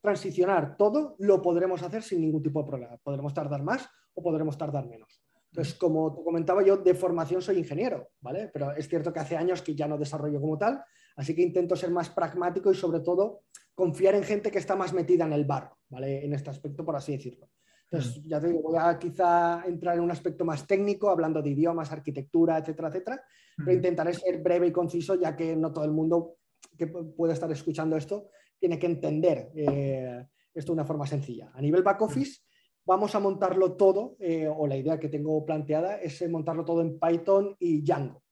transicionar 0.00 0.76
todo, 0.76 1.16
lo 1.18 1.40
podremos 1.40 1.82
hacer 1.82 2.02
sin 2.02 2.20
ningún 2.20 2.42
tipo 2.42 2.62
de 2.62 2.68
problema. 2.68 2.96
Podremos 2.98 3.32
tardar 3.32 3.62
más 3.62 3.88
o 4.14 4.22
podremos 4.22 4.58
tardar 4.58 4.86
menos. 4.86 5.22
Entonces, 5.52 5.74
como 5.74 6.14
te 6.14 6.22
comentaba 6.22 6.62
yo, 6.62 6.76
de 6.76 6.94
formación 6.94 7.40
soy 7.40 7.58
ingeniero, 7.58 8.08
¿vale? 8.20 8.50
Pero 8.52 8.72
es 8.72 8.88
cierto 8.88 9.12
que 9.12 9.20
hace 9.20 9.36
años 9.36 9.62
que 9.62 9.74
ya 9.74 9.86
no 9.86 9.96
desarrollo 9.96 10.40
como 10.40 10.58
tal, 10.58 10.84
Así 11.16 11.34
que 11.34 11.42
intento 11.42 11.74
ser 11.74 11.90
más 11.90 12.10
pragmático 12.10 12.70
y 12.70 12.74
sobre 12.74 13.00
todo 13.00 13.44
confiar 13.74 14.14
en 14.14 14.22
gente 14.22 14.50
que 14.50 14.58
está 14.58 14.76
más 14.76 14.92
metida 14.92 15.24
en 15.24 15.32
el 15.32 15.44
barro, 15.44 15.78
¿vale? 15.88 16.24
En 16.24 16.32
este 16.34 16.50
aspecto, 16.50 16.84
por 16.84 16.94
así 16.94 17.12
decirlo. 17.12 17.48
Entonces, 17.90 18.22
ya 18.24 18.40
te 18.40 18.48
digo, 18.48 18.62
voy 18.62 18.76
a 18.78 18.98
quizá 18.98 19.62
entrar 19.66 19.96
en 19.96 20.02
un 20.02 20.10
aspecto 20.10 20.44
más 20.44 20.66
técnico, 20.66 21.08
hablando 21.08 21.40
de 21.40 21.50
idiomas, 21.50 21.92
arquitectura, 21.92 22.58
etcétera, 22.58 22.88
etcétera, 22.88 23.22
pero 23.56 23.72
intentaré 23.72 24.12
ser 24.12 24.42
breve 24.42 24.66
y 24.66 24.72
conciso, 24.72 25.14
ya 25.14 25.36
que 25.36 25.54
no 25.54 25.72
todo 25.72 25.84
el 25.84 25.92
mundo 25.92 26.38
que 26.76 26.88
puede 26.88 27.32
estar 27.32 27.50
escuchando 27.52 27.96
esto 27.96 28.28
tiene 28.58 28.78
que 28.78 28.86
entender 28.86 29.50
eh, 29.54 30.26
esto 30.52 30.72
de 30.72 30.74
una 30.74 30.84
forma 30.84 31.06
sencilla. 31.06 31.52
A 31.54 31.60
nivel 31.60 31.82
back 31.82 32.02
office, 32.02 32.40
vamos 32.84 33.14
a 33.14 33.20
montarlo 33.20 33.74
todo, 33.74 34.16
eh, 34.18 34.48
o 34.48 34.66
la 34.66 34.76
idea 34.76 34.98
que 34.98 35.08
tengo 35.08 35.44
planteada 35.46 35.96
es 36.00 36.28
montarlo 36.28 36.64
todo 36.64 36.80
en 36.80 36.98
Python 36.98 37.54
y 37.58 37.82
Django, 37.82 38.22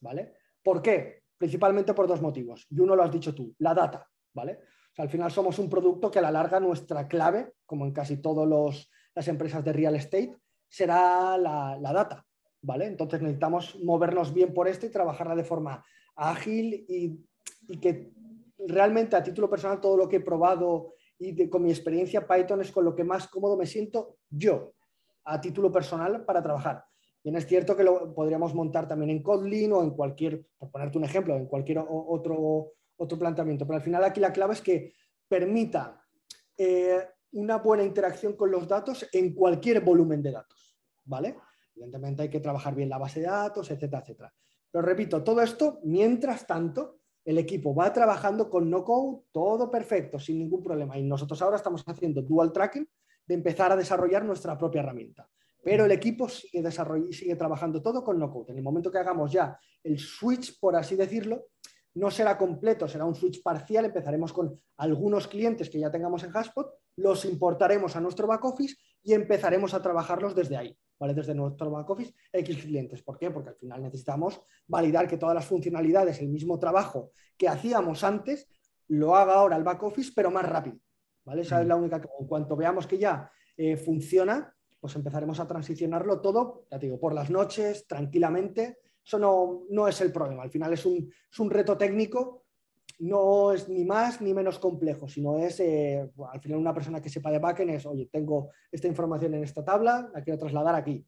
¿vale? 0.00 0.32
¿Por 0.62 0.80
qué? 0.80 1.22
principalmente 1.42 1.92
por 1.92 2.06
dos 2.06 2.22
motivos. 2.22 2.68
Y 2.70 2.78
uno 2.78 2.94
lo 2.94 3.02
has 3.02 3.10
dicho 3.10 3.34
tú, 3.34 3.52
la 3.58 3.74
data, 3.74 4.08
¿vale? 4.32 4.60
al 4.98 5.08
final 5.08 5.28
somos 5.32 5.58
un 5.58 5.68
producto 5.68 6.08
que 6.08 6.20
a 6.20 6.22
la 6.22 6.30
larga 6.30 6.60
nuestra 6.60 7.08
clave, 7.08 7.54
como 7.66 7.84
en 7.84 7.92
casi 7.92 8.18
todas 8.18 8.46
las 9.14 9.28
empresas 9.28 9.64
de 9.64 9.72
real 9.72 9.94
estate, 9.94 10.36
será 10.68 11.36
la, 11.36 11.92
data, 11.92 12.24
¿vale? 12.62 12.86
Entonces 12.86 13.20
necesitamos 13.20 13.78
movernos 13.82 14.32
bien 14.32 14.54
por 14.54 14.68
esto 14.68 14.86
y 14.86 14.90
trabajarla 14.90 15.34
de 15.34 15.44
forma 15.44 15.84
ágil 16.16 16.84
y, 16.88 17.18
que 17.80 18.10
realmente 18.66 19.16
a 19.16 19.22
título 19.22 19.48
personal 19.48 19.80
todo 19.80 19.96
lo 19.96 20.08
que 20.08 20.16
he 20.16 20.20
probado 20.20 20.94
y 21.18 21.48
con 21.48 21.62
mi 21.62 21.70
experiencia 21.70 22.26
Python 22.26 22.60
es 22.60 22.72
con 22.72 22.84
lo 22.84 22.94
que 22.94 23.04
más 23.04 23.28
cómodo 23.28 23.56
me 23.56 23.66
siento 23.66 24.18
yo 24.28 24.74
a 25.24 25.40
título 25.40 25.70
personal 25.70 26.24
para 26.24 26.42
trabajar. 26.42 26.84
Bien, 27.22 27.36
es 27.36 27.46
cierto 27.46 27.76
que 27.76 27.84
lo 27.84 28.12
podríamos 28.14 28.52
montar 28.54 28.88
también 28.88 29.10
en 29.10 29.22
Kotlin 29.22 29.72
o 29.72 29.82
en 29.82 29.90
cualquier, 29.90 30.44
por 30.58 30.70
ponerte 30.70 30.98
un 30.98 31.04
ejemplo, 31.04 31.36
en 31.36 31.46
cualquier 31.46 31.78
otro, 31.78 32.72
otro 32.96 33.18
planteamiento. 33.18 33.64
Pero 33.64 33.76
al 33.76 33.82
final 33.82 34.02
aquí 34.02 34.18
la 34.18 34.32
clave 34.32 34.54
es 34.54 34.60
que 34.60 34.92
permita 35.28 36.02
eh, 36.58 36.98
una 37.32 37.58
buena 37.58 37.84
interacción 37.84 38.34
con 38.34 38.50
los 38.50 38.68
datos 38.68 39.08
en 39.12 39.34
cualquier 39.34 39.80
volumen 39.80 40.22
de 40.22 40.32
datos. 40.32 40.76
¿Vale? 41.04 41.36
Evidentemente 41.74 42.22
hay 42.22 42.28
que 42.28 42.40
trabajar 42.40 42.74
bien 42.74 42.88
la 42.88 42.98
base 42.98 43.20
de 43.20 43.26
datos, 43.26 43.70
etcétera, 43.70 44.02
etcétera. 44.02 44.34
Pero 44.70 44.84
repito, 44.84 45.22
todo 45.22 45.42
esto, 45.42 45.80
mientras 45.84 46.46
tanto, 46.46 47.00
el 47.24 47.38
equipo 47.38 47.74
va 47.74 47.92
trabajando 47.92 48.50
con 48.50 48.68
no 48.70 48.84
code, 48.84 49.22
todo 49.30 49.70
perfecto, 49.70 50.18
sin 50.18 50.38
ningún 50.38 50.62
problema. 50.62 50.98
Y 50.98 51.02
nosotros 51.02 51.40
ahora 51.42 51.56
estamos 51.56 51.82
haciendo 51.86 52.22
dual 52.22 52.52
tracking 52.52 52.88
de 53.26 53.34
empezar 53.34 53.70
a 53.72 53.76
desarrollar 53.76 54.24
nuestra 54.24 54.58
propia 54.58 54.80
herramienta. 54.80 55.28
Pero 55.62 55.84
el 55.84 55.92
equipo 55.92 56.28
sigue, 56.28 56.62
sigue 57.12 57.36
trabajando 57.36 57.80
todo 57.80 58.02
con 58.02 58.18
no-code. 58.18 58.50
En 58.50 58.58
el 58.58 58.64
momento 58.64 58.90
que 58.90 58.98
hagamos 58.98 59.30
ya 59.30 59.58
el 59.84 59.98
switch, 59.98 60.58
por 60.58 60.74
así 60.74 60.96
decirlo, 60.96 61.46
no 61.94 62.10
será 62.10 62.36
completo, 62.36 62.88
será 62.88 63.04
un 63.04 63.14
switch 63.14 63.42
parcial. 63.42 63.84
Empezaremos 63.84 64.32
con 64.32 64.60
algunos 64.78 65.28
clientes 65.28 65.70
que 65.70 65.78
ya 65.78 65.90
tengamos 65.90 66.24
en 66.24 66.36
Haspot, 66.36 66.72
los 66.96 67.24
importaremos 67.24 67.96
a 67.96 68.00
nuestro 68.00 68.26
back 68.26 68.44
office 68.44 68.76
y 69.02 69.14
empezaremos 69.14 69.74
a 69.74 69.82
trabajarlos 69.82 70.34
desde 70.34 70.56
ahí, 70.56 70.76
¿vale? 70.98 71.14
Desde 71.14 71.34
nuestro 71.34 71.70
back 71.70 71.88
office, 71.90 72.14
X 72.32 72.58
clientes. 72.58 73.02
¿Por 73.02 73.18
qué? 73.18 73.30
Porque 73.30 73.50
al 73.50 73.56
final 73.56 73.82
necesitamos 73.82 74.40
validar 74.66 75.08
que 75.08 75.16
todas 75.16 75.34
las 75.34 75.46
funcionalidades, 75.46 76.20
el 76.20 76.28
mismo 76.28 76.58
trabajo 76.58 77.12
que 77.36 77.48
hacíamos 77.48 78.04
antes, 78.04 78.48
lo 78.88 79.16
haga 79.16 79.34
ahora 79.34 79.56
el 79.56 79.64
back 79.64 79.82
office, 79.82 80.12
pero 80.14 80.30
más 80.30 80.48
rápido. 80.48 80.76
¿vale? 81.24 81.42
Esa 81.42 81.60
es 81.60 81.66
la 81.66 81.76
única 81.76 82.00
que, 82.00 82.08
en 82.20 82.26
cuanto 82.26 82.56
veamos 82.56 82.86
que 82.86 82.98
ya 82.98 83.30
eh, 83.56 83.76
funciona, 83.76 84.54
pues 84.82 84.96
empezaremos 84.96 85.38
a 85.38 85.46
transicionarlo 85.46 86.20
todo, 86.20 86.66
ya 86.70 86.78
te 86.78 86.86
digo, 86.86 86.98
por 86.98 87.14
las 87.14 87.30
noches, 87.30 87.86
tranquilamente. 87.86 88.78
Eso 89.04 89.66
no, 89.70 89.88
es 89.88 90.00
el 90.00 90.12
problema. 90.12 90.42
Al 90.42 90.50
final 90.50 90.72
es 90.72 90.84
un, 90.86 91.50
reto 91.50 91.76
técnico, 91.76 92.41
no 92.98 93.52
es 93.52 93.68
ni 93.68 93.84
más 93.84 94.20
ni 94.20 94.34
menos 94.34 94.58
complejo, 94.58 95.08
sino 95.08 95.38
es, 95.38 95.60
eh, 95.60 96.10
al 96.32 96.40
final 96.40 96.58
una 96.58 96.74
persona 96.74 97.00
que 97.00 97.08
sepa 97.08 97.30
de 97.30 97.38
backend 97.38 97.70
es, 97.70 97.86
oye, 97.86 98.08
tengo 98.10 98.50
esta 98.70 98.88
información 98.88 99.34
en 99.34 99.44
esta 99.44 99.64
tabla, 99.64 100.10
la 100.14 100.22
quiero 100.22 100.38
trasladar 100.38 100.74
aquí. 100.74 101.06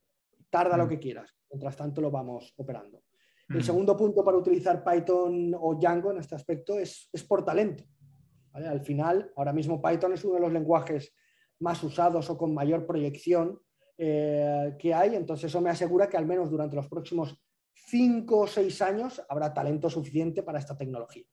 tarda 0.51 0.77
lo 0.77 0.87
que 0.87 1.01
quieras. 1.01 1.35
Mientras 1.51 1.77
tanto 1.77 2.01
lo 2.01 2.13
vamos 2.13 2.55
operando. 2.59 3.03
El 3.49 3.57
Mm. 3.59 3.63
segundo 3.63 3.97
punto 3.97 4.23
para 4.23 4.37
utilizar 4.37 4.85
Python 4.85 5.53
o 5.59 5.75
Django 5.75 6.13
en 6.13 6.19
este 6.19 6.37
aspecto 6.37 6.79
es, 6.79 7.09
es 7.13 7.25
por 7.25 7.45
talento. 7.45 7.83
¿vale? 8.53 8.69
Al 8.69 8.81
final, 8.81 9.33
ahora 9.35 9.53
mismo 9.53 9.83
Python 9.83 10.13
es 10.13 10.25
uno 10.25 10.35
de 10.35 10.41
los 10.41 10.53
lenguajes 10.53 11.13
más 11.59 11.83
usados 11.83 12.31
o 12.31 12.39
con 12.39 12.55
mayor 12.55 12.87
proyección 12.87 13.59
eh, 13.99 14.77
que 14.79 14.95
hay, 14.95 15.17
entonces 15.17 15.47
eso 15.47 15.61
me 15.61 15.71
asegura 15.71 16.09
que 16.09 16.17
al 16.17 16.27
menos 16.27 16.51
durante 16.51 16.77
los 16.77 16.89
próximos 16.89 17.37
cinco 17.73 18.41
o 18.41 18.47
seis 18.47 18.81
años 18.81 19.21
habrá 19.29 19.53
talento 19.53 19.91
suficiente 19.91 20.45
para 20.45 20.61
esta 20.61 20.77
tecnología. 20.77 21.25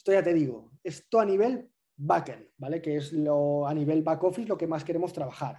Esto 0.00 0.12
ya 0.14 0.22
te 0.22 0.32
digo, 0.32 0.70
esto 0.82 1.20
a 1.20 1.26
nivel 1.26 1.68
backend, 1.94 2.46
¿vale? 2.56 2.80
Que 2.80 2.96
es 2.96 3.12
lo, 3.12 3.66
a 3.66 3.74
nivel 3.74 4.02
back 4.02 4.24
office 4.24 4.48
lo 4.48 4.56
que 4.56 4.66
más 4.66 4.82
queremos 4.82 5.12
trabajar. 5.12 5.56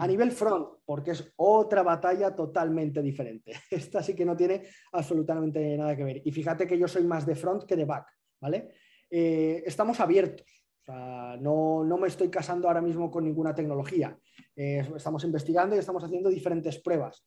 A 0.00 0.04
Mm. 0.04 0.08
nivel 0.10 0.32
front, 0.32 0.66
porque 0.84 1.12
es 1.12 1.32
otra 1.36 1.84
batalla 1.84 2.34
totalmente 2.34 3.00
diferente. 3.02 3.52
Esta 3.70 4.02
sí 4.02 4.16
que 4.16 4.24
no 4.24 4.36
tiene 4.36 4.64
absolutamente 4.90 5.78
nada 5.78 5.96
que 5.96 6.02
ver. 6.02 6.22
Y 6.24 6.32
fíjate 6.32 6.66
que 6.66 6.76
yo 6.76 6.88
soy 6.88 7.04
más 7.04 7.24
de 7.24 7.36
front 7.36 7.62
que 7.66 7.76
de 7.76 7.84
back, 7.84 8.08
¿vale? 8.40 8.72
Eh, 9.08 9.62
estamos 9.64 10.00
abiertos. 10.00 10.66
O 10.80 10.84
sea, 10.84 11.36
no, 11.40 11.84
no, 11.84 11.98
me 11.98 12.08
estoy 12.08 12.30
casando 12.30 12.66
ahora 12.66 12.82
mismo 12.82 13.08
con 13.12 13.22
ninguna 13.22 13.54
tecnología. 13.54 14.18
Eh, 14.56 14.84
estamos 14.96 15.22
investigando 15.22 15.76
y 15.76 15.78
estamos 15.78 16.02
haciendo 16.02 16.30
diferentes 16.30 16.80
pruebas. 16.80 17.24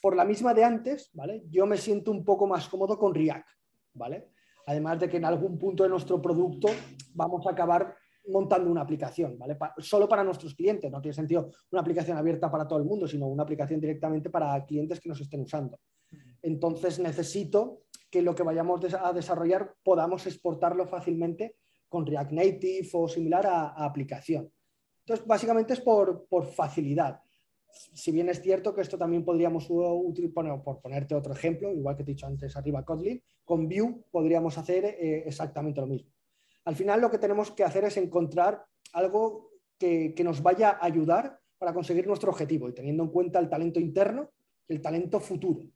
Por 0.00 0.16
la 0.16 0.24
misma 0.24 0.54
de 0.54 0.64
antes, 0.64 1.10
¿vale? 1.12 1.42
Yo 1.50 1.66
me 1.66 1.76
siento 1.76 2.10
un 2.10 2.24
poco 2.24 2.46
más 2.46 2.70
cómodo 2.70 2.98
con 2.98 3.14
React, 3.14 3.48
¿vale? 3.92 4.30
Además 4.66 5.00
de 5.00 5.08
que 5.08 5.16
en 5.18 5.24
algún 5.24 5.58
punto 5.58 5.82
de 5.82 5.88
nuestro 5.88 6.20
producto 6.20 6.68
vamos 7.14 7.46
a 7.46 7.50
acabar 7.50 7.94
montando 8.28 8.70
una 8.70 8.80
aplicación, 8.80 9.38
¿vale? 9.38 9.56
Solo 9.78 10.08
para 10.08 10.24
nuestros 10.24 10.54
clientes. 10.54 10.90
No 10.90 11.00
tiene 11.00 11.14
sentido 11.14 11.50
una 11.70 11.82
aplicación 11.82 12.16
abierta 12.16 12.50
para 12.50 12.66
todo 12.66 12.78
el 12.78 12.84
mundo, 12.84 13.06
sino 13.06 13.26
una 13.26 13.42
aplicación 13.42 13.80
directamente 13.80 14.30
para 14.30 14.64
clientes 14.64 15.00
que 15.00 15.08
nos 15.08 15.20
estén 15.20 15.40
usando. 15.40 15.78
Entonces 16.42 16.98
necesito 16.98 17.82
que 18.10 18.22
lo 18.22 18.34
que 18.34 18.42
vayamos 18.42 18.80
a 18.94 19.12
desarrollar 19.12 19.74
podamos 19.82 20.26
exportarlo 20.26 20.86
fácilmente 20.86 21.56
con 21.88 22.06
React 22.06 22.32
Native 22.32 22.88
o 22.92 23.08
similar 23.08 23.46
a, 23.46 23.68
a 23.68 23.84
aplicación. 23.84 24.50
Entonces, 25.00 25.26
básicamente 25.26 25.74
es 25.74 25.80
por, 25.80 26.26
por, 26.28 26.46
facilidad. 26.46 27.20
Si 27.74 28.12
bien 28.12 28.28
es 28.28 28.40
cierto 28.40 28.74
que 28.74 28.80
esto 28.80 28.96
también 28.96 29.24
podríamos 29.24 29.66
utilizar, 29.68 30.62
por 30.62 30.80
ponerte 30.80 31.14
otro 31.14 31.32
ejemplo, 31.32 31.72
igual 31.72 31.96
que 31.96 32.04
te 32.04 32.12
he 32.12 32.14
dicho 32.14 32.26
antes 32.26 32.56
arriba 32.56 32.84
Kotlin, 32.84 33.22
con 33.44 33.68
Vue 33.68 34.04
podríamos 34.10 34.56
hacer 34.58 34.84
eh, 34.84 35.24
exactamente 35.26 35.80
lo 35.80 35.86
mismo. 35.86 36.10
Al 36.64 36.76
final 36.76 37.00
lo 37.00 37.10
que 37.10 37.18
tenemos 37.18 37.50
que 37.50 37.64
hacer 37.64 37.84
es 37.84 37.96
encontrar 37.96 38.64
algo 38.92 39.50
que, 39.78 40.14
que, 40.14 40.24
nos 40.24 40.42
vaya 40.42 40.70
a 40.70 40.84
ayudar 40.84 41.38
para 41.58 41.74
conseguir 41.74 42.06
nuestro 42.06 42.30
objetivo 42.30 42.68
y 42.68 42.74
teniendo 42.74 43.02
en 43.02 43.10
cuenta 43.10 43.38
el 43.38 43.48
talento 43.48 43.80
interno 43.80 44.30
y 44.68 44.74
el 44.74 44.80
talento 44.80 45.20
futuro. 45.20 45.68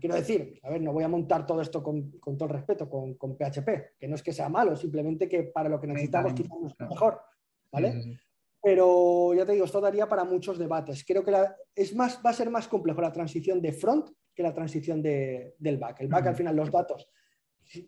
Quiero 0.00 0.14
decir, 0.14 0.58
a 0.62 0.70
ver, 0.70 0.80
no 0.80 0.92
voy 0.92 1.04
a 1.04 1.08
montar 1.08 1.46
todo 1.46 1.60
esto 1.60 1.82
con, 1.82 2.12
con 2.12 2.36
todo 2.38 2.48
el 2.48 2.54
respeto, 2.54 2.88
con, 2.88 3.14
con, 3.14 3.36
PHP, 3.36 3.98
que 3.98 4.08
no 4.08 4.14
es 4.14 4.22
que 4.22 4.32
sea 4.32 4.48
malo, 4.48 4.74
simplemente 4.74 5.28
que 5.28 5.42
para 5.44 5.68
lo 5.68 5.78
que 5.78 5.86
necesitamos 5.86 6.32
quizás 6.32 6.58
no 6.58 6.68
es 6.68 6.74
mejor, 6.88 7.20
¿vale? 7.70 8.18
Pero 8.62 9.34
ya 9.34 9.44
te 9.44 9.52
digo, 9.52 9.64
esto 9.64 9.80
daría 9.80 10.08
para 10.08 10.24
muchos 10.24 10.56
debates. 10.56 11.04
Creo 11.04 11.24
que 11.24 11.32
la, 11.32 11.56
es 11.74 11.94
más, 11.96 12.20
va 12.24 12.30
a 12.30 12.34
ser 12.34 12.48
más 12.48 12.68
complejo 12.68 13.00
la 13.00 13.12
transición 13.12 13.60
de 13.60 13.72
front 13.72 14.10
que 14.34 14.42
la 14.42 14.54
transición 14.54 15.02
de, 15.02 15.56
del 15.58 15.78
back. 15.78 16.00
El 16.00 16.08
back, 16.08 16.22
uh 16.22 16.26
-huh. 16.26 16.28
al 16.30 16.36
final, 16.36 16.56
los 16.56 16.70
datos, 16.70 17.08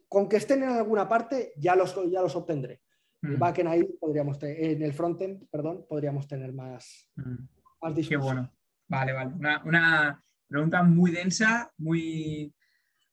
con 0.08 0.28
que 0.28 0.36
estén 0.36 0.62
en 0.62 0.70
alguna 0.70 1.08
parte, 1.08 1.52
ya 1.56 1.76
los, 1.76 1.94
ya 2.10 2.20
los 2.20 2.34
obtendré. 2.34 2.80
Uh 3.22 3.26
-huh. 3.26 3.30
El 3.30 3.36
backend 3.36 3.68
ahí 3.68 3.84
podríamos 4.00 4.38
tener, 4.38 4.62
en 4.62 4.82
el 4.82 4.92
frontend, 4.92 5.48
perdón, 5.48 5.86
podríamos 5.88 6.26
tener 6.26 6.52
más, 6.52 7.08
uh 7.16 7.22
-huh. 7.22 7.48
más 7.80 7.94
discusión. 7.94 8.20
Qué 8.20 8.24
bueno. 8.26 8.52
Vale, 8.88 9.12
vale. 9.12 9.32
Una, 9.34 9.62
una 9.64 10.24
pregunta 10.48 10.82
muy 10.82 11.10
densa, 11.12 11.72
muy, 11.78 12.52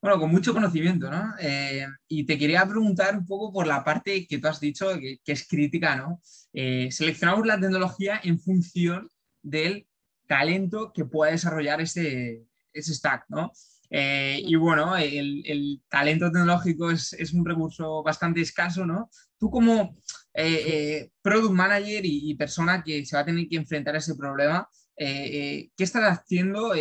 bueno, 0.01 0.19
con 0.19 0.31
mucho 0.31 0.51
conocimiento, 0.51 1.11
¿no? 1.11 1.35
Eh, 1.39 1.85
y 2.07 2.25
te 2.25 2.37
quería 2.37 2.65
preguntar 2.65 3.15
un 3.15 3.25
poco 3.25 3.53
por 3.53 3.67
la 3.67 3.83
parte 3.83 4.25
que 4.25 4.39
tú 4.39 4.47
has 4.47 4.59
dicho, 4.59 4.87
que, 4.99 5.19
es 5.23 5.47
crítica, 5.47 5.95
¿no? 5.95 6.19
Eh, 6.53 6.89
seleccionamos 6.91 7.45
la 7.45 7.59
tecnología 7.59 8.19
en 8.23 8.39
función 8.39 9.09
del 9.43 9.87
talento 10.27 10.91
que 10.91 11.05
pueda 11.05 11.33
desarrollar 11.33 11.81
ese, 11.81 12.43
ese 12.73 12.95
stack, 12.95 13.25
¿no? 13.29 13.51
Eh, 13.91 14.41
y 14.43 14.55
bueno, 14.55 14.97
el, 14.97 15.81
talento 15.87 16.31
tecnológico 16.31 16.89
es, 16.89 17.13
es, 17.13 17.33
un 17.33 17.45
recurso 17.45 18.01
bastante 18.01 18.41
escaso, 18.41 18.85
¿no? 18.87 19.07
Tú 19.37 19.51
como 19.51 19.95
product 21.21 21.53
manager 21.53 22.03
y, 22.05 22.31
y, 22.31 22.35
persona 22.35 22.83
que 22.83 23.05
se 23.05 23.15
va 23.15 23.21
a 23.21 23.25
tener 23.25 23.47
que 23.47 23.57
enfrentar 23.57 23.93
a 23.93 23.99
ese 23.99 24.15
problema, 24.15 24.67
¿qué 24.97 25.69
estás 25.77 26.19
haciendo 26.19 26.73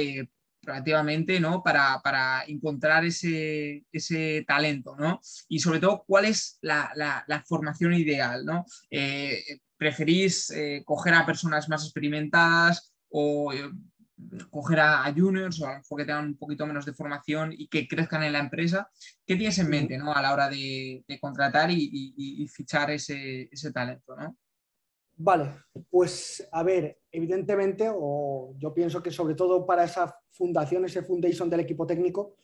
relativamente, 0.71 1.41
¿no? 1.41 1.63
Para, 1.63 2.01
para 2.03 2.45
encontrar 2.47 3.05
ese, 3.05 3.85
ese, 3.93 4.45
talento, 4.47 4.97
¿no? 4.97 5.21
Y 5.49 5.59
sobre 5.59 5.81
todo, 5.81 6.05
¿cuál 6.07 6.27
es 6.27 6.59
la, 6.63 6.91
la, 6.95 7.25
la 7.27 7.43
formación 7.43 7.95
ideal, 7.95 8.45
¿no? 8.45 8.65
Eh, 8.91 9.43
¿Preferís 9.77 10.51
eh, 10.51 10.83
coger 10.85 11.15
a 11.15 11.27
personas 11.27 11.69
más 11.69 11.85
experimentadas 11.85 12.93
o 13.09 13.53
eh, 13.53 13.71
coger 14.51 14.81
a, 14.81 15.05
a, 15.05 15.13
juniors 15.13 15.61
o 15.61 15.67
a 15.67 15.73
lo 15.73 15.79
mejor 15.79 15.99
que 15.99 16.05
tengan 16.05 16.27
un 16.27 16.37
poquito 16.37 16.67
menos 16.67 16.85
de 16.85 16.93
formación 16.93 17.53
y 17.57 17.69
que 17.69 17.89
crezcan 17.89 18.23
en 18.23 18.33
la 18.33 18.41
empresa? 18.41 18.89
¿Qué 19.27 19.37
tienes 19.37 19.59
en 19.59 19.69
mente, 19.69 19.99
¿no? 19.99 20.15
A 20.15 20.23
la 20.23 20.33
hora 20.33 20.49
de, 20.49 21.05
de 21.07 21.21
contratar 21.21 21.71
y, 21.71 21.83
y, 21.93 22.43
y, 22.43 22.49
fichar 22.49 22.91
ese, 22.91 23.49
ese 23.51 23.73
talento, 23.73 24.15
¿no? 24.17 24.37
Vale, 25.23 25.53
pues 25.91 26.49
a 26.51 26.63
ver, 26.63 27.01
evidentemente, 27.13 27.91
o 27.95 28.55
yo 28.57 28.73
pienso 28.73 29.03
que 29.03 29.11
sobre 29.11 29.35
todo 29.35 29.67
para 29.67 29.85
esa 29.85 30.17
fundación, 30.31 30.87
ese 30.87 31.03
foundation 31.03 31.51
del 31.51 31.61
equipo 31.61 31.87
técnico, 31.87 32.37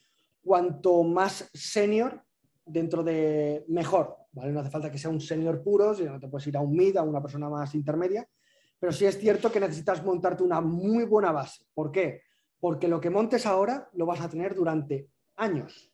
cuanto 0.43 1.01
más 1.01 1.49
senior 1.55 2.21
dentro 2.63 3.03
de 3.03 3.65
mejor, 3.69 4.15
¿vale? 4.31 4.51
No 4.51 4.59
hace 4.59 4.69
falta 4.69 4.91
que 4.91 4.99
sea 4.99 5.09
un 5.09 5.19
senior 5.19 5.63
puro, 5.63 5.95
si 5.95 6.03
no 6.03 6.19
te 6.19 6.27
puedes 6.27 6.45
ir 6.45 6.55
a 6.55 6.61
un 6.61 6.75
mid, 6.75 6.95
a 6.97 7.01
una 7.01 7.19
persona 7.19 7.49
más 7.49 7.73
intermedia, 7.73 8.29
pero 8.77 8.91
sí 8.91 9.05
es 9.05 9.17
cierto 9.17 9.51
que 9.51 9.59
necesitas 9.59 10.05
montarte 10.05 10.43
una 10.43 10.61
muy 10.61 11.05
buena 11.05 11.31
base. 11.31 11.65
¿Por 11.73 11.91
qué? 11.91 12.21
Porque 12.59 12.87
lo 12.87 13.01
que 13.01 13.09
montes 13.09 13.47
ahora 13.47 13.89
lo 13.93 14.05
vas 14.05 14.21
a 14.21 14.29
tener 14.29 14.53
durante 14.53 15.09
años 15.35 15.91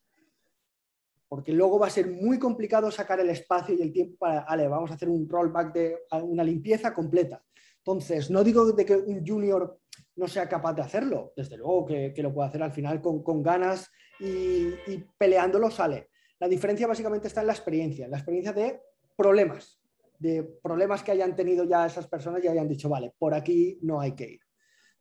porque 1.34 1.52
luego 1.52 1.80
va 1.80 1.88
a 1.88 1.90
ser 1.90 2.12
muy 2.12 2.38
complicado 2.38 2.92
sacar 2.92 3.20
el 3.20 3.32
espacio 3.32 3.74
y 3.74 3.82
el 3.82 3.92
tiempo 3.92 4.18
para, 4.20 4.46
vale, 4.46 4.68
vamos 4.68 4.92
a 4.92 4.94
hacer 4.94 5.10
un 5.10 5.28
rollback 5.28 5.74
de 5.74 5.98
una 6.22 6.44
limpieza 6.44 6.94
completa. 6.94 7.44
Entonces, 7.78 8.30
no 8.30 8.44
digo 8.44 8.72
de 8.72 8.86
que 8.86 8.96
un 8.96 9.26
junior 9.26 9.80
no 10.16 10.28
sea 10.28 10.48
capaz 10.48 10.74
de 10.74 10.84
hacerlo, 10.84 11.34
desde 11.36 11.58
luego 11.58 11.88
que, 11.88 12.14
que 12.14 12.22
lo 12.22 12.32
puede 12.32 12.50
hacer 12.50 12.62
al 12.62 12.72
final 12.72 13.02
con, 13.02 13.24
con 13.24 13.42
ganas 13.42 13.90
y, 14.20 14.68
y, 14.86 15.04
peleándolo 15.18 15.72
sale. 15.72 16.12
La 16.40 16.48
diferencia 16.48 16.86
básicamente 16.86 17.30
está 17.30 17.42
en 17.42 17.48
la 17.48 17.54
experiencia, 17.54 18.06
en 18.06 18.12
la 18.12 18.18
experiencia 18.18 18.54
de 18.54 18.82
problemas, 19.18 19.82
de 20.20 20.44
problemas 20.62 21.02
que 21.02 21.14
hayan 21.14 21.36
tenido 21.36 21.64
ya 21.64 21.88
esas 21.88 22.06
personas 22.06 22.44
y 22.44 22.48
hayan 22.48 22.68
dicho, 22.68 22.90
vale, 22.90 23.12
por 23.18 23.34
aquí 23.34 23.80
no 23.82 24.00
hay 24.00 24.12
que 24.12 24.34
ir. 24.34 24.40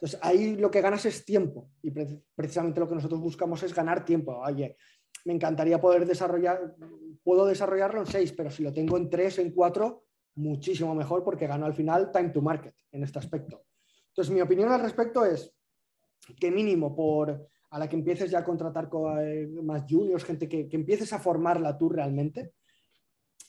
Entonces, 0.03 0.19
ahí 0.23 0.57
lo 0.57 0.71
que 0.71 0.81
ganas 0.81 1.05
es 1.05 1.27
tiempo 1.27 1.69
y 1.83 1.93
precisamente 2.35 2.81
lo 2.81 2.89
que 2.89 2.95
nosotros 2.95 3.21
buscamos 3.21 3.63
es 3.63 3.75
ganar 3.75 4.03
tiempo. 4.03 4.39
Oye, 4.39 4.79
me 5.25 5.33
encantaría 5.33 5.81
poder 5.81 6.07
desarrollar, 6.07 6.75
puedo 7.23 7.47
desarrollarlo 7.47 8.01
en 8.01 8.07
seis, 8.07 8.33
pero 8.33 8.51
si 8.51 8.63
lo 8.63 8.73
tengo 8.73 8.97
en 8.97 9.09
tres, 9.09 9.39
en 9.39 9.53
cuatro, 9.53 10.05
muchísimo 10.35 10.95
mejor 10.95 11.23
porque 11.25 11.47
gano 11.47 11.67
al 11.67 11.75
final 11.75 12.11
time 12.11 12.31
to 12.31 12.41
market 12.41 12.75
en 12.91 13.03
este 13.05 13.19
aspecto. 13.19 13.65
Entonces, 14.09 14.33
mi 14.33 14.41
opinión 14.41 14.71
al 14.71 14.81
respecto 14.81 15.25
es 15.25 15.55
que 16.39 16.51
mínimo 16.51 16.95
por 16.95 17.49
a 17.71 17.79
la 17.79 17.89
que 17.89 17.97
empieces 17.97 18.31
ya 18.31 18.41
a 18.41 18.45
contratar 18.45 18.89
con 18.89 19.19
eh, 19.19 19.47
más 19.63 19.85
juniors, 19.89 20.25
gente 20.25 20.49
que, 20.49 20.69
que 20.69 20.77
empieces 20.77 21.13
a 21.13 21.19
formarla 21.19 21.79
tú 21.79 21.89
realmente, 21.89 22.53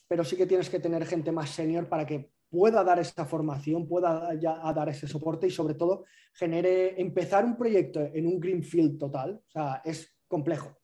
pero 0.08 0.24
sí 0.24 0.38
que 0.38 0.46
tienes 0.46 0.70
que 0.70 0.80
tener 0.80 1.06
gente 1.06 1.32
más 1.32 1.50
senior 1.50 1.90
para 1.90 2.06
que 2.06 2.32
pueda 2.50 2.84
dar 2.84 3.00
esa 3.00 3.26
formación, 3.26 3.88
pueda 3.88 4.34
ya 4.36 4.72
dar 4.74 4.88
ese 4.88 5.08
soporte 5.08 5.48
y 5.48 5.52
sobre 5.52 5.74
todo 5.74 6.06
genere, 6.34 7.02
empezar 7.02 7.44
un 7.44 7.58
proyecto 7.58 8.00
en 8.00 8.28
un 8.28 8.40
greenfield 8.40 8.98
total, 8.98 9.42
o 9.46 9.52
sea, 9.52 9.82
es 9.84 10.16
complejo 10.28 10.83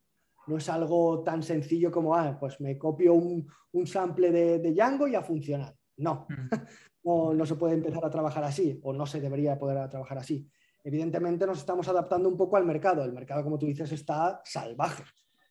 no 0.49 0.57
es 0.57 0.67
algo 0.67 1.21
tan 1.23 1.43
sencillo 1.43 1.91
como, 1.91 2.15
ah, 2.15 2.35
pues 2.39 2.59
me 2.59 2.77
copio 2.77 3.13
un, 3.13 3.47
un 3.73 3.87
sample 3.87 4.31
de, 4.31 4.57
de, 4.57 4.73
Django 4.73 5.07
y 5.07 5.13
a 5.13 5.21
funcionar. 5.21 5.75
No. 5.97 6.25
Mm. 6.27 6.49
no, 7.03 7.33
no 7.33 7.45
se 7.45 7.55
puede 7.55 7.75
empezar 7.75 8.03
a 8.03 8.09
trabajar 8.09 8.43
así 8.43 8.79
o 8.83 8.91
no 8.91 9.05
se 9.05 9.21
debería 9.21 9.59
poder 9.59 9.87
trabajar 9.89 10.17
así. 10.17 10.49
Evidentemente 10.83 11.45
nos 11.45 11.59
estamos 11.59 11.87
adaptando 11.87 12.27
un 12.27 12.35
poco 12.35 12.57
al 12.57 12.65
mercado. 12.65 13.03
El 13.03 13.13
mercado, 13.13 13.43
como 13.43 13.59
tú 13.59 13.67
dices, 13.67 13.91
está 13.91 14.41
salvaje. 14.43 15.03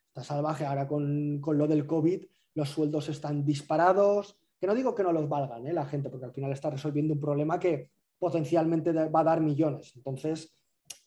Está 0.09 0.25
salvaje 0.25 0.67
ahora 0.67 0.89
con, 0.89 1.41
con 1.41 1.57
lo 1.57 1.69
del 1.69 1.87
COVID. 1.87 2.25
Los 2.55 2.71
sueldos 2.71 3.09
están 3.09 3.45
disparados. 3.45 4.37
Que 4.61 4.67
no 4.67 4.75
digo 4.75 4.97
que 4.97 5.05
no 5.05 5.13
los 5.13 5.29
valgan 5.29 5.65
¿eh? 5.69 5.73
la 5.73 5.87
gente, 5.87 6.11
porque 6.11 6.27
al 6.27 6.33
final 6.33 6.51
está 6.51 6.71
resolviendo 6.71 7.15
un 7.15 7.21
problema 7.21 7.61
que 7.61 7.91
potencialmente 8.19 8.93
va 8.93 9.21
a 9.21 9.25
dar 9.25 9.41
millones. 9.41 9.93
Entonces, 9.95 10.59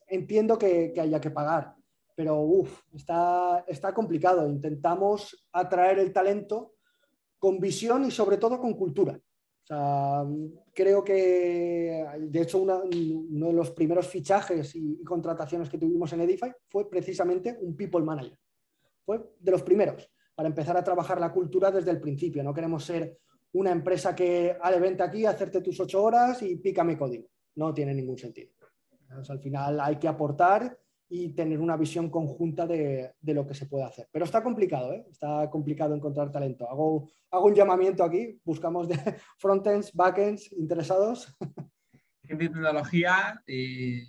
entiendo 0.07 0.57
que, 0.57 0.93
que 0.93 1.01
haya 1.01 1.19
que 1.19 1.31
pagar 1.31 1.75
pero 2.21 2.39
uf, 2.39 2.83
está, 2.93 3.65
está 3.67 3.91
complicado. 3.95 4.47
Intentamos 4.47 5.49
atraer 5.53 5.97
el 5.97 6.13
talento 6.13 6.75
con 7.39 7.59
visión 7.59 8.05
y 8.05 8.11
sobre 8.11 8.37
todo 8.37 8.59
con 8.59 8.75
cultura. 8.75 9.19
creo 10.71 11.03
que, 11.03 12.05
de 12.19 12.41
hecho, 12.41 12.59
uno 12.59 12.83
de 12.83 13.53
los 13.53 13.71
primeros 13.71 14.07
fichajes 14.07 14.75
y, 14.75 15.03
contrataciones 15.03 15.67
que 15.67 15.79
tuvimos 15.79 16.13
en 16.13 16.21
Edify 16.21 16.53
fue 16.67 16.87
precisamente 16.87 17.57
un 17.59 17.75
People 17.75 18.03
Manager. 18.03 18.37
Fue 19.03 19.33
de 19.39 19.51
los 19.51 19.63
primeros, 19.63 20.07
para 20.35 20.47
empezar 20.47 20.77
a 20.77 20.83
trabajar 20.83 21.19
la 21.19 21.33
cultura 21.33 21.71
desde 21.71 21.89
el 21.89 21.99
principio. 21.99 22.43
No 22.43 22.53
queremos 22.53 22.85
ser 22.85 23.17
una 23.53 23.71
empresa 23.71 24.15
que, 24.15 24.55
de 24.63 24.79
vente 24.79 25.01
aquí, 25.01 25.25
hacerte 25.25 25.61
tus 25.61 25.79
ocho 25.79 26.03
horas 26.03 26.39
y 26.43 26.57
pícame 26.57 26.95
código. 26.95 27.29
No 27.55 27.73
tiene 27.73 27.95
ningún 27.95 28.19
sentido. 28.19 28.51
al 29.27 29.39
final 29.39 29.79
hay 29.79 29.95
que 29.95 30.07
aportar 30.07 30.77
y 31.13 31.33
tener 31.33 31.59
una 31.59 31.75
visión 31.75 32.09
conjunta 32.09 32.65
de, 32.65 33.13
lo 33.21 33.45
que 33.45 33.53
se 33.53 33.65
puede 33.65 33.83
hacer. 33.83 34.07
Pero 34.13 34.23
está 34.23 34.41
complicado, 34.41 34.93
¿eh? 34.93 35.05
está 35.11 35.49
complicado 35.49 35.93
encontrar 35.93 36.31
talento. 36.31 36.69
Hago, 36.69 37.11
hago 37.29 37.47
un 37.47 37.53
llamamiento 37.53 38.05
aquí, 38.05 38.39
buscamos 38.45 38.87
de 38.87 38.95
frontends, 39.37 39.91
backends, 39.91 40.53
interesados. 40.53 41.35
Gente 42.23 42.45
de 42.45 42.49
tecnología, 42.49 43.43
eh, 43.45 44.03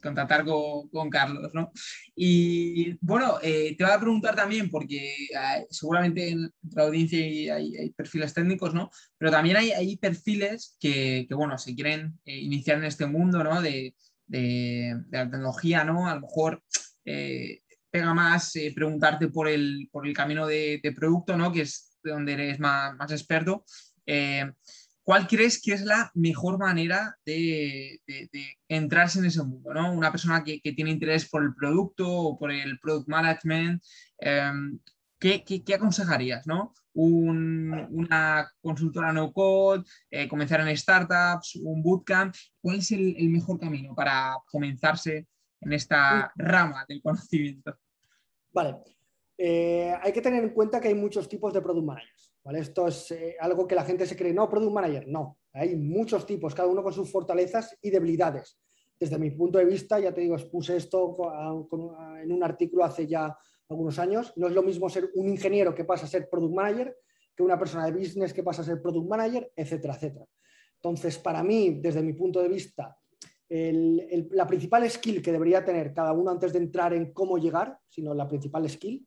contactar 0.00 0.44
con, 0.44 1.10
Carlos, 1.10 1.52
¿no? 1.52 1.72
Y 2.14 2.96
bueno, 3.04 3.38
eh, 3.42 3.74
te 3.76 3.82
voy 3.82 3.92
a 3.92 3.98
preguntar 3.98 4.36
también, 4.36 4.70
porque 4.70 5.12
seguramente 5.68 6.28
en 6.28 6.48
la 6.76 6.84
audiencia 6.84 7.56
hay, 7.56 7.90
perfiles 7.90 8.32
técnicos, 8.32 8.72
¿no? 8.72 8.88
Pero 9.18 9.32
también 9.32 9.56
hay, 9.56 9.96
perfiles 9.96 10.76
que, 10.78 11.26
que, 11.28 11.34
bueno, 11.34 11.58
se 11.58 11.74
quieren 11.74 12.20
iniciar 12.24 12.78
en 12.78 12.84
este 12.84 13.06
mundo, 13.06 13.42
¿no? 13.42 13.60
De, 13.60 13.96
de, 14.30 14.96
la 15.10 15.28
tecnología, 15.28 15.84
¿no? 15.84 16.08
A 16.08 16.14
lo 16.14 16.22
mejor 16.22 16.62
eh, 17.04 17.62
pega 17.90 18.14
más 18.14 18.54
eh, 18.56 18.72
preguntarte 18.74 19.28
por 19.28 19.48
el, 19.48 19.88
por 19.90 20.06
el 20.06 20.14
camino 20.14 20.46
de, 20.46 20.80
producto, 20.96 21.36
¿no? 21.36 21.52
Que 21.52 21.62
es 21.62 21.98
de 22.02 22.12
donde 22.12 22.32
eres 22.32 22.60
más, 22.60 22.96
más 22.96 23.10
experto. 23.10 23.64
Eh, 24.06 24.50
¿Cuál 25.02 25.26
crees 25.26 25.60
que 25.60 25.72
es 25.72 25.82
la 25.82 26.10
mejor 26.14 26.58
manera 26.58 27.16
de, 27.24 28.00
entrarse 28.68 29.18
en 29.18 29.24
ese 29.24 29.42
mundo? 29.42 29.74
¿no? 29.74 29.92
Una 29.92 30.12
persona 30.12 30.44
que, 30.44 30.60
tiene 30.60 30.90
interés 30.90 31.28
por 31.28 31.42
el 31.42 31.54
producto 31.54 32.08
o 32.08 32.38
por 32.38 32.52
el 32.52 32.78
product 32.78 33.08
management, 33.08 33.82
¿qué, 35.18 35.42
qué, 35.44 35.74
aconsejarías? 35.74 36.46
¿no? 36.46 36.74
Una 36.94 38.50
consultora 38.60 39.12
no 39.12 39.32
code, 39.32 39.84
eh, 40.10 40.28
comenzar 40.28 40.60
en 40.60 40.76
startups, 40.76 41.56
un 41.56 41.82
bootcamp. 41.82 42.34
¿Cuál 42.60 42.78
es 42.78 42.90
el, 42.92 43.28
mejor 43.28 43.58
camino 43.58 43.94
para 43.94 44.36
comenzarse 44.50 45.26
en 45.60 45.72
esta 45.72 46.32
rama 46.36 46.84
del 46.88 47.02
conocimiento? 47.02 47.76
Vale. 48.52 48.76
Eh, 49.38 49.94
hay 50.02 50.12
que 50.12 50.20
tener 50.20 50.42
en 50.44 50.50
cuenta 50.50 50.80
que 50.80 50.88
hay 50.88 50.94
muchos 50.94 51.28
tipos 51.28 51.52
de 51.52 51.62
product 51.62 51.86
managers. 51.86 52.34
¿vale? 52.44 52.60
Esto 52.60 52.88
es 52.88 53.10
eh, 53.12 53.36
algo 53.40 53.66
que 53.66 53.74
la 53.74 53.84
gente 53.84 54.06
se 54.06 54.16
cree, 54.16 54.34
no, 54.34 54.48
product 54.48 54.72
manager, 54.72 55.08
no. 55.08 55.38
Hay 55.52 55.76
muchos 55.76 56.26
tipos, 56.26 56.54
cada 56.54 56.68
uno 56.68 56.82
con 56.82 56.92
sus 56.92 57.10
fortalezas 57.10 57.76
y 57.80 57.90
debilidades. 57.90 58.58
Desde 58.98 59.18
mi 59.18 59.30
punto 59.30 59.58
de 59.58 59.64
vista, 59.64 59.98
ya 59.98 60.12
te 60.12 60.20
digo, 60.20 60.34
expuse 60.36 60.76
esto 60.76 61.16
en 62.20 62.32
un 62.32 62.44
artículo 62.44 62.84
hace 62.84 63.06
ya 63.06 63.34
algunos 63.70 63.98
años. 63.98 64.32
No 64.36 64.48
es 64.48 64.52
lo 64.52 64.62
mismo 64.62 64.88
ser 64.88 65.10
un 65.14 65.28
ingeniero 65.28 65.74
que 65.74 65.84
pasa 65.84 66.06
a 66.06 66.08
ser 66.08 66.28
product 66.28 66.54
manager 66.54 66.96
que 67.36 67.42
una 67.42 67.58
persona 67.58 67.86
de 67.86 67.92
business 67.92 68.34
que 68.34 68.42
pasa 68.42 68.62
a 68.62 68.64
ser 68.64 68.82
product 68.82 69.08
manager, 69.08 69.52
etcétera, 69.56 69.94
etcétera. 69.94 70.26
Entonces, 70.74 71.18
para 71.18 71.42
mí, 71.42 71.78
desde 71.80 72.02
mi 72.02 72.12
punto 72.12 72.42
de 72.42 72.48
vista, 72.48 72.96
la 73.48 74.46
principal 74.46 74.88
skill 74.88 75.20
que 75.20 75.32
debería 75.32 75.64
tener 75.64 75.92
cada 75.92 76.12
uno 76.12 76.30
antes 76.30 76.52
de 76.52 76.58
entrar 76.58 76.94
en 76.94 77.12
cómo 77.12 77.38
llegar, 77.38 77.78
sino 77.88 78.14
la 78.14 78.28
principal 78.28 78.68
skill 78.68 79.06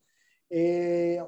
eh, 0.50 1.22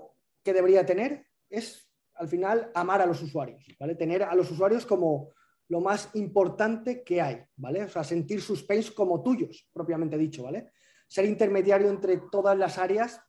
que 0.43 0.53
debería 0.53 0.85
tener 0.85 1.25
es, 1.49 1.89
al 2.15 2.27
final, 2.27 2.71
amar 2.73 3.01
a 3.01 3.05
los 3.05 3.21
usuarios, 3.21 3.65
¿vale? 3.79 3.95
Tener 3.95 4.23
a 4.23 4.35
los 4.35 4.51
usuarios 4.51 4.85
como 4.85 5.31
lo 5.69 5.81
más 5.81 6.09
importante 6.15 7.03
que 7.03 7.21
hay, 7.21 7.41
¿vale? 7.55 7.83
O 7.83 7.89
sea, 7.89 8.03
sentir 8.03 8.41
sus 8.41 8.63
pains 8.63 8.91
como 8.91 9.23
tuyos, 9.23 9.67
propiamente 9.73 10.17
dicho, 10.17 10.43
¿vale? 10.43 10.71
Ser 11.07 11.25
intermediario 11.25 11.89
entre 11.89 12.17
todas 12.31 12.57
las 12.57 12.77
áreas 12.77 13.21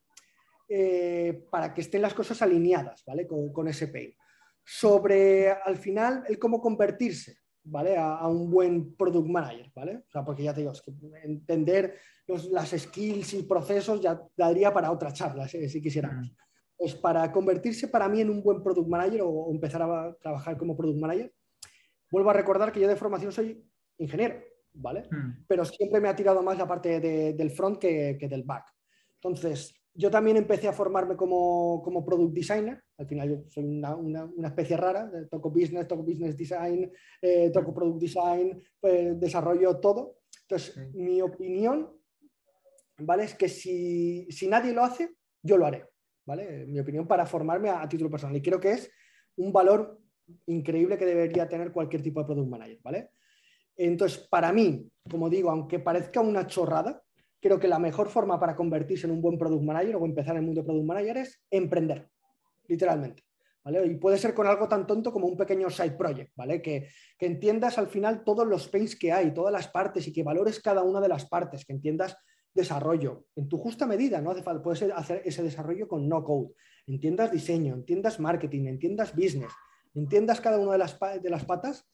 eh, 0.68 1.46
para 1.50 1.72
que 1.72 1.80
estén 1.80 2.02
las 2.02 2.14
cosas 2.14 2.42
alineadas 2.42 3.04
¿vale? 3.06 3.26
con, 3.26 3.68
ese 3.68 3.88
pain. 3.88 4.14
Sobre, 4.64 5.50
al 5.50 5.76
final, 5.76 6.24
el 6.28 6.38
cómo 6.38 6.60
convertirse 6.60 7.38
¿vale? 7.66 7.96
A, 7.96 8.26
un 8.28 8.50
buen 8.50 8.96
product 8.96 9.28
manager, 9.28 9.70
¿vale? 9.74 9.96
O 9.96 10.10
sea, 10.10 10.24
porque 10.24 10.44
ya 10.44 10.54
te 10.54 10.60
digo, 10.60 10.72
que 10.84 10.92
entender 11.24 11.94
las 12.50 12.70
skills 12.70 13.34
y 13.34 13.42
procesos 13.42 14.00
ya 14.00 14.20
daría 14.36 14.72
para 14.72 14.90
otra 14.90 15.12
charla, 15.12 15.46
si, 15.48 15.80
quisiéramos. 15.80 16.32
Pues 16.76 16.94
para 16.94 17.30
convertirse 17.32 17.88
para 17.88 18.08
mí 18.08 18.20
en 18.20 18.30
un 18.30 18.42
buen 18.42 18.62
product 18.62 18.88
manager 18.88 19.22
o 19.24 19.50
empezar 19.50 19.82
a 19.82 20.16
trabajar 20.20 20.56
como 20.56 20.76
product 20.76 20.98
manager, 20.98 21.32
vuelvo 22.10 22.30
a 22.30 22.34
recordar 22.34 22.72
que 22.72 22.80
yo 22.80 22.88
de 22.88 22.96
formación 22.96 23.32
soy 23.32 23.64
ingeniero, 23.98 24.42
¿vale? 24.76 25.02
Hmm. 25.10 25.44
Pero 25.46 25.64
siempre 25.64 26.00
me 26.00 26.08
ha 26.08 26.16
tirado 26.16 26.42
más 26.42 26.58
la 26.58 26.66
parte 26.66 27.00
del 27.00 27.50
front 27.50 27.78
que, 27.78 28.18
del 28.20 28.44
back. 28.44 28.64
Entonces, 29.14 29.74
yo 29.94 30.10
también 30.10 30.36
empecé 30.36 30.68
a 30.68 30.72
formarme 30.72 31.16
como, 31.16 31.82
como 31.82 32.04
product 32.04 32.34
designer. 32.34 32.82
Al 32.98 33.06
final 33.06 33.28
yo 33.28 33.50
soy 33.50 33.64
una, 33.64 33.96
una, 33.96 34.48
especie 34.48 34.76
rara. 34.76 35.10
Eh, 35.14 35.26
toco 35.30 35.50
business, 35.50 35.88
toco 35.88 36.02
business 36.02 36.36
design, 36.36 36.90
eh, 37.22 37.50
toco 37.50 37.74
product 37.74 38.00
design, 38.00 38.62
pues, 38.78 39.18
desarrollo 39.18 39.78
todo. 39.78 40.18
Entonces, 40.42 40.76
mi 40.94 41.20
opinión, 41.22 41.90
¿vale? 42.98 43.24
Es 43.24 43.34
que 43.34 43.48
si, 43.48 44.26
si, 44.30 44.46
nadie 44.46 44.72
lo 44.72 44.84
hace, 44.84 45.16
yo 45.42 45.56
lo 45.56 45.66
haré, 45.66 45.88
¿vale? 46.24 46.66
Mi 46.66 46.78
opinión 46.78 47.08
para 47.08 47.26
formarme 47.26 47.70
a, 47.70 47.82
a, 47.82 47.88
título 47.88 48.10
personal. 48.10 48.36
Y 48.36 48.42
creo 48.42 48.60
que 48.60 48.72
es 48.72 48.90
un 49.36 49.52
valor 49.52 49.98
increíble 50.46 50.98
que 50.98 51.06
debería 51.06 51.48
tener 51.48 51.72
cualquier 51.72 52.02
tipo 52.02 52.20
de 52.20 52.26
product 52.26 52.48
manager, 52.48 52.78
¿vale? 52.82 53.10
Entonces, 53.76 54.26
para 54.28 54.52
mí, 54.52 54.90
como 55.08 55.28
digo, 55.28 55.50
aunque 55.50 55.78
parezca 55.78 56.20
una 56.20 56.46
chorrada, 56.46 57.02
creo 57.40 57.60
que 57.60 57.68
la 57.68 57.78
mejor 57.78 58.08
forma 58.08 58.40
para 58.40 58.56
convertirse 58.56 59.06
en 59.06 59.12
un 59.12 59.22
buen 59.22 59.38
product 59.38 59.62
manager 59.62 59.96
o 59.96 60.04
empezar 60.04 60.32
en 60.32 60.40
el 60.40 60.46
mundo 60.46 60.62
de 60.62 60.66
product 60.66 60.86
manager 60.86 61.16
es 61.18 61.42
emprender, 61.50 62.08
literalmente. 62.66 63.22
¿Vale? 63.64 63.84
Y 63.84 63.96
puede 63.96 64.16
ser 64.16 64.32
con 64.32 64.46
algo 64.46 64.68
tan 64.68 64.86
tonto 64.86 65.12
como 65.12 65.26
un 65.26 65.36
pequeño 65.36 65.68
side 65.70 65.96
project, 65.96 66.30
¿vale? 66.36 66.62
Que, 66.62 66.88
entiendas 67.18 67.78
al 67.78 67.88
final 67.88 68.22
todos 68.22 68.46
los 68.46 68.68
pains 68.68 68.94
que 68.94 69.10
hay, 69.12 69.34
todas 69.34 69.52
las 69.52 69.66
partes 69.66 70.06
y 70.06 70.12
que 70.12 70.22
valores 70.22 70.60
cada 70.60 70.84
una 70.84 71.00
de 71.00 71.08
las 71.08 71.26
partes, 71.26 71.64
que 71.64 71.72
entiendas 71.72 72.16
desarrollo 72.54 73.24
en 73.34 73.48
tu 73.48 73.58
justa 73.58 73.84
medida, 73.84 74.20
no 74.20 74.30
hace 74.30 74.44
falta, 74.44 74.62
puedes 74.62 74.82
hacer 74.82 75.20
ese 75.24 75.42
desarrollo 75.42 75.88
con 75.88 76.08
no 76.08 76.22
code, 76.22 76.52
entiendas 76.86 77.32
diseño, 77.32 77.74
entiendas 77.74 78.20
marketing, 78.20 78.66
entiendas 78.66 79.14
business, 79.16 79.52
entiendas 79.94 80.40
cada 80.40 80.58
una 80.60 80.72
de 80.72 80.78
las, 80.78 80.98
de 81.20 81.30
las 81.30 81.44
patas 81.44 81.86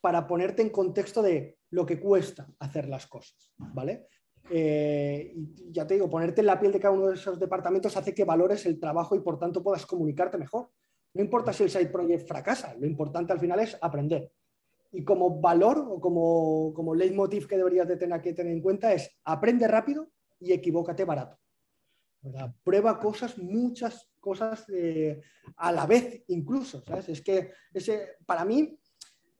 para 0.00 0.26
ponerte 0.26 0.62
en 0.62 0.70
contexto 0.70 1.22
de 1.22 1.58
lo 1.70 1.84
que 1.84 2.00
cuesta 2.00 2.48
hacer 2.58 2.88
las 2.88 3.06
cosas, 3.06 3.52
¿vale? 3.56 4.06
Eh, 4.50 5.34
ya 5.70 5.86
te 5.86 5.94
digo, 5.94 6.08
ponerte 6.08 6.40
en 6.40 6.46
la 6.46 6.58
piel 6.58 6.72
de 6.72 6.80
cada 6.80 6.94
uno 6.94 7.08
de 7.08 7.14
esos 7.14 7.38
departamentos 7.38 7.96
hace 7.96 8.14
que 8.14 8.24
valores 8.24 8.64
el 8.66 8.80
trabajo 8.80 9.14
y 9.14 9.20
por 9.20 9.38
tanto 9.38 9.62
puedas 9.62 9.84
comunicarte 9.84 10.38
mejor. 10.38 10.70
No 11.14 11.22
importa 11.22 11.52
si 11.52 11.64
el 11.64 11.70
side 11.70 11.88
project 11.88 12.26
fracasa, 12.26 12.74
lo 12.74 12.86
importante 12.86 13.32
al 13.32 13.40
final 13.40 13.60
es 13.60 13.76
aprender. 13.80 14.30
Y 14.92 15.04
como 15.04 15.40
valor 15.40 15.86
o 15.90 16.00
como, 16.00 16.72
como 16.74 16.94
leitmotiv 16.94 17.46
que 17.46 17.58
deberías 17.58 17.88
de 17.88 17.96
tener 17.96 18.22
que 18.22 18.32
tener 18.32 18.52
en 18.52 18.62
cuenta 18.62 18.92
es 18.92 19.18
aprende 19.24 19.68
rápido 19.68 20.10
y 20.40 20.52
equivócate 20.52 21.04
barato. 21.04 21.38
Prueba 22.64 22.98
cosas, 22.98 23.38
muchas 23.38 24.10
cosas 24.18 24.64
eh, 24.70 25.20
a 25.56 25.72
la 25.72 25.86
vez 25.86 26.24
incluso. 26.28 26.82
Es 27.06 27.22
que 27.22 27.52
ese, 27.72 28.16
para 28.26 28.44
mí 28.44 28.78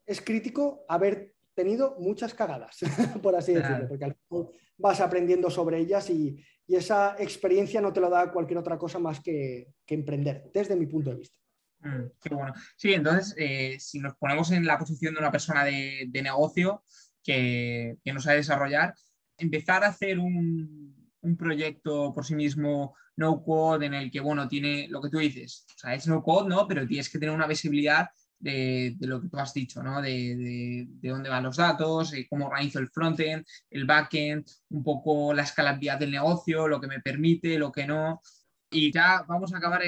es 0.09 0.23
crítico 0.23 0.85
haber 0.89 1.35
tenido 1.55 1.97
muchas 2.01 2.35
cagadas, 2.35 2.79
por 3.23 3.37
así 3.37 3.53
decirlo, 3.53 3.87
porque 3.89 4.07
al 4.07 4.15
final 4.15 4.49
vas 4.79 5.01
aprendiendo 5.01 5.51
sobre 5.51 5.79
ellas 5.79 6.11
y, 6.11 6.43
esa 6.69 7.17
experiencia 7.19 7.81
no 7.81 7.95
te 7.95 8.01
lo 8.01 8.11
da 8.11 8.31
cualquier 8.31 8.59
otra 8.59 8.77
cosa 8.77 8.99
más 8.99 9.21
que, 9.21 9.69
emprender, 9.87 10.51
desde 10.53 10.77
mi 10.77 10.85
punto 10.85 11.09
de 11.09 11.17
vista. 11.17 11.35
Mm, 11.81 12.11
qué 12.21 12.35
bueno. 12.35 12.53
Sí, 12.77 12.93
entonces, 12.93 13.35
eh, 13.39 13.79
si 13.81 13.99
nos 14.01 14.15
ponemos 14.17 14.51
en 14.51 14.67
la 14.67 14.79
posición 14.79 15.15
de 15.15 15.21
una 15.21 15.33
persona 15.33 15.65
de, 15.65 16.11
negocio 16.23 16.85
que, 17.25 17.97
no 18.05 18.21
sabe 18.21 18.37
desarrollar, 18.37 18.93
empezar 19.39 19.83
a 19.83 19.89
hacer 19.89 20.19
un, 20.19 20.95
proyecto 21.39 22.13
por 22.13 22.27
sí 22.27 22.35
mismo 22.35 22.95
no 23.17 23.43
code 23.43 23.87
en 23.87 23.95
el 23.95 24.11
que, 24.11 24.21
bueno, 24.21 24.47
tiene 24.47 24.89
lo 24.89 25.01
que 25.01 25.09
tú 25.09 25.19
dices, 25.19 25.65
o 25.75 25.79
sea, 25.79 25.95
es 25.95 26.07
no 26.07 26.23
code, 26.23 26.51
¿no? 26.51 26.69
Pero 26.69 26.87
tienes 26.87 27.09
que 27.09 27.19
tener 27.19 27.35
una 27.35 27.47
visibilidad 27.47 28.09
de, 28.39 28.97
lo 29.01 29.21
que 29.21 29.29
tú 29.29 29.39
has 29.39 29.53
dicho, 29.53 29.83
¿no? 29.83 30.01
De, 30.01 30.87
dónde 31.03 31.31
van 31.31 31.45
los 31.45 31.57
datos, 31.57 32.13
cómo 32.29 32.47
organizo 32.47 32.79
el 32.79 32.89
frontend, 32.89 33.45
el 33.71 33.85
backend, 33.85 34.47
un 34.71 34.83
poco 34.83 35.33
la 35.35 35.43
escalabilidad 35.43 35.99
del 35.99 36.11
negocio, 36.11 36.69
lo 36.69 36.81
que 36.81 36.87
me 36.87 37.01
permite, 37.01 37.59
lo 37.59 37.73
que 37.73 37.87
no. 37.87 38.23
Y 38.71 38.93
ya 38.93 39.25
vamos 39.27 39.55
a 39.55 39.59
acabar 39.59 39.81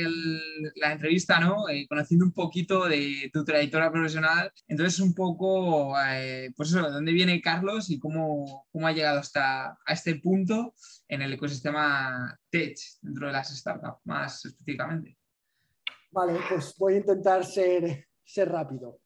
la 0.76 0.92
entrevista, 0.92 1.38
¿no? 1.38 1.68
Eh, 1.68 1.86
conociendo 1.86 2.24
un 2.24 2.32
poquito 2.32 2.88
de 2.88 3.30
tu 3.30 3.44
trayectoria 3.44 3.92
profesional. 3.92 4.50
Entonces, 4.68 5.00
un 5.00 5.12
poco, 5.12 5.94
eh, 6.00 6.50
pues 6.56 6.70
eso, 6.70 6.82
¿de 6.82 6.90
dónde 6.90 7.12
viene 7.12 7.42
Carlos 7.42 7.90
y 7.90 7.98
cómo, 7.98 8.66
cómo 8.72 8.86
ha 8.86 8.92
llegado 8.92 9.18
hasta 9.18 9.72
a 9.84 9.92
este 9.92 10.14
punto 10.14 10.74
en 11.08 11.20
el 11.20 11.34
ecosistema 11.34 12.38
tech 12.48 12.78
dentro 13.02 13.26
de 13.26 13.32
las 13.34 13.54
startups, 13.54 14.00
más 14.04 14.46
específicamente? 14.46 15.18
Vale, 16.10 16.40
pues 16.48 16.74
voy 16.78 16.94
a 16.94 16.98
intentar 16.98 17.44
ser 17.44 18.08
ser 18.32 18.50
rápido. 18.50 19.00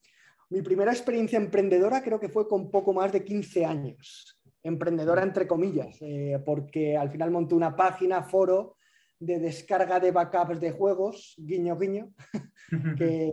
Mi 0.51 0.63
primera 0.63 0.93
experiencia 0.93 1.39
emprendedora 1.39 2.03
creo 2.03 2.21
que 2.21 2.29
fue 2.29 2.47
con 2.47 2.71
poco 2.71 2.93
más 2.93 3.13
de 3.13 3.25
15 3.25 3.65
años. 3.65 4.39
Emprendedora 4.63 5.23
entre 5.23 5.47
comillas, 5.47 5.97
eh, 6.01 6.41
porque 6.45 6.97
al 6.97 7.11
final 7.11 7.31
monté 7.31 7.55
una 7.55 7.75
página, 7.75 8.23
foro 8.23 8.77
de 9.19 9.39
descarga 9.39 10.01
de 10.01 10.11
backups 10.11 10.61
de 10.61 10.73
juegos, 10.73 11.35
guiño, 11.39 11.79
guiño, 11.79 12.13
que, 12.99 13.33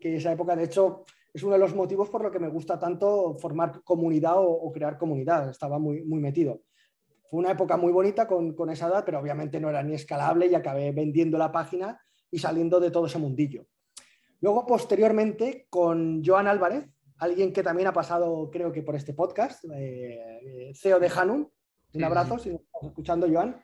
que 0.00 0.16
esa 0.16 0.32
época, 0.32 0.54
de 0.54 0.64
hecho, 0.64 1.04
es 1.32 1.42
uno 1.42 1.54
de 1.54 1.58
los 1.58 1.74
motivos 1.74 2.08
por 2.08 2.22
lo 2.22 2.30
que 2.30 2.38
me 2.38 2.48
gusta 2.48 2.78
tanto 2.78 3.36
formar 3.38 3.82
comunidad 3.82 4.34
o, 4.38 4.70
crear 4.72 4.96
comunidad. 4.98 5.50
Estaba 5.50 5.78
muy, 5.78 6.02
muy 6.04 6.20
metido. 6.20 6.62
Fue 7.30 7.40
una 7.40 7.50
época 7.50 7.76
muy 7.76 7.92
bonita 7.92 8.26
con, 8.26 8.54
con, 8.54 8.70
esa 8.70 8.88
edad, 8.88 9.04
pero 9.04 9.20
obviamente 9.20 9.60
no 9.60 9.68
era 9.68 9.82
ni 9.82 9.94
escalable 9.94 10.46
y 10.46 10.54
acabé 10.54 10.92
vendiendo 10.92 11.36
la 11.36 11.52
página 11.52 12.00
y 12.30 12.38
saliendo 12.38 12.80
de 12.80 12.90
todo 12.90 13.06
ese 13.06 13.18
mundillo. 13.18 13.66
Luego, 14.40 14.66
posteriormente, 14.66 15.66
con 15.68 16.22
Joan 16.24 16.46
Álvarez, 16.46 16.88
alguien 17.18 17.52
que 17.52 17.62
también 17.62 17.88
ha 17.88 17.92
pasado, 17.92 18.48
creo 18.50 18.72
que 18.72 18.82
por 18.82 18.94
este 18.94 19.12
podcast, 19.12 19.64
eh, 19.74 20.72
CEO 20.74 21.00
de 21.00 21.10
Hanum. 21.14 21.48
Un 21.94 22.04
abrazo, 22.04 22.38
si 22.38 22.50
nos 22.50 22.60
estás 22.60 22.84
escuchando, 22.84 23.26
Joan. 23.30 23.60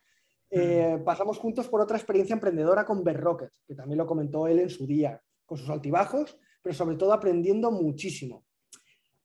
Eh, 0.51 1.01
pasamos 1.05 1.39
juntos 1.39 1.69
por 1.69 1.81
otra 1.81 1.97
experiencia 1.97 2.35
emprendedora 2.35 2.85
con 2.85 3.05
Rocket, 3.05 3.51
que 3.67 3.75
también 3.75 3.99
lo 3.99 4.07
comentó 4.07 4.47
él 4.47 4.61
en 4.61 4.71
su 4.71 4.87
día, 4.87 5.21
con 5.45 5.59
sus 5.59 5.69
altibajos, 5.69 6.39
pero 6.63 6.75
sobre 6.75 6.97
todo 6.97 7.13
aprendiendo 7.13 7.71
muchísimo. 7.71 8.45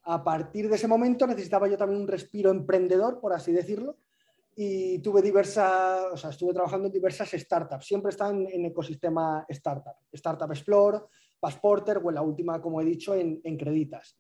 A 0.04 0.24
partir 0.24 0.70
de 0.70 0.76
ese 0.76 0.88
momento 0.88 1.28
necesitaba 1.28 1.68
yo 1.68 1.78
también 1.78 2.02
un 2.02 2.08
respiro 2.08 2.52
emprendedor, 2.52 3.20
por 3.20 3.34
así 3.34 3.52
decirlo, 3.52 3.97
y 4.56 5.00
tuve 5.00 5.22
diversas, 5.22 6.06
o 6.12 6.18
sea, 6.18 6.32
estuve 6.32 6.54
trabajando 6.54 6.88
en 6.88 6.93
diversas 6.93 7.30
startups, 7.30 7.86
siempre 7.86 8.10
están 8.10 8.45
en 8.47 8.66
ecosistema 8.66 9.45
startup, 9.47 9.95
Startup 10.12 10.52
Explore, 10.52 11.00
Passporter 11.40 11.98
o 11.98 12.10
en 12.10 12.16
la 12.16 12.22
última, 12.22 12.62
como 12.62 12.82
he 12.82 12.86
dicho, 12.86 13.16
en, 13.16 13.58
Creditas. 13.58 14.20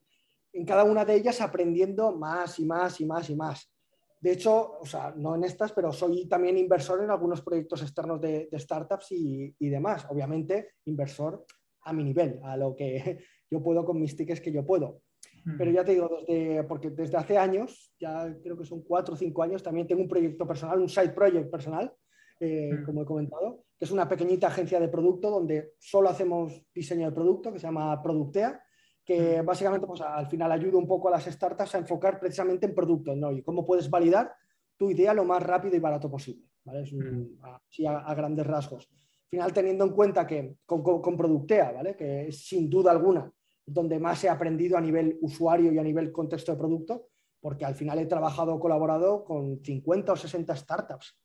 En 0.53 0.65
cada 0.65 0.83
una 0.83 1.05
de 1.05 1.15
ellas 1.15 1.41
aprendiendo 1.41 2.15
más 2.15 2.59
y 2.59 2.65
más 2.65 2.99
y 3.01 3.05
más 3.05 3.29
y 3.29 3.35
más. 3.35 3.73
De 4.19 4.33
hecho, 4.33 4.79
o 4.79 4.85
sea, 4.85 5.13
no 5.15 5.35
en 5.35 5.43
estas, 5.43 5.71
pero 5.71 5.93
soy 5.93 6.27
también 6.27 6.57
inversor 6.57 7.03
en 7.03 7.09
algunos 7.09 7.41
proyectos 7.41 7.81
externos 7.81 8.19
de, 8.19 8.49
startups 8.53 9.11
y, 9.11 9.55
y, 9.57 9.69
demás. 9.69 10.05
Obviamente, 10.09 10.73
inversor 10.85 11.45
a 11.83 11.93
mi 11.93 12.03
nivel, 12.03 12.39
a 12.43 12.57
lo 12.57 12.75
que 12.75 13.19
yo 13.51 13.63
puedo 13.63 13.85
con 13.85 13.99
mis 13.99 14.15
tickets 14.15 14.41
que 14.41 14.51
yo 14.51 14.65
puedo. 14.65 15.01
Pero 15.57 15.71
ya 15.71 15.83
te 15.83 15.93
digo, 15.93 16.09
desde, 16.27 16.63
porque 16.63 16.89
desde 16.89 17.17
hace 17.17 17.37
años, 17.37 17.93
ya 17.99 18.35
creo 18.41 18.57
que 18.57 18.65
son 18.65 18.81
cuatro 18.81 19.13
o 19.13 19.17
cinco 19.17 19.41
años, 19.41 19.63
también 19.63 19.87
tengo 19.87 20.01
un 20.01 20.07
proyecto 20.07 20.45
personal, 20.47 20.79
un 20.79 20.89
side 20.89 21.09
project 21.09 21.49
personal, 21.49 21.91
eh, 22.39 22.71
como 22.85 23.03
he 23.03 23.05
comentado, 23.05 23.63
que 23.79 23.85
es 23.85 23.91
una 23.91 24.09
pequeñita 24.09 24.47
agencia 24.47 24.77
de 24.77 24.89
producto 24.89 25.29
donde 25.29 25.75
solo 25.79 26.09
hacemos 26.09 26.61
diseño 26.75 27.05
de 27.05 27.15
producto, 27.15 27.53
que 27.53 27.59
se 27.59 27.67
llama 27.67 28.03
Productea, 28.03 28.61
que 29.05 29.41
básicamente 29.41 29.87
pues, 29.87 30.01
al 30.01 30.27
final 30.27 30.51
ayuda 30.51 30.77
un 30.77 30.85
poco 30.85 31.07
a 31.07 31.11
las 31.11 31.23
startups 31.23 31.75
a 31.75 31.77
enfocar 31.77 32.19
precisamente 32.19 32.65
en 32.65 32.75
productos 32.75 33.15
¿no? 33.15 33.31
y 33.31 33.41
cómo 33.41 33.65
puedes 33.65 33.89
validar 33.89 34.33
tu 34.75 34.91
idea 34.91 35.13
lo 35.13 35.23
más 35.23 35.41
rápido 35.41 35.77
y 35.77 35.79
barato 35.79 36.11
posible. 36.11 36.45
¿vale? 36.65 36.81
Es 36.81 36.93
así 37.41 37.85
a, 37.85 38.13
grandes 38.13 38.45
rasgos. 38.45 38.89
Al 38.91 39.29
final, 39.29 39.53
teniendo 39.53 39.85
en 39.85 39.91
cuenta 39.91 40.27
que 40.27 40.57
con, 40.65 40.83
con, 40.83 41.15
Productea, 41.15 41.71
¿vale? 41.71 41.95
que 41.95 42.27
es 42.27 42.45
sin 42.45 42.69
duda 42.69 42.91
alguna 42.91 43.31
donde 43.65 43.99
más 43.99 44.23
he 44.23 44.29
aprendido 44.29 44.77
a 44.77 44.81
nivel 44.81 45.17
usuario 45.21 45.71
y 45.71 45.77
a 45.77 45.83
nivel 45.83 46.11
contexto 46.11 46.51
de 46.51 46.57
producto, 46.57 47.07
porque 47.39 47.65
al 47.65 47.75
final 47.75 47.99
he 47.99 48.07
trabajado 48.07 48.55
o 48.55 48.59
colaborado 48.59 49.23
con 49.23 49.63
50 49.63 50.11
o 50.11 50.15
60 50.15 50.55
startups 50.55 51.17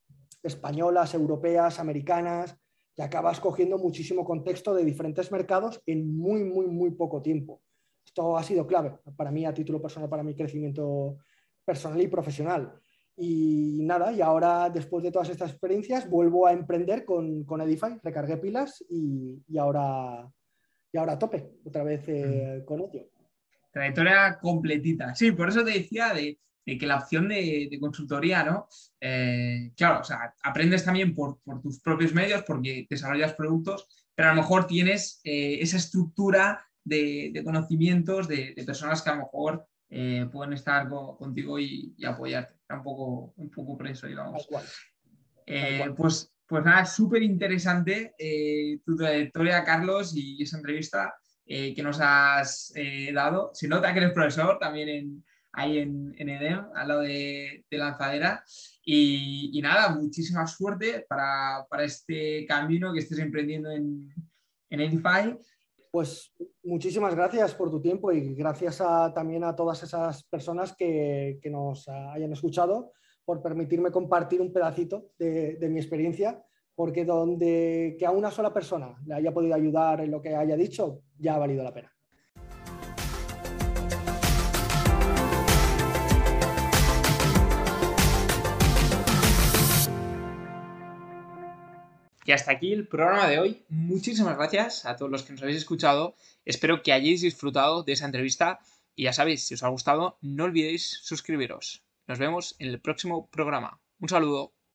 españolas, 0.45 1.15
europeas, 1.15 1.81
americanas, 1.81 2.57
y 2.97 3.03
acabas 3.03 3.41
cogiendo 3.41 3.79
muchísimo 3.79 4.25
contexto 4.25 4.75
de 4.75 4.85
diferentes 4.85 5.33
mercados 5.33 5.83
en 5.87 6.17
muy, 6.17 6.45
muy, 6.45 6.67
muy 6.67 6.93
poco 6.93 7.21
tiempo. 7.21 7.61
Esto 8.07 8.37
ha 8.37 8.43
sido 8.45 8.67
clave 8.67 8.99
para 9.17 9.33
mí, 9.33 9.45
a 9.45 9.55
título 9.55 9.83
personal, 9.83 10.09
para 10.09 10.23
mi 10.23 10.37
crecimiento 10.37 11.19
personal 11.65 12.01
y 12.01 12.07
profesional. 12.07 12.73
Y 13.17 13.81
nada, 13.83 14.13
y 14.13 14.21
ahora 14.21 14.71
después 14.71 15.03
de 15.03 15.11
todas 15.11 15.31
estas 15.31 15.51
experiencias 15.51 16.09
vuelvo 16.09 16.47
a 16.47 16.53
emprender 16.53 17.05
con, 17.05 17.45
con 17.45 17.61
Edify, 17.61 17.99
recargué 18.03 18.37
pilas 18.37 18.85
y, 18.89 19.43
y 19.49 19.59
ahora 19.59 20.31
y 20.95 20.97
ahora 20.97 21.15
a 21.15 21.19
tope, 21.19 21.51
otra 21.65 21.83
vez 21.83 22.05
eh, 22.07 22.61
mm. 22.61 22.65
con 22.65 22.81
ello. 22.81 23.09
Trayectoria 23.73 24.39
completita. 24.41 25.13
Sí, 25.17 25.33
por 25.33 25.49
eso 25.49 25.65
te 25.65 25.73
decía 25.73 26.15
de, 26.15 26.39
que 26.65 26.87
la 26.87 26.97
opción 26.97 27.29
de, 27.29 27.77
consultoría, 27.81 28.43
¿no? 28.43 28.69
Eh, 29.01 29.73
claro, 29.77 30.01
o 30.01 30.05
sea, 30.05 30.35
aprendes 30.43 30.85
también 30.85 31.15
por, 31.15 31.39
tus 31.63 31.81
propios 31.81 32.15
medios 32.15 32.43
porque 32.47 32.87
desarrollas 32.89 33.35
productos, 33.35 33.87
pero 34.15 34.31
a 34.31 34.35
lo 34.35 34.43
mejor 34.43 34.67
tienes 34.67 35.21
eh, 35.25 35.59
esa 35.61 35.77
estructura 35.77 36.67
de, 36.83 37.41
conocimientos 37.45 38.29
de, 38.29 38.55
personas 38.67 39.03
que 39.03 39.11
a 39.11 39.15
lo 39.15 39.23
mejor 39.23 39.67
pueden 40.33 40.55
estar 40.55 40.89
contigo 40.89 41.59
y, 41.59 41.95
apoyarte. 42.05 42.55
Era 42.69 42.79
un 42.79 42.85
poco, 42.85 43.35
un 43.37 43.51
poco 43.51 43.77
preso, 43.77 44.07
digamos. 44.07 44.49
Pues 45.97 46.35
pues 46.47 46.65
nada, 46.65 46.85
súper 46.85 47.23
interesante 47.23 48.15
eh, 48.19 48.79
tu 48.85 48.97
trayectoria, 48.97 49.65
Carlos, 49.65 50.15
y 50.15 50.43
esa 50.43 50.59
entrevista 50.59 51.15
eh, 51.47 51.75
que 51.75 51.83
nos 51.83 51.99
has 52.01 52.73
eh, 52.77 53.11
dado. 53.13 53.51
Se 53.55 53.67
nota 53.67 53.93
que 53.93 54.01
eres 54.01 54.13
profesor 54.13 54.59
también 54.59 55.25
ahí 55.55 55.79
en, 55.79 56.15
en 56.19 56.29
EDEM, 56.29 56.67
al 56.75 56.89
lado 56.89 57.01
de, 57.01 57.65
Lanzadera. 57.71 58.45
Y, 58.85 59.61
nada, 59.63 59.95
muchísima 59.95 60.47
suerte 60.47 61.07
para, 61.09 61.67
este 61.81 62.45
camino 62.47 62.93
que 62.93 63.01
estés 63.01 63.19
emprendiendo 63.19 63.71
en, 63.71 64.13
en 64.71 64.81
Edify. 64.81 65.39
Pues 65.91 66.33
muchísimas 66.65 67.15
gracias 67.15 67.55
por 67.55 67.71
tu 67.71 67.81
tiempo 67.81 68.11
y 68.11 68.35
gracias 68.35 68.79
también 69.15 69.45
a 69.45 69.55
todas 69.55 69.83
esas 69.83 70.25
personas 70.25 70.75
que, 70.77 71.39
que 71.41 71.51
nos 71.51 71.89
hayan 71.89 72.33
escuchado 72.33 72.93
por 73.25 73.43
permitirme 73.43 73.91
compartir 73.91 74.41
un 74.41 74.53
pedacito 74.53 75.11
de, 75.19 75.59
mi 75.71 75.79
experiencia, 75.79 76.45
porque 76.75 77.05
donde 77.05 77.97
que 77.99 78.07
a 78.07 78.11
una 78.11 78.31
sola 78.31 78.53
persona 78.53 78.97
le 79.07 79.15
haya 79.15 79.33
podido 79.33 79.55
ayudar 79.55 80.01
en 80.01 80.11
lo 80.11 80.21
que 80.21 80.35
haya 80.35 80.57
dicho, 80.57 81.03
ya 81.19 81.35
ha 81.35 81.39
valido 81.39 81.63
la 81.63 81.73
pena. 81.73 81.94
Y 92.25 92.33
hasta 92.33 92.53
aquí 92.53 92.73
el 92.73 92.89
programa 92.89 93.29
de 93.29 93.39
hoy. 93.39 93.65
Muchísimas 93.69 94.37
gracias 94.37 94.87
a 94.87 94.97
todos 94.97 95.11
los 95.11 95.23
que 95.23 95.33
nos 95.33 95.43
habéis 95.43 95.59
escuchado. 95.59 96.17
Espero 96.47 96.83
que 96.83 96.93
hayáis 96.93 97.21
disfrutado 97.21 97.83
de 97.83 97.93
esa 97.93 98.07
entrevista. 98.07 98.61
Y 98.97 99.05
ya 99.05 99.13
sabéis, 99.13 99.45
si 99.45 99.55
os 99.55 99.63
ha 99.63 99.69
gustado, 99.69 100.19
no 100.23 100.45
olvidéis 100.45 101.01
suscribiros. 101.03 101.85
Nos 102.07 102.19
vemos 102.19 102.57
en 102.59 102.69
el 102.69 102.81
próximo 102.81 103.29
programa. 103.31 103.81
Un 104.01 104.09
saludo. 104.09 104.55